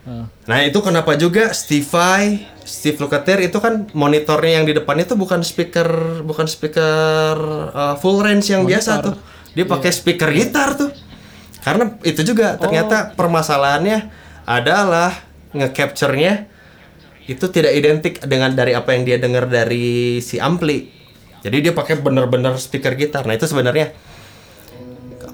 Ah. 0.00 0.24
Nah 0.48 0.64
itu 0.64 0.80
kenapa 0.80 1.12
juga 1.14 1.52
Steve 1.52 1.84
Vai, 1.84 2.48
Steve 2.64 2.96
Lukather 2.96 3.36
itu 3.38 3.60
kan 3.60 3.84
monitornya 3.92 4.56
yang 4.56 4.64
di 4.64 4.72
depan 4.72 4.96
itu 4.96 5.12
bukan 5.12 5.44
speaker 5.44 5.84
bukan 6.24 6.48
speaker 6.48 7.36
uh, 7.68 8.00
full 8.00 8.16
range 8.16 8.48
yang 8.48 8.64
biasa 8.64 9.04
tuh. 9.04 9.20
Dia 9.52 9.68
pakai 9.68 9.92
speaker 9.92 10.32
gitar 10.32 10.72
tuh. 10.72 10.88
Karena 11.60 12.00
itu 12.00 12.24
juga 12.24 12.56
ternyata 12.56 13.12
permasalahannya 13.12 14.08
adalah 14.48 15.12
nge-capture-nya 15.52 16.48
itu 17.30 17.46
tidak 17.54 17.72
identik 17.78 18.18
dengan 18.26 18.50
dari 18.50 18.74
apa 18.74 18.90
yang 18.98 19.06
dia 19.06 19.16
dengar 19.22 19.46
dari 19.46 20.18
si 20.18 20.42
ampli. 20.42 20.90
Jadi 21.46 21.70
dia 21.70 21.72
pakai 21.72 22.02
bener-bener 22.02 22.58
speaker 22.58 22.98
gitar. 22.98 23.22
Nah 23.24 23.38
itu 23.38 23.46
sebenarnya 23.46 23.94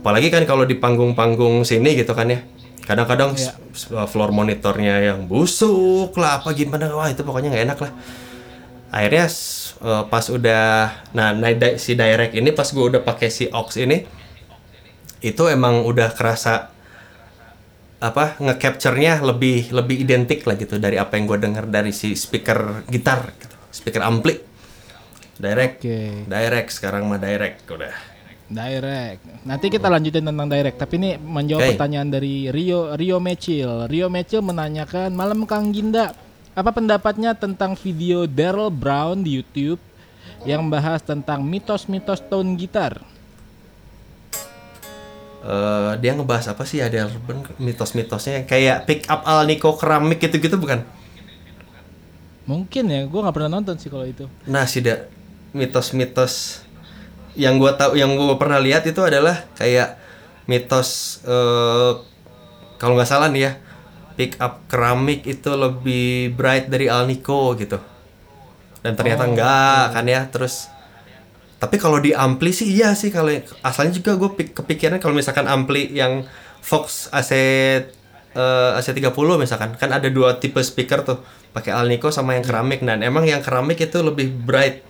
apalagi 0.07 0.31
kan 0.31 0.45
kalau 0.47 0.63
di 0.63 0.79
panggung-panggung 0.79 1.67
sini 1.67 1.99
gitu 1.99 2.15
kan 2.15 2.31
ya 2.31 2.39
kadang-kadang 2.87 3.35
s- 3.35 3.59
floor 3.91 4.31
monitornya 4.31 5.03
yang 5.03 5.27
busuk 5.27 6.15
lah 6.15 6.39
apa 6.39 6.55
gimana 6.55 6.95
wah 6.95 7.11
itu 7.11 7.27
pokoknya 7.27 7.51
nggak 7.51 7.65
enak 7.67 7.79
lah 7.83 7.93
akhirnya 8.95 9.27
eh, 9.83 10.05
pas 10.07 10.25
udah 10.31 10.67
nah, 11.11 11.35
nah 11.35 11.51
si 11.75 11.99
direct 11.99 12.39
ini 12.39 12.55
pas 12.55 12.71
gue 12.71 12.85
udah 12.87 13.03
pakai 13.03 13.29
si 13.35 13.51
aux 13.51 13.67
ini 13.75 14.07
itu 15.27 15.43
emang 15.51 15.83
udah 15.83 16.15
kerasa 16.15 16.71
apa 17.97 18.37
nge-capture-nya 18.37 19.25
lebih 19.25 19.73
lebih 19.73 19.97
identik 20.05 20.45
lah 20.45 20.57
gitu 20.61 20.77
dari 20.77 21.01
apa 21.01 21.17
yang 21.17 21.25
gue 21.25 21.39
dengar 21.41 21.65
dari 21.65 21.97
si 21.97 22.13
speaker 22.13 22.85
gitar 22.93 23.33
gitu. 23.41 23.57
speaker 23.73 24.05
ampli 24.05 24.37
direct 25.41 25.81
Oke. 25.81 26.29
direct 26.29 26.69
sekarang 26.77 27.09
mah 27.09 27.17
direct 27.17 27.65
udah 27.69 28.17
Direct. 28.47 29.43
Nanti 29.43 29.67
kita 29.67 29.91
lanjutin 29.91 30.23
tentang 30.23 30.47
direct. 30.47 30.79
Tapi 30.79 30.95
ini 31.03 31.11
menjawab 31.19 31.67
Oke. 31.67 31.71
pertanyaan 31.75 32.15
dari 32.15 32.47
Rio 32.47 32.95
Rio 32.95 33.19
Mecil. 33.19 33.91
Rio 33.91 34.07
Mecil 34.07 34.39
menanyakan, 34.39 35.11
malam 35.19 35.43
Kang 35.51 35.75
Ginda, 35.75 36.15
apa 36.55 36.71
pendapatnya 36.71 37.35
tentang 37.35 37.75
video 37.75 38.23
Daryl 38.31 38.71
Brown 38.71 39.27
di 39.27 39.43
YouTube 39.43 39.83
yang 40.47 40.71
bahas 40.71 41.03
tentang 41.03 41.43
mitos-mitos 41.43 42.23
tone 42.31 42.55
gitar? 42.55 43.03
Eh, 45.47 45.93
dia 46.03 46.11
ngebahas 46.11 46.51
apa 46.51 46.67
sih 46.67 46.83
ada 46.83 47.07
mitos-mitosnya 47.63 48.43
yang 48.43 48.47
kayak 48.51 48.83
pick 48.83 49.07
up 49.07 49.23
al 49.23 49.47
Nico 49.47 49.79
keramik 49.79 50.19
gitu-gitu 50.19 50.59
bukan? 50.59 50.83
Mungkin 52.51 52.91
ya, 52.91 53.07
gue 53.07 53.21
nggak 53.23 53.35
pernah 53.35 53.59
nonton 53.59 53.79
sih 53.79 53.87
kalau 53.87 54.07
itu. 54.07 54.27
Nah, 54.51 54.67
sih 54.67 54.83
da- 54.83 55.07
mitos-mitos 55.55 56.67
yang 57.39 57.63
gua 57.63 57.79
tahu 57.79 57.95
yang 57.95 58.11
gua 58.19 58.35
pernah 58.41 58.59
lihat 58.59 58.83
itu 58.91 58.99
adalah 59.07 59.47
kayak 59.55 59.95
mitos 60.51 61.21
eh 61.23 61.93
kalau 62.81 62.99
nggak 62.99 63.09
salah 63.09 63.29
nih 63.31 63.43
ya 63.47 63.53
pick 64.19 64.41
up 64.41 64.65
keramik 64.67 65.23
itu 65.29 65.51
lebih 65.55 66.33
bright 66.35 66.67
dari 66.67 66.91
al 66.91 67.07
Nico 67.07 67.55
gitu. 67.55 67.79
Dan 68.83 68.99
ternyata 68.99 69.31
enggak 69.31 69.85
kan 69.95 70.05
ya. 70.11 70.27
Terus 70.27 70.75
tapi 71.57 71.81
kalau 71.81 71.97
di 72.01 72.13
ampli 72.13 72.53
sih 72.53 72.69
iya 72.69 72.93
sih 72.93 73.09
kalau 73.09 73.33
asalnya 73.65 73.97
juga 73.97 74.17
gue 74.21 74.53
kepikiran 74.53 75.01
kalau 75.01 75.17
misalkan 75.17 75.49
ampli 75.49 75.89
yang 75.93 76.29
Fox 76.61 77.09
AC 77.15 77.33
eh, 77.33 78.71
AC30 78.77 79.17
misalkan 79.41 79.73
kan 79.81 79.91
ada 79.95 80.11
dua 80.13 80.37
tipe 80.37 80.61
speaker 80.61 81.01
tuh 81.07 81.19
pakai 81.57 81.73
Alnico 81.73 82.13
sama 82.13 82.37
yang 82.37 82.45
keramik. 82.45 82.85
Dan 82.85 83.01
emang 83.01 83.25
yang 83.25 83.41
keramik 83.41 83.81
itu 83.81 84.05
lebih 84.05 84.29
bright. 84.29 84.85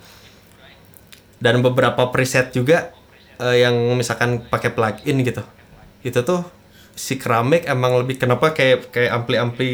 Dan 1.39 1.63
beberapa 1.63 2.11
preset 2.11 2.51
juga 2.51 2.91
eh, 3.39 3.63
yang 3.63 3.95
misalkan 3.95 4.43
pakai 4.43 4.75
plugin 4.75 5.23
gitu. 5.23 5.47
Itu 6.03 6.27
tuh 6.27 6.43
si 6.97 7.15
keramik 7.15 7.63
emang 7.69 7.95
lebih 8.03 8.19
kenapa 8.19 8.51
kayak 8.51 8.89
kayak 8.89 9.13
ampli-ampli 9.13 9.71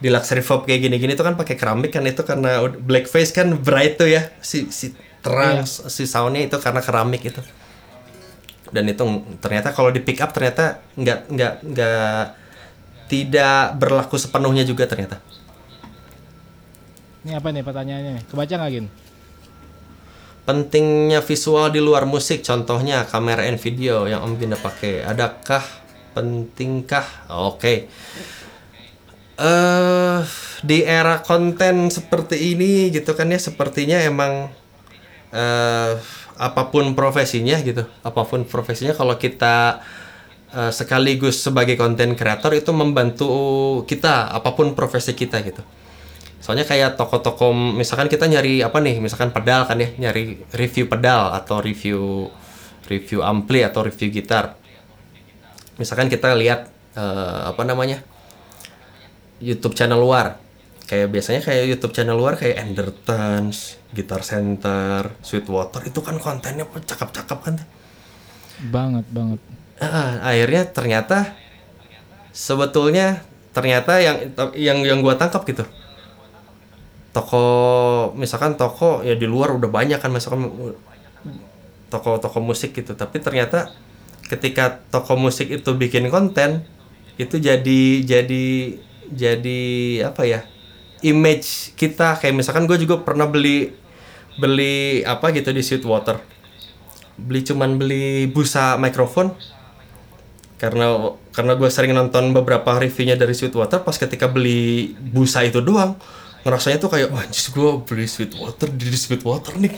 Fender 0.00 0.16
Deluxe 0.16 0.32
Reverb 0.32 0.64
kayak 0.64 0.80
gini-gini 0.88 1.12
tuh 1.12 1.28
kan 1.28 1.36
pakai 1.36 1.60
keramik 1.60 1.92
kan 1.92 2.04
itu 2.08 2.24
karena 2.24 2.64
blackface 2.64 3.36
kan 3.36 3.52
bright 3.60 4.00
tuh 4.00 4.08
ya 4.08 4.32
si 4.40 4.72
si 4.72 4.96
terang 5.20 5.68
si 5.68 6.08
soundnya 6.08 6.48
itu 6.48 6.56
karena 6.56 6.80
keramik 6.80 7.20
itu. 7.20 7.40
Dan 8.72 8.88
itu 8.88 9.04
ternyata 9.44 9.76
kalau 9.76 9.92
di 9.92 10.00
pick 10.00 10.24
up 10.24 10.32
ternyata 10.32 10.80
nggak 10.96 11.20
nggak 11.28 11.54
nggak 11.68 12.22
tidak 13.12 13.76
berlaku 13.76 14.16
sepenuhnya 14.16 14.64
juga 14.64 14.88
ternyata. 14.88 15.20
Ini 17.20 17.36
apa 17.36 17.52
nih 17.52 17.60
pertanyaannya? 17.60 18.24
Kebaca 18.32 18.54
nggak 18.56 18.72
Gin? 18.72 18.88
pentingnya 20.40 21.22
visual 21.22 21.70
di 21.70 21.78
luar 21.78 22.08
musik 22.10 22.42
contohnya 22.42 23.06
kamera 23.06 23.46
and 23.46 23.60
video 23.60 24.08
yang 24.08 24.24
Om 24.24 24.40
Binda 24.40 24.58
pakai. 24.58 25.04
Adakah 25.04 25.62
pentingkah? 26.16 27.06
Oke 27.30 27.86
eh 29.40 30.20
di 30.60 30.84
era 30.84 31.24
konten 31.24 31.88
seperti 31.88 32.36
ini 32.52 32.92
gitu 32.92 33.16
kan 33.16 33.32
ya 33.32 33.40
sepertinya 33.40 33.96
emang 34.04 34.52
eh 35.32 35.92
apa 36.40 36.62
pun 36.72 36.96
profesinya 36.96 37.56
gitu 37.60 37.84
apa 38.04 38.22
pun 38.24 38.44
profesinya 38.48 38.92
kalau 38.96 39.16
kita 39.16 39.80
eh, 40.52 40.72
sekaligus 40.72 41.40
sebagai 41.40 41.76
konten 41.80 42.16
kreator 42.16 42.52
itu 42.56 42.70
membantu 42.76 43.28
kita 43.88 44.28
apa 44.32 44.52
pun 44.56 44.76
profesi 44.76 45.12
kita 45.16 45.40
gitu 45.44 45.64
Soalnya 46.40 46.64
kayak 46.64 46.96
toko-toko 46.96 47.52
misalkan 47.52 48.08
kita 48.08 48.24
nyari 48.24 48.64
apa 48.64 48.80
nih, 48.80 48.96
misalkan 48.96 49.28
pedal 49.28 49.68
kan 49.68 49.76
ya, 49.76 49.92
nyari 50.00 50.40
review 50.56 50.88
pedal 50.88 51.36
atau 51.36 51.60
review 51.60 52.32
review 52.88 53.20
ampli 53.20 53.60
atau 53.60 53.84
review 53.84 54.08
gitar. 54.08 54.56
Misalkan 55.76 56.08
kita 56.08 56.32
lihat 56.32 56.72
eh, 56.96 57.40
apa 57.52 57.62
namanya? 57.68 58.00
YouTube 59.40 59.74
channel 59.74 59.98
luar. 59.98 60.38
Kayak 60.86 61.08
biasanya 61.10 61.40
kayak 61.40 61.64
YouTube 61.70 61.94
channel 61.94 62.18
luar 62.18 62.34
kayak 62.36 62.60
Endertons, 62.60 63.80
Guitar 63.94 64.22
Center, 64.22 65.10
Sweetwater 65.24 65.86
itu 65.86 66.00
kan 66.04 66.20
kontennya 66.20 66.66
cakep-cakep 66.66 67.38
kan. 67.40 67.54
Banget 68.70 69.06
banget. 69.10 69.40
Ah, 69.80 70.20
akhirnya 70.28 70.68
ternyata 70.68 71.32
sebetulnya 72.30 73.24
ternyata 73.50 73.98
yang 73.98 74.16
yang 74.54 74.78
yang 74.86 74.98
gua 75.02 75.18
tangkap 75.18 75.42
gitu 75.48 75.64
toko 77.10 77.44
misalkan 78.14 78.54
toko 78.54 79.02
ya 79.02 79.18
di 79.18 79.26
luar 79.26 79.58
udah 79.58 79.66
banyak 79.66 79.98
kan 79.98 80.14
misalkan 80.14 80.46
toko-toko 81.90 82.38
musik 82.38 82.70
gitu 82.70 82.94
tapi 82.94 83.18
ternyata 83.18 83.74
ketika 84.30 84.78
toko 84.94 85.18
musik 85.18 85.50
itu 85.50 85.74
bikin 85.74 86.06
konten 86.06 86.62
itu 87.18 87.42
jadi 87.42 87.82
jadi 88.06 88.46
jadi 89.10 89.62
apa 90.06 90.22
ya 90.24 90.40
image 91.02 91.74
kita. 91.76 92.16
Kayak 92.18 92.34
misalkan 92.40 92.64
gue 92.64 92.78
juga 92.80 93.02
pernah 93.02 93.26
beli 93.26 93.74
beli 94.38 95.02
apa 95.04 95.34
gitu 95.34 95.50
di 95.50 95.60
Sweetwater. 95.60 96.22
Beli 97.20 97.44
cuman 97.44 97.76
beli 97.76 98.24
busa 98.30 98.80
mikrofon 98.80 99.36
karena 100.60 101.16
karena 101.32 101.56
gue 101.56 101.68
sering 101.72 101.96
nonton 101.96 102.36
beberapa 102.36 102.76
reviewnya 102.76 103.16
dari 103.16 103.32
Sweetwater 103.32 103.80
pas 103.80 103.96
ketika 103.96 104.28
beli 104.28 104.92
busa 104.92 105.40
itu 105.40 105.64
doang 105.64 105.96
ngerasanya 106.44 106.76
tuh 106.80 106.92
kayak 106.92 107.08
wah 107.12 107.24
anjir 107.24 107.52
gue 107.52 107.70
beli 107.84 108.08
Sweetwater 108.08 108.68
di 108.72 108.88
Sweetwater 108.92 109.56
nih. 109.60 109.76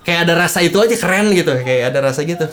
Kayak 0.00 0.20
ada 0.28 0.34
rasa 0.48 0.64
itu 0.64 0.80
aja 0.80 0.96
keren 0.96 1.28
gitu 1.36 1.52
kayak 1.60 1.92
ada 1.92 2.00
rasa 2.08 2.24
gitu 2.24 2.48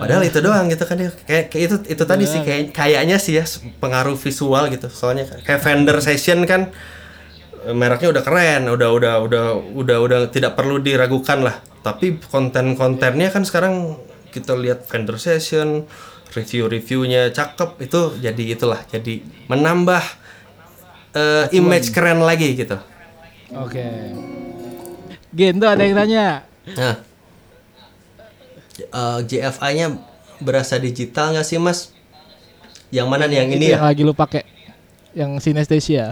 padahal 0.00 0.22
itu 0.24 0.38
doang 0.40 0.66
gitu 0.72 0.84
kan 0.88 0.96
ya 0.96 1.10
kayak, 1.12 1.52
kayak 1.52 1.64
itu 1.68 1.76
itu 1.92 2.02
tadi 2.08 2.24
sih 2.24 2.40
kayak 2.40 2.72
kayaknya 2.72 3.16
sih 3.20 3.36
ya 3.36 3.44
pengaruh 3.78 4.16
visual 4.16 4.68
gitu. 4.72 4.88
Soalnya 4.88 5.28
kayak 5.44 5.60
Fender 5.60 5.98
Session 6.00 6.44
kan 6.48 6.72
eh, 7.64 7.74
mereknya 7.74 8.12
udah 8.12 8.22
keren 8.24 8.68
udah 8.68 8.88
udah 8.92 9.14
udah 9.22 9.44
udah 9.76 9.96
udah 10.00 10.18
tidak 10.32 10.56
perlu 10.56 10.80
diragukan 10.80 11.44
lah. 11.44 11.56
Tapi 11.82 12.22
konten-kontennya 12.22 13.28
kan 13.28 13.42
sekarang 13.44 13.98
kita 14.32 14.56
lihat 14.56 14.88
Fender 14.88 15.20
Session 15.20 15.84
review-reviewnya 16.32 17.28
cakep 17.36 17.84
itu 17.84 18.00
jadi 18.24 18.42
itulah 18.56 18.80
jadi 18.88 19.20
menambah 19.52 20.04
eh, 21.12 21.44
image 21.52 21.92
keren 21.92 22.24
lagi 22.24 22.56
gitu. 22.56 22.80
Oke. 23.52 23.84
Gin 25.32 25.60
tuh 25.60 25.68
ada 25.68 25.82
yang 25.84 25.96
nanya. 25.96 26.44
Nah, 26.76 26.96
eh, 28.86 29.20
JFI-nya 29.26 29.86
berasa 30.42 30.76
digital 30.78 31.36
nggak 31.36 31.46
sih 31.46 31.58
mas? 31.62 31.94
Yang 32.92 33.08
mana 33.08 33.24
nih? 33.30 33.36
Yang 33.40 33.48
ini 33.48 33.56
Itu 33.56 33.72
ya? 33.72 33.76
yang 33.78 33.86
lagi 33.88 34.02
lu 34.04 34.14
pakai. 34.14 34.42
Yang 35.12 35.30
sinestesia. 35.44 36.04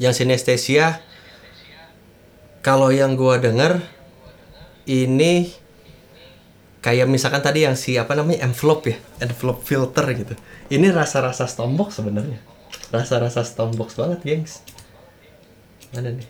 Yang 0.00 0.14
sinestesia. 0.22 0.86
Kalau 2.64 2.90
yang 2.90 3.14
gua 3.14 3.38
denger 3.38 3.78
ini 4.90 5.54
kayak 6.82 7.06
misalkan 7.06 7.42
tadi 7.42 7.62
yang 7.66 7.74
si 7.78 7.94
apa 7.98 8.14
namanya 8.14 8.46
envelope 8.46 8.90
ya, 8.90 8.98
envelope 9.22 9.62
filter 9.62 10.06
gitu. 10.14 10.34
Ini 10.70 10.90
rasa-rasa 10.90 11.46
stompbox 11.46 12.02
sebenarnya. 12.02 12.42
Rasa-rasa 12.90 13.42
stompbox 13.46 13.94
banget, 13.98 14.18
gengs. 14.26 14.62
Mana 15.94 16.10
nih? 16.14 16.26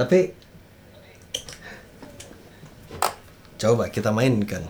Tapi 0.00 0.32
coba 3.60 3.92
kita 3.92 4.08
mainkan. 4.08 4.64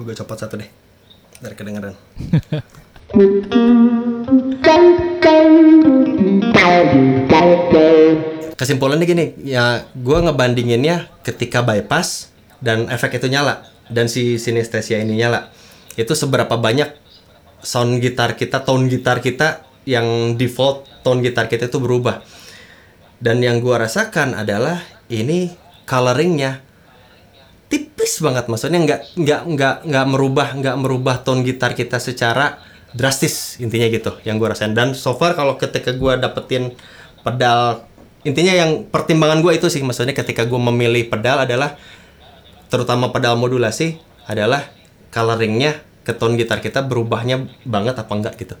Gue 0.00 0.14
copot 0.16 0.40
satu 0.40 0.56
deh. 0.56 0.70
Biar 1.44 1.52
kedengeran. 1.52 1.92
Kesimpulannya 8.56 9.04
gini, 9.04 9.36
ya 9.44 9.84
gue 9.92 10.18
ngebandinginnya 10.24 11.12
ketika 11.20 11.60
bypass 11.60 12.32
dan 12.64 12.88
efek 12.88 13.20
itu 13.20 13.28
nyala 13.28 13.68
dan 13.92 14.08
si 14.08 14.40
sinestesia 14.40 15.04
ini 15.04 15.20
nyala. 15.20 15.52
Itu 16.00 16.16
seberapa 16.16 16.56
banyak 16.56 16.96
sound 17.60 18.00
gitar 18.00 18.40
kita, 18.40 18.64
tone 18.64 18.88
gitar 18.88 19.20
kita 19.20 19.60
yang 19.84 20.40
default 20.40 20.88
tone 21.04 21.20
gitar 21.20 21.52
kita 21.52 21.68
itu 21.68 21.76
berubah. 21.76 22.24
Dan 23.24 23.40
yang 23.40 23.64
gua 23.64 23.80
rasakan 23.80 24.36
adalah 24.36 24.84
ini 25.08 25.48
coloringnya 25.88 26.60
tipis 27.72 28.20
banget 28.20 28.52
maksudnya 28.52 28.84
nggak 28.84 29.00
nggak 29.16 29.40
nggak 29.48 29.76
nggak 29.88 30.06
merubah 30.12 30.48
nggak 30.52 30.76
merubah 30.76 31.16
tone 31.24 31.40
gitar 31.40 31.72
kita 31.72 31.96
secara 31.96 32.60
drastis 32.92 33.56
intinya 33.64 33.88
gitu 33.88 34.12
yang 34.28 34.36
gua 34.36 34.52
rasain. 34.52 34.76
Dan 34.76 34.92
so 34.92 35.16
far 35.16 35.32
kalau 35.32 35.56
ketika 35.56 35.96
gua 35.96 36.20
dapetin 36.20 36.76
pedal 37.24 37.88
intinya 38.28 38.52
yang 38.52 38.92
pertimbangan 38.92 39.40
gua 39.40 39.56
itu 39.56 39.72
sih 39.72 39.80
maksudnya 39.80 40.12
ketika 40.12 40.44
gua 40.44 40.60
memilih 40.60 41.08
pedal 41.08 41.48
adalah 41.48 41.80
terutama 42.68 43.08
pedal 43.08 43.40
modulasi 43.40 44.04
adalah 44.28 44.68
coloringnya 45.08 45.80
ke 46.04 46.12
tone 46.12 46.36
gitar 46.36 46.60
kita 46.60 46.84
berubahnya 46.84 47.48
banget 47.64 47.96
apa 47.96 48.12
enggak 48.12 48.36
gitu. 48.36 48.60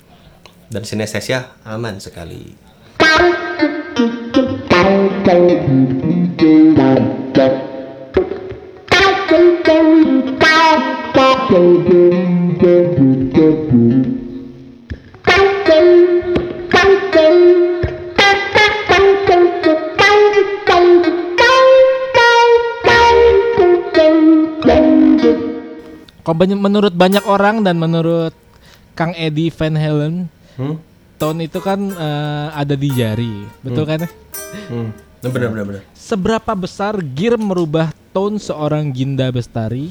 Dan 0.72 0.88
sinestesia 0.88 1.52
aman 1.68 2.00
sekali 2.00 2.73
menurut 26.74 26.90
banyak 26.98 27.24
orang 27.30 27.62
dan 27.62 27.78
menurut 27.78 28.34
Kang 28.98 29.14
Eddie 29.14 29.54
Van 29.54 29.78
Halen, 29.78 30.14
hmm? 30.58 30.76
Tone 31.16 31.46
itu 31.46 31.58
kan 31.62 31.80
eh, 31.80 32.48
ada 32.52 32.74
di 32.74 32.88
jari, 32.90 33.46
betul 33.62 33.84
kan? 33.86 34.04
Hmm. 34.70 34.94
bener 35.24 35.50
bener 35.50 35.64
bener 35.66 35.82
Seberapa 35.96 36.52
besar 36.54 37.00
gear 37.00 37.40
merubah 37.40 37.90
tone 38.14 38.38
seorang 38.38 38.92
Ginda 38.92 39.32
Bestari? 39.34 39.90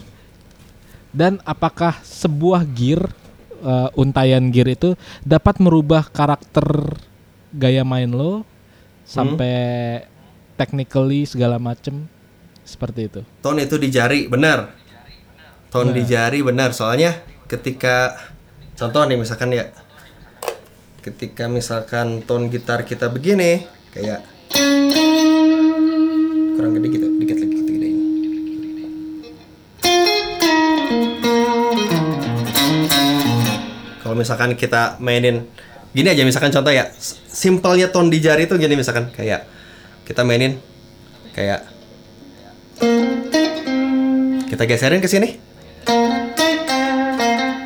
Dan 1.13 1.37
apakah 1.45 2.01
sebuah 2.01 2.65
gear 2.69 3.01
eh, 3.61 3.89
untayan 3.99 4.49
gear 4.49 4.69
itu 4.73 4.97
dapat 5.25 5.61
merubah 5.61 6.05
karakter 6.09 6.97
gaya 7.53 7.85
main 7.85 8.09
lo 8.09 8.41
sampai 9.05 9.53
technically 10.55 11.27
segala 11.27 11.59
macem 11.59 12.07
seperti 12.63 13.01
itu? 13.11 13.21
tone 13.43 13.67
itu 13.67 13.75
di 13.77 13.91
jari 13.91 14.25
benar 14.31 14.73
tone 15.73 15.89
di 15.89 16.05
jari 16.05 16.39
benar 16.45 16.69
soalnya 16.69 17.17
ketika 17.49 18.13
contoh 18.77 19.05
nih 19.09 19.17
misalkan 19.17 19.49
ya 19.49 19.69
ketika 21.03 21.51
misalkan 21.51 22.23
tone 22.23 22.47
gitar 22.47 22.87
kita 22.87 23.11
begini 23.11 23.67
kayak 23.91 24.23
kurang 26.55 26.79
gede 26.79 26.87
gitu 26.95 27.07
dikit 27.19 27.37
lagi 27.43 27.51
kita 27.51 27.67
gedein 27.67 27.97
kalau 33.99 34.15
misalkan 34.15 34.55
kita 34.55 34.95
mainin 35.03 35.43
gini 35.91 36.07
aja 36.07 36.23
misalkan 36.23 36.55
contoh 36.55 36.71
ya 36.71 36.87
simpelnya 37.27 37.91
tone 37.91 38.07
di 38.07 38.23
jari 38.23 38.47
itu 38.47 38.55
gini 38.55 38.79
misalkan 38.79 39.11
kayak 39.11 39.43
kita 40.07 40.23
mainin 40.23 40.55
kayak 41.35 41.67
kita 44.53 44.69
geserin 44.69 45.01
ke 45.01 45.09
sini. 45.09 45.41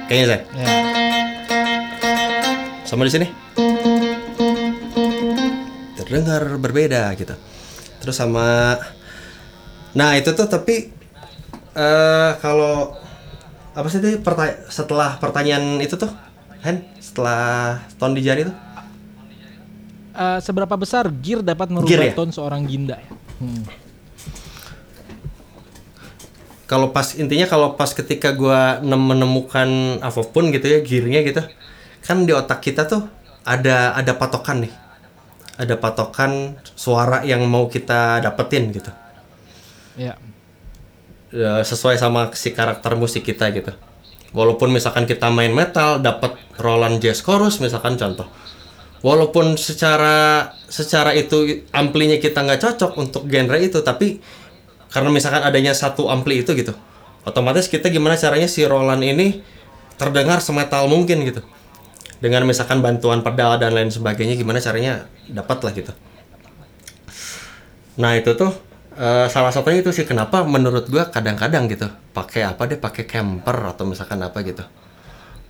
Kayaknya 0.07 0.25
Zan. 0.31 0.41
Ya. 0.55 0.76
Sama 2.87 3.03
di 3.03 3.11
sini. 3.11 3.27
Terdengar 5.95 6.55
berbeda 6.57 7.11
gitu. 7.13 7.35
Terus 7.99 8.15
sama 8.15 8.77
Nah, 9.91 10.13
itu 10.13 10.29
tuh 10.31 10.45
tapi 10.45 10.93
eh 11.73 12.31
kalau 12.37 12.93
apa 13.73 13.87
sih 13.89 13.97
itu 13.97 14.21
perta- 14.21 14.69
setelah 14.69 15.17
pertanyaan 15.17 15.81
itu 15.81 15.97
tuh? 15.97 16.09
Hen, 16.61 16.85
setelah 16.97 17.81
ton 17.97 18.13
di 18.13 18.21
jari 18.21 18.45
tuh? 18.45 18.55
Eh, 20.13 20.39
seberapa 20.41 20.73
besar 20.73 21.09
gear 21.11 21.41
dapat 21.41 21.69
merubah 21.69 21.89
Gear 21.89 22.09
ya? 22.09 22.13
tone 22.13 22.29
seorang 22.31 22.65
Ginda? 22.65 22.97
Hmm. 23.37 23.61
kalau 26.67 26.91
pas 26.91 27.15
intinya 27.15 27.47
kalau 27.47 27.79
pas 27.79 27.87
ketika 27.89 28.35
gua 28.35 28.83
nem- 28.83 28.99
menemukan 29.07 29.69
apa 30.03 30.19
pun 30.19 30.51
gitu 30.51 30.67
ya 30.67 30.83
gearnya 30.83 31.23
gitu 31.23 31.39
kan 32.07 32.23
di 32.23 32.31
otak 32.31 32.63
kita 32.63 32.87
tuh 32.87 33.03
ada 33.43 33.91
ada 33.91 34.15
patokan 34.15 34.63
nih. 34.63 34.73
Ada 35.59 35.75
patokan 35.75 36.55
suara 36.77 37.27
yang 37.27 37.43
mau 37.43 37.67
kita 37.67 38.23
dapetin 38.23 38.71
gitu. 38.71 38.91
Ya. 39.99 40.15
Ya, 41.27 41.59
sesuai 41.59 41.99
sama 41.99 42.31
si 42.31 42.55
karakter 42.55 42.95
musik 42.95 43.27
kita 43.27 43.51
gitu. 43.51 43.75
Walaupun 44.31 44.71
misalkan 44.71 45.03
kita 45.03 45.27
main 45.27 45.51
metal 45.51 45.99
dapat 45.99 46.39
Roland 46.55 47.03
Jazz 47.03 47.19
Chorus 47.19 47.59
misalkan 47.59 47.99
contoh. 47.99 48.31
Walaupun 49.03 49.59
secara 49.59 50.49
secara 50.71 51.11
itu 51.11 51.67
amplinya 51.75 52.15
kita 52.15 52.47
nggak 52.47 52.61
cocok 52.63 52.91
untuk 52.95 53.27
genre 53.27 53.59
itu 53.59 53.83
tapi 53.83 54.23
karena 54.91 55.09
misalkan 55.11 55.43
adanya 55.43 55.75
satu 55.75 56.07
ampli 56.07 56.41
itu 56.41 56.55
gitu 56.55 56.73
otomatis 57.27 57.67
kita 57.67 57.91
gimana 57.91 58.15
caranya 58.15 58.47
si 58.47 58.63
Roland 58.63 59.03
ini 59.03 59.43
terdengar 59.99 60.39
semetal 60.39 60.87
mungkin 60.87 61.27
gitu 61.27 61.43
dengan 62.17 62.45
misalkan 62.49 62.81
bantuan 62.81 63.21
pedal 63.21 63.57
dan 63.61 63.73
lain 63.73 63.93
sebagainya 63.93 64.33
gimana 64.37 64.57
caranya 64.57 65.05
dapat 65.29 65.57
lah 65.61 65.71
gitu. 65.73 65.93
Nah 68.01 68.17
itu 68.17 68.33
tuh 68.33 68.51
eh, 68.97 69.27
salah 69.29 69.53
satunya 69.53 69.81
itu 69.85 69.93
sih 69.93 70.05
kenapa 70.05 70.41
menurut 70.45 70.89
gua 70.89 71.09
kadang-kadang 71.09 71.69
gitu 71.69 71.89
pakai 72.13 72.45
apa 72.45 72.65
deh 72.65 72.77
pakai 72.81 73.05
camper 73.05 73.57
atau 73.73 73.85
misalkan 73.85 74.21
apa 74.21 74.41
gitu. 74.41 74.65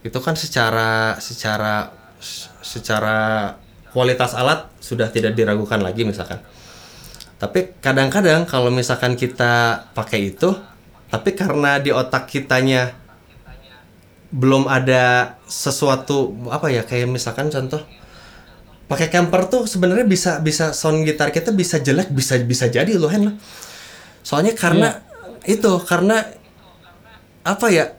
Itu 0.03 0.19
kan 0.19 0.35
secara 0.35 1.15
secara 1.19 1.91
secara 2.63 3.17
kualitas 3.95 4.35
alat 4.35 4.67
sudah 4.83 5.07
tidak 5.11 5.35
diragukan 5.35 5.79
lagi 5.79 6.03
misalkan. 6.03 6.43
Tapi 7.37 7.77
kadang-kadang 7.79 8.49
kalau 8.49 8.73
misalkan 8.73 9.13
kita 9.13 9.85
pakai 9.93 10.33
itu 10.33 10.51
tapi 11.07 11.31
karena 11.31 11.79
di 11.79 11.95
otak 11.95 12.27
kitanya 12.27 12.91
belum 14.27 14.67
ada 14.67 15.35
sesuatu 15.47 16.35
apa 16.51 16.67
ya 16.67 16.83
kayak 16.83 17.07
misalkan 17.07 17.47
contoh 17.47 17.79
pakai 18.87 19.07
camper 19.11 19.47
tuh 19.47 19.63
sebenarnya 19.67 20.07
bisa 20.07 20.39
bisa 20.43 20.71
sound 20.71 21.07
gitar 21.07 21.31
kita 21.31 21.51
bisa 21.51 21.79
jelek 21.79 22.11
bisa 22.11 22.39
bisa 22.43 22.67
jadi 22.67 22.91
loh 22.95 23.11
Hen. 23.11 23.31
Loh. 23.31 23.35
soalnya 24.23 24.51
karena 24.55 24.99
itu 25.47 25.71
karena 25.87 26.27
apa 27.47 27.71
ya 27.71 27.95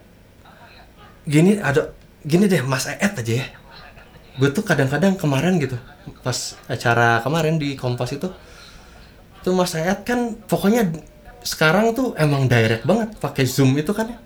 gini 1.25 1.57
ada 1.57 1.93
gini 2.21 2.45
deh 2.45 2.61
Mas 2.61 2.85
Eet 2.85 3.13
aja 3.17 3.33
ya. 3.45 3.47
Gue 4.37 4.53
tuh 4.55 4.63
kadang-kadang 4.63 5.17
kemarin 5.17 5.57
gitu 5.57 5.75
pas 6.21 6.57
acara 6.69 7.19
kemarin 7.25 7.57
di 7.57 7.73
Kompas 7.73 8.13
itu 8.13 8.29
tuh 9.41 9.53
Mas 9.57 9.73
Eet 9.73 10.05
kan 10.05 10.37
pokoknya 10.45 10.89
sekarang 11.41 11.97
tuh 11.97 12.13
emang 12.19 12.45
direct 12.45 12.85
banget 12.85 13.15
pakai 13.17 13.45
zoom 13.47 13.73
itu 13.79 13.89
kan 13.95 14.13
ya 14.13 14.17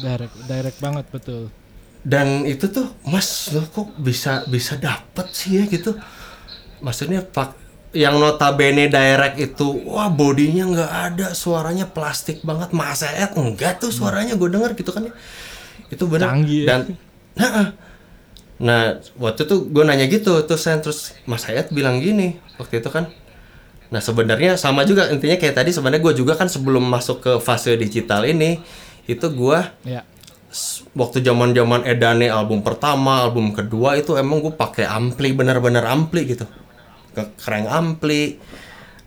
direct 0.00 0.34
direct 0.46 0.78
banget 0.78 1.04
betul. 1.10 1.42
Dan 2.02 2.46
itu 2.46 2.70
tuh 2.70 2.94
mas 3.04 3.50
lo 3.52 3.66
kok 3.66 3.90
bisa 3.98 4.46
bisa 4.46 4.78
dapet 4.78 5.26
sih 5.34 5.60
ya 5.60 5.64
gitu. 5.66 5.98
Maksudnya 6.78 7.26
pak 7.26 7.58
yang 7.96 8.20
notabene 8.20 8.86
direct 8.92 9.40
itu 9.40 9.66
wah 9.88 10.12
bodinya 10.12 10.68
nggak 10.68 10.92
ada 11.12 11.26
suaranya 11.34 11.88
plastik 11.88 12.44
banget. 12.44 12.70
Mas 12.70 13.02
Eet 13.02 13.34
enggak 13.34 13.82
tuh 13.82 13.90
suaranya 13.90 14.38
gue 14.38 14.48
denger 14.48 14.76
gitu 14.78 14.90
kan 14.94 15.08
ya. 15.08 15.14
Itu 15.88 16.04
benar 16.06 16.36
Canggih 16.36 16.62
ya. 16.64 16.66
dan 16.68 16.80
nah, 17.38 17.66
nah 18.60 18.82
waktu 19.18 19.48
itu 19.48 19.56
gue 19.72 19.84
nanya 19.84 20.06
gitu 20.06 20.36
terus 20.44 20.62
saya 20.62 20.78
terus 20.78 21.16
mas 21.24 21.44
Eet 21.48 21.74
bilang 21.74 21.98
gini 21.98 22.38
waktu 22.60 22.78
itu 22.78 22.88
kan. 22.92 23.10
Nah 23.88 24.04
sebenarnya 24.04 24.60
sama 24.60 24.84
juga 24.84 25.08
intinya 25.08 25.40
kayak 25.40 25.56
tadi 25.64 25.72
sebenarnya 25.72 26.04
gue 26.04 26.14
juga 26.14 26.36
kan 26.36 26.46
sebelum 26.46 26.84
masuk 26.84 27.24
ke 27.24 27.32
fase 27.40 27.72
digital 27.80 28.28
ini 28.28 28.60
itu 29.08 29.24
gue 29.24 29.58
ya. 29.88 30.04
waktu 30.92 31.24
zaman 31.24 31.56
zaman 31.56 31.88
edane 31.88 32.28
album 32.28 32.60
pertama 32.60 33.24
album 33.24 33.56
kedua 33.56 33.96
itu 33.96 34.16
emang 34.20 34.44
gue 34.44 34.52
pakai 34.52 34.84
ampli 34.84 35.32
benar-benar 35.32 35.88
ampli 35.88 36.28
gitu. 36.28 36.44
Ke 37.16 37.24
kereng 37.40 37.64
ampli 37.66 38.36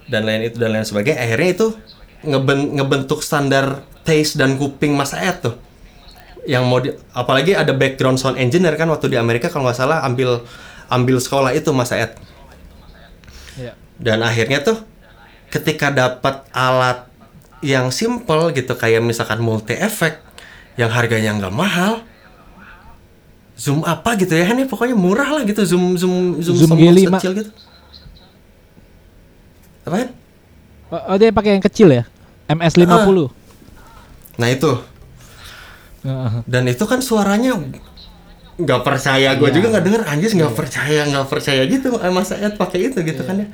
dan 0.09 0.25
lain 0.25 0.49
itu 0.49 0.57
dan 0.57 0.73
lain 0.73 0.83
sebagainya. 0.83 1.21
Akhirnya 1.21 1.49
itu 1.53 1.67
ngeben- 2.25 2.73
ngebentuk 2.77 3.21
standar 3.21 3.85
taste 4.01 4.41
dan 4.41 4.57
kuping 4.57 4.97
Mas 4.97 5.13
tuh. 5.39 5.53
Yang 6.49 6.63
mau 6.65 6.81
di- 6.81 6.97
apalagi 7.13 7.53
ada 7.53 7.69
background 7.77 8.17
sound 8.17 8.41
engineer 8.41 8.73
kan 8.73 8.89
waktu 8.89 9.13
di 9.13 9.17
Amerika 9.21 9.45
kalau 9.53 9.69
nggak 9.69 9.77
salah 9.77 10.01
ambil 10.01 10.41
ambil 10.89 11.21
sekolah 11.21 11.53
itu 11.53 11.69
Mas 11.69 11.93
Aet 11.93 12.17
ya. 13.55 13.77
Dan 14.01 14.25
akhirnya 14.25 14.65
tuh 14.65 14.81
ketika 15.53 15.93
dapat 15.93 16.41
alat 16.49 17.10
yang 17.61 17.93
simple 17.93 18.49
gitu 18.51 18.73
kayak 18.73 19.05
misalkan 19.05 19.37
multi 19.41 19.77
effect 19.77 20.21
yang 20.75 20.89
harganya 20.89 21.33
nggak 21.37 21.53
mahal 21.53 22.01
zoom 23.53 23.85
apa 23.85 24.17
gitu 24.17 24.33
ya 24.33 24.49
ini 24.49 24.65
pokoknya 24.65 24.97
murah 24.97 25.37
lah 25.37 25.43
gitu 25.45 25.61
zoom 25.61 25.93
zoom 25.93 26.41
zoom, 26.41 26.57
Zoom 26.57 26.69
soundbox 26.73 26.97
G5. 26.97 27.13
kecil 27.21 27.31
gitu. 27.37 27.51
Apaan? 29.85 30.09
oh, 30.89 30.97
oh, 31.13 31.15
dia 31.17 31.29
pakai 31.29 31.57
yang 31.57 31.63
kecil 31.65 31.89
ya? 31.89 32.03
MS 32.49 32.77
50 32.77 33.29
nah 34.41 34.47
itu. 34.49 34.71
Dan 36.49 36.63
itu 36.65 36.83
kan 36.89 36.97
suaranya 36.97 37.61
nggak 38.57 38.81
percaya 38.81 39.37
gue 39.37 39.47
Iya. 39.49 39.55
juga 39.57 39.67
nggak 39.77 39.85
denger 39.85 40.01
anjir 40.05 40.31
nggak 40.37 40.53
percaya 40.53 41.01
nggak 41.09 41.27
percaya 41.29 41.61
gitu 41.65 41.97
eh, 41.97 42.11
mas 42.13 42.29
Ayat 42.29 42.57
pakai 42.57 42.93
itu 42.93 42.99
gitu 43.01 43.21
kan 43.25 43.41
ya 43.41 43.47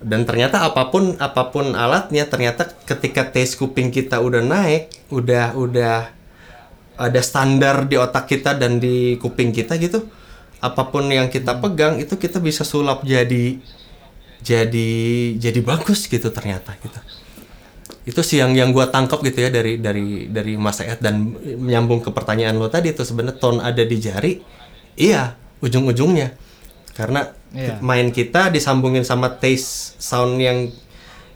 dan 0.00 0.24
ternyata 0.24 0.64
apa 0.64 0.88
pun 0.88 1.16
apa 1.20 1.52
pun 1.52 1.76
alatnya 1.76 2.24
ternyata 2.24 2.64
ketika 2.88 3.28
taste 3.28 3.60
kuping 3.60 3.92
kita 3.92 4.16
udah 4.20 4.40
naik 4.40 4.88
udah 5.12 5.52
udah 5.56 6.08
ada 7.00 7.20
standar 7.20 7.84
di 7.84 8.00
otak 8.00 8.28
kita 8.28 8.56
dan 8.56 8.80
di 8.80 9.20
kuping 9.20 9.52
kita 9.52 9.76
gitu 9.76 10.08
apa 10.60 10.88
pun 10.92 11.08
yang 11.08 11.32
kita 11.32 11.56
pegang 11.56 12.00
itu 12.00 12.16
kita 12.16 12.40
bisa 12.40 12.64
sulap 12.64 13.04
jadi 13.04 13.60
jadi 14.40 14.90
jadi 15.36 15.60
bagus 15.60 16.08
gitu 16.08 16.32
ternyata 16.32 16.76
gitu. 16.80 17.00
Itu 18.08 18.20
sih 18.24 18.40
yang 18.40 18.56
yang 18.56 18.72
gua 18.72 18.88
tangkap 18.88 19.20
gitu 19.20 19.44
ya 19.44 19.52
dari 19.52 19.76
dari 19.76 20.28
dari 20.32 20.56
Mas 20.56 20.80
Ed 20.80 21.04
dan 21.04 21.36
menyambung 21.60 22.00
ke 22.00 22.08
pertanyaan 22.12 22.56
lo 22.56 22.72
tadi 22.72 22.92
itu 22.96 23.04
sebenarnya 23.04 23.36
tone 23.36 23.60
ada 23.60 23.84
di 23.84 23.96
jari 24.00 24.32
iya 24.96 25.36
ujung-ujungnya 25.60 26.32
karena 27.00 27.32
Iya. 27.50 27.82
main 27.82 28.12
kita 28.12 28.52
disambungin 28.52 29.02
sama 29.02 29.32
taste 29.32 29.98
sound 29.98 30.38
yang 30.38 30.68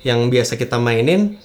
yang 0.05 0.29
biasa 0.29 0.61
kita 0.61 0.77
mainin. 0.77 1.41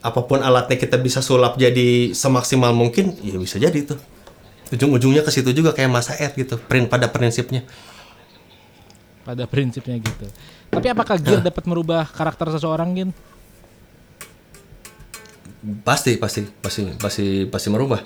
Apa 0.00 0.22
pun 0.22 0.38
alatnya 0.38 0.78
kita 0.78 0.96
bisa 1.02 1.18
sulap 1.18 1.58
jadi 1.58 2.14
semaksimal 2.14 2.70
mungkin 2.70 3.18
ya 3.20 3.34
bisa 3.36 3.58
jadi 3.58 3.74
tuh. 3.82 3.98
Ujung-ujungnya 4.70 5.26
ke 5.26 5.34
situ 5.34 5.50
juga 5.50 5.74
kayak 5.74 5.90
Mas 5.90 6.06
Ed 6.14 6.38
gitu 6.38 6.56
print 6.56 6.86
pada 6.86 7.10
prinsipnya. 7.10 7.66
Pada 9.26 9.50
prinsipnya 9.50 9.98
gitu. 9.98 10.30
Tapi 10.70 10.86
apakah 10.86 11.18
gear 11.18 11.42
dapat 11.42 11.66
merubah 11.66 12.06
karakter 12.06 12.54
seseorang 12.54 12.94
Gin? 12.94 13.10
pasti 15.82 16.14
pasti 16.14 16.46
pasti 16.62 16.86
pasti 16.94 17.26
pasti 17.50 17.68
merubah 17.74 17.98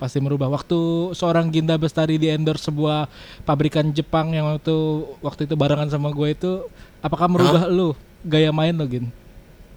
pasti 0.00 0.16
merubah 0.16 0.48
waktu 0.48 1.12
seorang 1.12 1.52
Ginda 1.52 1.76
Bestari 1.76 2.16
di 2.16 2.32
endorse 2.32 2.72
sebuah 2.72 3.04
pabrikan 3.44 3.92
Jepang 3.92 4.32
yang 4.32 4.48
waktu 4.48 5.04
waktu 5.20 5.44
itu 5.44 5.54
barengan 5.60 5.92
sama 5.92 6.08
gue 6.08 6.32
itu 6.32 6.64
apakah 7.04 7.28
merubah 7.28 7.68
lu 7.68 7.92
gaya 8.24 8.48
main 8.48 8.72
lo 8.72 8.88
Gin? 8.88 9.12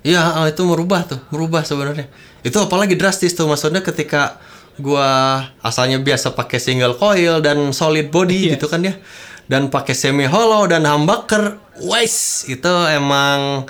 Iya, 0.03 0.19
ah, 0.19 0.47
itu 0.51 0.59
merubah 0.67 1.07
tuh, 1.07 1.19
merubah 1.31 1.63
sebenarnya. 1.63 2.11
Itu 2.43 2.59
apalagi 2.59 2.99
drastis 2.99 3.31
tuh 3.31 3.47
maksudnya 3.47 3.79
ketika 3.79 4.35
gua 4.75 5.39
asalnya 5.63 5.95
biasa 5.95 6.35
pakai 6.35 6.59
single 6.59 6.99
coil 6.99 7.39
dan 7.39 7.71
solid 7.71 8.11
body 8.11 8.51
Yes. 8.51 8.59
gitu 8.59 8.67
kan 8.67 8.83
ya. 8.83 8.99
Dan 9.47 9.71
pakai 9.71 9.95
semi 9.95 10.27
hollow 10.27 10.67
dan 10.67 10.83
humbucker, 10.83 11.55
wes 11.87 12.43
itu 12.51 12.73
emang 12.91 13.63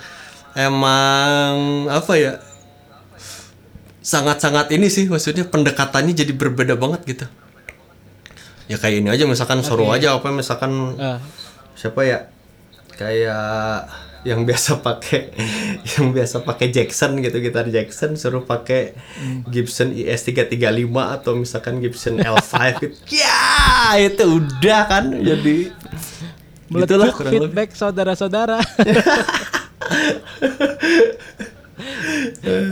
emang 0.57 1.85
apa 1.89 2.13
ya? 2.17 2.33
Sangat-sangat 4.03 4.75
ini 4.75 4.91
sih 4.91 5.07
maksudnya 5.07 5.47
pendekatannya 5.47 6.11
jadi 6.11 6.35
berbeda 6.35 6.75
banget 6.75 7.01
gitu. 7.07 7.25
Ya 8.67 8.75
kayak 8.75 8.99
ini 8.99 9.09
aja 9.11 9.23
misalkan 9.23 9.63
suruh 9.63 9.91
aja 9.91 10.15
apa 10.15 10.27
misalkan 10.31 10.95
Ah, 10.99 11.19
siapa 11.75 12.03
ya 12.03 12.27
kayak 12.99 13.87
yang 14.23 14.47
biasa 14.47 14.79
pakai 14.79 15.35
yang 15.95 16.15
biasa 16.15 16.47
pakai 16.47 16.71
Jackson 16.71 17.19
gitu 17.19 17.43
gitar 17.43 17.67
Jackson 17.67 18.15
suruh 18.15 18.47
pakai 18.47 18.95
Gibson 19.51 19.91
IS 19.91 20.23
335 20.23 20.63
atau 20.95 21.35
misalkan 21.35 21.83
Gibson 21.83 22.23
L5 22.23 22.53
gitu. 22.79 22.95
ya 23.23 23.99
itu 23.99 24.23
udah 24.23 24.81
kan 24.87 25.11
jadi 25.11 25.75
kurang 26.71 26.87
lebih. 26.87 27.51
feedback 27.51 27.69
saudara-saudara. 27.75 28.59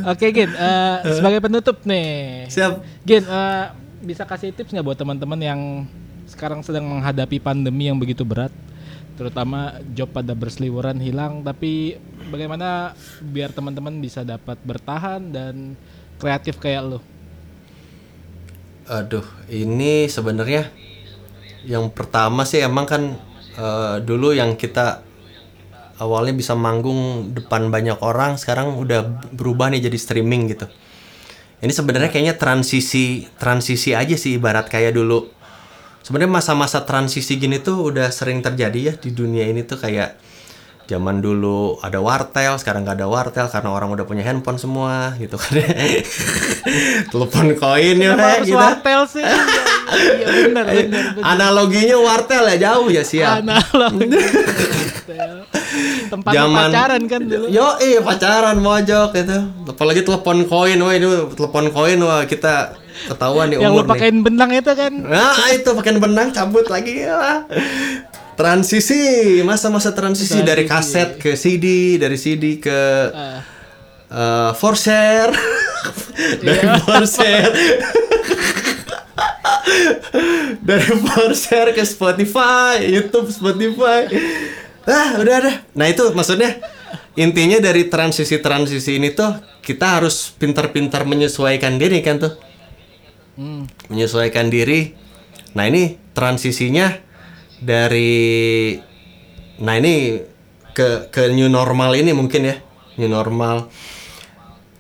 Oke 0.08 0.32
Gin, 0.32 0.52
eh, 0.52 0.98
sebagai 1.16 1.40
penutup 1.44 1.84
nih, 1.88 2.46
siap. 2.48 2.84
Gin 3.04 3.24
eh, 3.26 3.66
bisa 4.02 4.26
kasih 4.26 4.52
tips 4.52 4.74
nggak 4.74 4.86
buat 4.86 5.00
teman-teman 5.00 5.40
yang 5.40 5.62
sekarang 6.26 6.64
sedang 6.64 6.88
menghadapi 6.88 7.44
pandemi 7.44 7.92
yang 7.92 8.00
begitu 8.00 8.24
berat, 8.24 8.52
terutama 9.20 9.78
job 9.92 10.10
pada 10.10 10.32
berseliweran 10.32 10.98
hilang, 10.98 11.44
tapi 11.44 12.00
bagaimana 12.32 12.96
biar 13.20 13.52
teman-teman 13.52 14.00
bisa 14.00 14.24
dapat 14.24 14.56
bertahan 14.64 15.22
dan 15.30 15.76
kreatif 16.18 16.58
kayak 16.58 16.84
lo? 16.88 17.00
Aduh, 18.88 19.24
ini 19.52 20.08
sebenarnya 20.10 20.72
yang 21.68 21.94
pertama 21.94 22.42
sih 22.48 22.64
emang 22.64 22.88
kan 22.90 23.04
eh, 23.60 23.96
dulu 24.02 24.34
yang 24.34 24.58
kita 24.58 25.06
awalnya 26.02 26.34
bisa 26.34 26.58
manggung 26.58 27.30
depan 27.38 27.70
banyak 27.70 28.02
orang, 28.02 28.42
sekarang 28.42 28.74
udah 28.82 29.30
berubah 29.30 29.70
nih 29.70 29.86
jadi 29.86 29.98
streaming 30.02 30.50
gitu. 30.50 30.66
Ini 31.62 31.70
sebenarnya 31.70 32.10
kayaknya 32.10 32.42
transisi 32.42 33.30
transisi 33.38 33.94
aja 33.94 34.18
sih 34.18 34.42
ibarat 34.42 34.66
kayak 34.66 34.98
dulu 34.98 35.30
sebenarnya 36.02 36.34
masa-masa 36.34 36.82
transisi 36.82 37.38
gini 37.38 37.62
tuh 37.62 37.94
udah 37.94 38.10
sering 38.10 38.42
terjadi 38.42 38.80
ya 38.82 38.94
di 38.98 39.14
dunia 39.14 39.46
ini 39.46 39.62
tuh 39.62 39.78
kayak 39.78 40.18
zaman 40.90 41.24
dulu 41.24 41.80
ada 41.80 42.04
wartel 42.04 42.60
sekarang 42.60 42.84
nggak 42.84 43.00
ada 43.00 43.08
wartel 43.08 43.48
karena 43.48 43.70
orang 43.72 43.96
udah 43.96 44.04
punya 44.04 44.28
handphone 44.28 44.60
semua 44.60 45.16
gitu 45.22 45.40
kan 45.40 45.56
telepon 47.14 47.56
koin 47.56 47.96
ya 47.96 48.18
harus 48.18 48.50
gitu. 48.50 48.60
wartel 48.60 49.02
sih? 49.08 49.24
Iya, 49.24 50.52
benar, 50.52 50.66
benar, 50.74 51.04
benar. 51.16 51.24
analoginya 51.24 51.96
wartel 51.96 52.44
ya 52.44 52.58
jauh 52.60 52.90
ya 52.92 53.04
siap 53.08 53.40
Analog. 53.46 53.94
Wartel. 54.04 55.36
Tempat 56.08 56.32
Zaman- 56.32 56.68
pacaran 56.68 57.02
kan 57.06 57.22
dulu. 57.24 57.46
Yo, 57.48 57.68
iya 57.80 58.00
pacaran 58.00 58.58
mojok 58.58 59.10
itu. 59.14 59.38
Apalagi 59.66 60.02
telepon 60.02 60.44
koin, 60.44 60.78
wah 60.78 60.92
itu 60.92 61.08
telepon 61.34 61.66
koin 61.70 62.00
wah 62.00 62.24
kita 62.24 62.76
ketahuan 63.08 63.48
nih 63.48 63.58
Yang 63.58 63.64
lu 63.66 63.74
umur 63.74 63.84
nih. 63.84 63.92
pakein 63.92 64.18
benang 64.20 64.50
itu 64.52 64.72
kan. 64.72 64.94
Nah, 64.94 65.48
itu 65.50 65.70
pakai 65.70 65.92
benang 65.98 66.30
cabut 66.30 66.68
lagi 66.68 67.02
ya. 67.02 67.48
Transisi, 68.34 69.02
masa-masa 69.42 69.92
transisi, 69.92 70.42
dari 70.42 70.66
kaset 70.66 71.16
ke 71.16 71.34
CD, 71.34 71.96
dari 71.96 72.16
CD 72.16 72.58
ke 72.58 72.80
Ah. 73.12 73.40
eh 74.10 74.52
for 74.54 74.76
share. 74.76 75.32
dari 76.42 76.60
Iya. 76.60 76.78
for 76.80 77.04
share. 77.06 77.52
dari 80.62 80.84
for 81.02 81.32
share 81.34 81.72
ke 81.72 81.84
Spotify, 81.84 82.82
YouTube, 82.84 83.30
Spotify. 83.30 84.08
Ah, 84.90 85.18
udah 85.22 85.36
ada. 85.38 85.52
Nah, 85.78 85.86
itu 85.90 86.10
maksudnya 86.14 86.58
intinya 87.14 87.60
dari 87.60 87.92
transisi-transisi 87.92 88.98
ini 88.98 89.14
tuh 89.14 89.36
kita 89.62 90.02
harus 90.02 90.34
pintar-pintar 90.40 91.06
menyesuaikan 91.06 91.78
diri 91.78 92.02
kan 92.02 92.18
tuh 92.18 92.34
Hmm. 93.32 93.64
menyesuaikan 93.88 94.52
diri. 94.52 94.92
Nah 95.56 95.64
ini 95.64 95.96
transisinya 96.12 97.00
dari, 97.64 98.76
nah 99.64 99.80
ini 99.80 100.20
ke 100.76 101.08
ke 101.12 101.32
new 101.32 101.48
normal 101.48 101.96
ini 101.96 102.12
mungkin 102.12 102.44
ya 102.44 102.56
new 103.00 103.08
normal. 103.08 103.72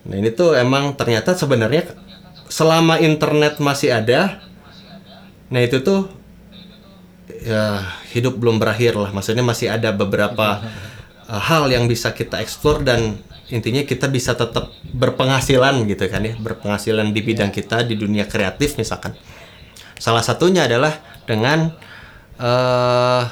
Nah 0.03 0.15
ini 0.19 0.29
tuh 0.35 0.55
emang 0.59 0.99
ternyata 0.99 1.31
sebenarnya 1.31 1.95
selama 2.51 2.99
internet 2.99 3.63
masih 3.63 3.95
ada, 3.95 4.43
nah 5.47 5.63
itu 5.63 5.79
tuh 5.79 6.11
ya 7.39 7.85
hidup 8.11 8.35
belum 8.35 8.59
berakhir 8.59 8.99
lah. 8.99 9.11
Maksudnya 9.15 9.45
masih 9.45 9.71
ada 9.71 9.95
beberapa 9.95 10.59
uh, 11.29 11.41
hal 11.49 11.71
yang 11.71 11.87
bisa 11.87 12.11
kita 12.11 12.43
explore 12.43 12.83
dan 12.83 13.19
intinya 13.51 13.83
kita 13.83 14.07
bisa 14.07 14.35
tetap 14.35 14.71
berpenghasilan 14.95 15.83
gitu 15.87 16.07
kan 16.07 16.23
ya, 16.23 16.35
berpenghasilan 16.39 17.11
di 17.11 17.21
bidang 17.23 17.51
kita 17.51 17.83
di 17.83 17.99
dunia 17.99 18.27
kreatif 18.27 18.79
misalkan. 18.79 19.15
Salah 19.99 20.25
satunya 20.25 20.65
adalah 20.65 20.97
dengan 21.29 21.71
eh 22.41 23.25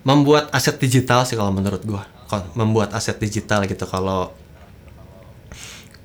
membuat 0.00 0.48
aset 0.56 0.80
digital 0.80 1.28
sih 1.28 1.36
kalau 1.36 1.52
menurut 1.52 1.84
gua. 1.84 2.08
Membuat 2.54 2.94
aset 2.94 3.18
digital 3.18 3.66
gitu 3.66 3.84
kalau 3.84 4.32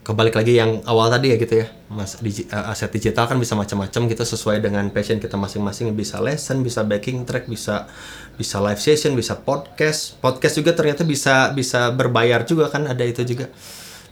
kebalik 0.06 0.38
lagi 0.38 0.62
yang 0.62 0.86
awal 0.86 1.10
tadi 1.10 1.34
ya 1.34 1.38
gitu 1.41 1.66
ya. 1.66 1.68
Mas 1.89 2.22
digi- 2.22 2.45
eh, 2.45 2.66
aset 2.70 2.93
digital 2.93 3.26
kan 3.26 3.41
bisa 3.41 3.58
macam-macam 3.58 4.06
gitu 4.06 4.22
sesuai 4.22 4.62
dengan 4.62 4.86
passion 4.93 5.18
kita 5.18 5.34
masing-masing. 5.34 5.97
Bisa 5.97 6.22
lesson 6.22 6.62
bisa 6.62 6.86
backing 6.86 7.26
track 7.26 7.49
bisa 7.49 7.89
bisa 8.38 8.62
live 8.62 8.78
session 8.78 9.18
bisa 9.18 9.34
podcast. 9.41 10.22
Podcast 10.22 10.62
juga 10.62 10.78
ternyata 10.78 11.01
bisa 11.01 11.49
bisa 11.58 11.89
berbayar 11.89 12.45
juga 12.45 12.70
kan 12.70 12.86
ada 12.86 13.01
itu 13.01 13.26
juga. 13.26 13.49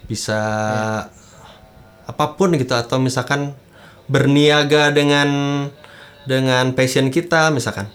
Bisa 0.09 0.39
apa 2.03 2.25
pun 2.35 2.57
gitu 2.57 2.73
atau 2.73 2.97
misalkan 2.97 3.53
berniaga 4.09 4.89
dengan 4.89 5.29
dengan 6.25 6.73
passion 6.73 7.13
kita 7.13 7.53
misalkan. 7.53 7.85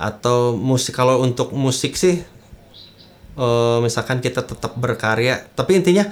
Atau 0.00 0.56
musik 0.56 0.96
kalau 0.96 1.20
untuk 1.20 1.52
musik 1.52 2.00
sih 2.00 2.24
eh, 3.36 3.78
misalkan 3.84 4.24
kita 4.24 4.40
tetap 4.40 4.72
berkarya. 4.80 5.44
Tapi 5.52 5.76
intinya 5.76 6.08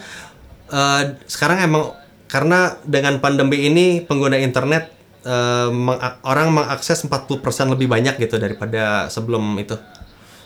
eh, 0.71 1.03
sekarang 1.27 1.66
emang 1.66 1.85
karena 2.31 2.79
dengan 2.87 3.18
pandemi 3.18 3.66
ini 3.66 4.01
pengguna 4.07 4.39
internet 4.39 4.91
eh, 5.27 5.68
meng- 5.71 6.01
orang 6.25 6.55
mengakses 6.55 7.03
40% 7.05 7.75
lebih 7.75 7.91
banyak 7.91 8.16
gitu 8.23 8.39
daripada 8.39 9.11
sebelum 9.11 9.59
itu 9.59 9.77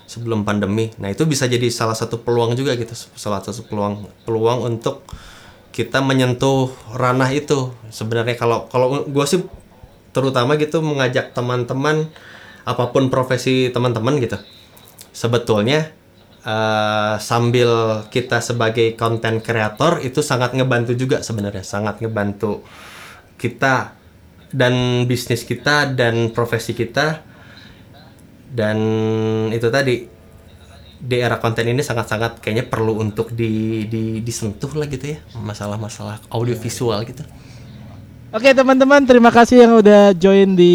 sebelum 0.05 0.45
pandemi. 0.45 0.93
Nah 1.01 1.09
itu 1.09 1.25
bisa 1.25 1.49
jadi 1.49 1.65
salah 1.73 1.97
satu 1.97 2.21
peluang 2.21 2.57
juga 2.57 2.77
gitu 2.77 2.93
salah 3.17 3.41
satu 3.41 3.65
peluang 3.65 4.05
peluang 4.29 4.65
untuk 4.65 5.05
kita 5.73 6.05
menyentuh 6.05 6.73
ranah 6.97 7.29
itu. 7.33 7.73
Sebenarnya 7.89 8.37
kalau 8.37 8.69
kalau 8.69 9.05
gue 9.05 9.27
sih 9.29 9.41
terutama 10.15 10.55
gitu 10.57 10.79
mengajak 10.81 11.35
teman-teman 11.35 12.09
apa 12.65 12.89
pun 12.95 13.13
profesi 13.13 13.69
teman-teman 13.69 14.17
gitu 14.23 14.41
sebetulnya 15.13 15.93
eh, 16.45 17.17
sambil 17.19 17.71
kita 18.13 18.39
sebagai 18.45 18.95
konten 18.95 19.41
kreator 19.41 20.05
itu 20.05 20.21
sangat 20.21 20.53
ngebantu 20.53 20.93
juga 20.95 21.25
sebenarnya 21.25 21.65
sangat 21.65 22.05
ngebantu 22.05 22.63
kita 23.41 23.97
dan 24.55 25.05
bisnis 25.11 25.43
kita 25.43 25.91
dan 25.93 26.31
profesi 26.31 26.77
kita. 26.77 27.35
Dan 28.55 28.79
itu 29.51 29.67
tadi 29.67 30.15
di 31.05 31.17
era 31.21 31.37
konten 31.37 31.69
ini 31.69 31.85
sangat-sangat 31.85 32.41
kayaknya 32.41 32.65
perlu 32.65 32.97
untuk 32.97 33.35
di, 33.37 33.85
di 33.91 34.25
disentuh 34.25 34.73
lah 34.73 34.89
gitu 34.89 35.13
ya 35.13 35.19
masalah-masalah 35.37 36.33
audiovisual 36.33 37.05
gitu 37.05 37.21
Oke 38.35 38.51
teman-teman, 38.51 38.99
terima 39.07 39.31
kasih 39.31 39.63
yang 39.63 39.79
udah 39.79 40.11
join 40.11 40.59
di 40.59 40.75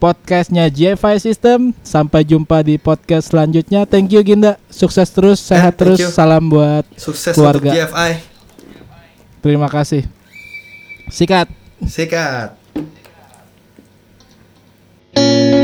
podcastnya 0.00 0.64
GFI 0.72 1.20
System. 1.20 1.76
Sampai 1.84 2.24
jumpa 2.24 2.64
di 2.64 2.80
podcast 2.80 3.36
selanjutnya. 3.36 3.84
Thank 3.84 4.16
you 4.16 4.24
Ginda, 4.24 4.56
sukses 4.72 5.12
terus, 5.12 5.44
eh, 5.44 5.52
sehat 5.52 5.76
yeah, 5.76 5.80
terus. 5.84 6.00
You. 6.00 6.08
Salam 6.08 6.48
buat 6.48 6.88
sukses 6.96 7.36
keluarga. 7.36 7.68
Untuk 7.68 7.92
GFI. 7.92 8.12
Terima 9.44 9.68
kasih. 9.68 10.08
Sikat. 11.12 11.52
Sikat. 11.84 12.56
Sikat. 15.12 15.57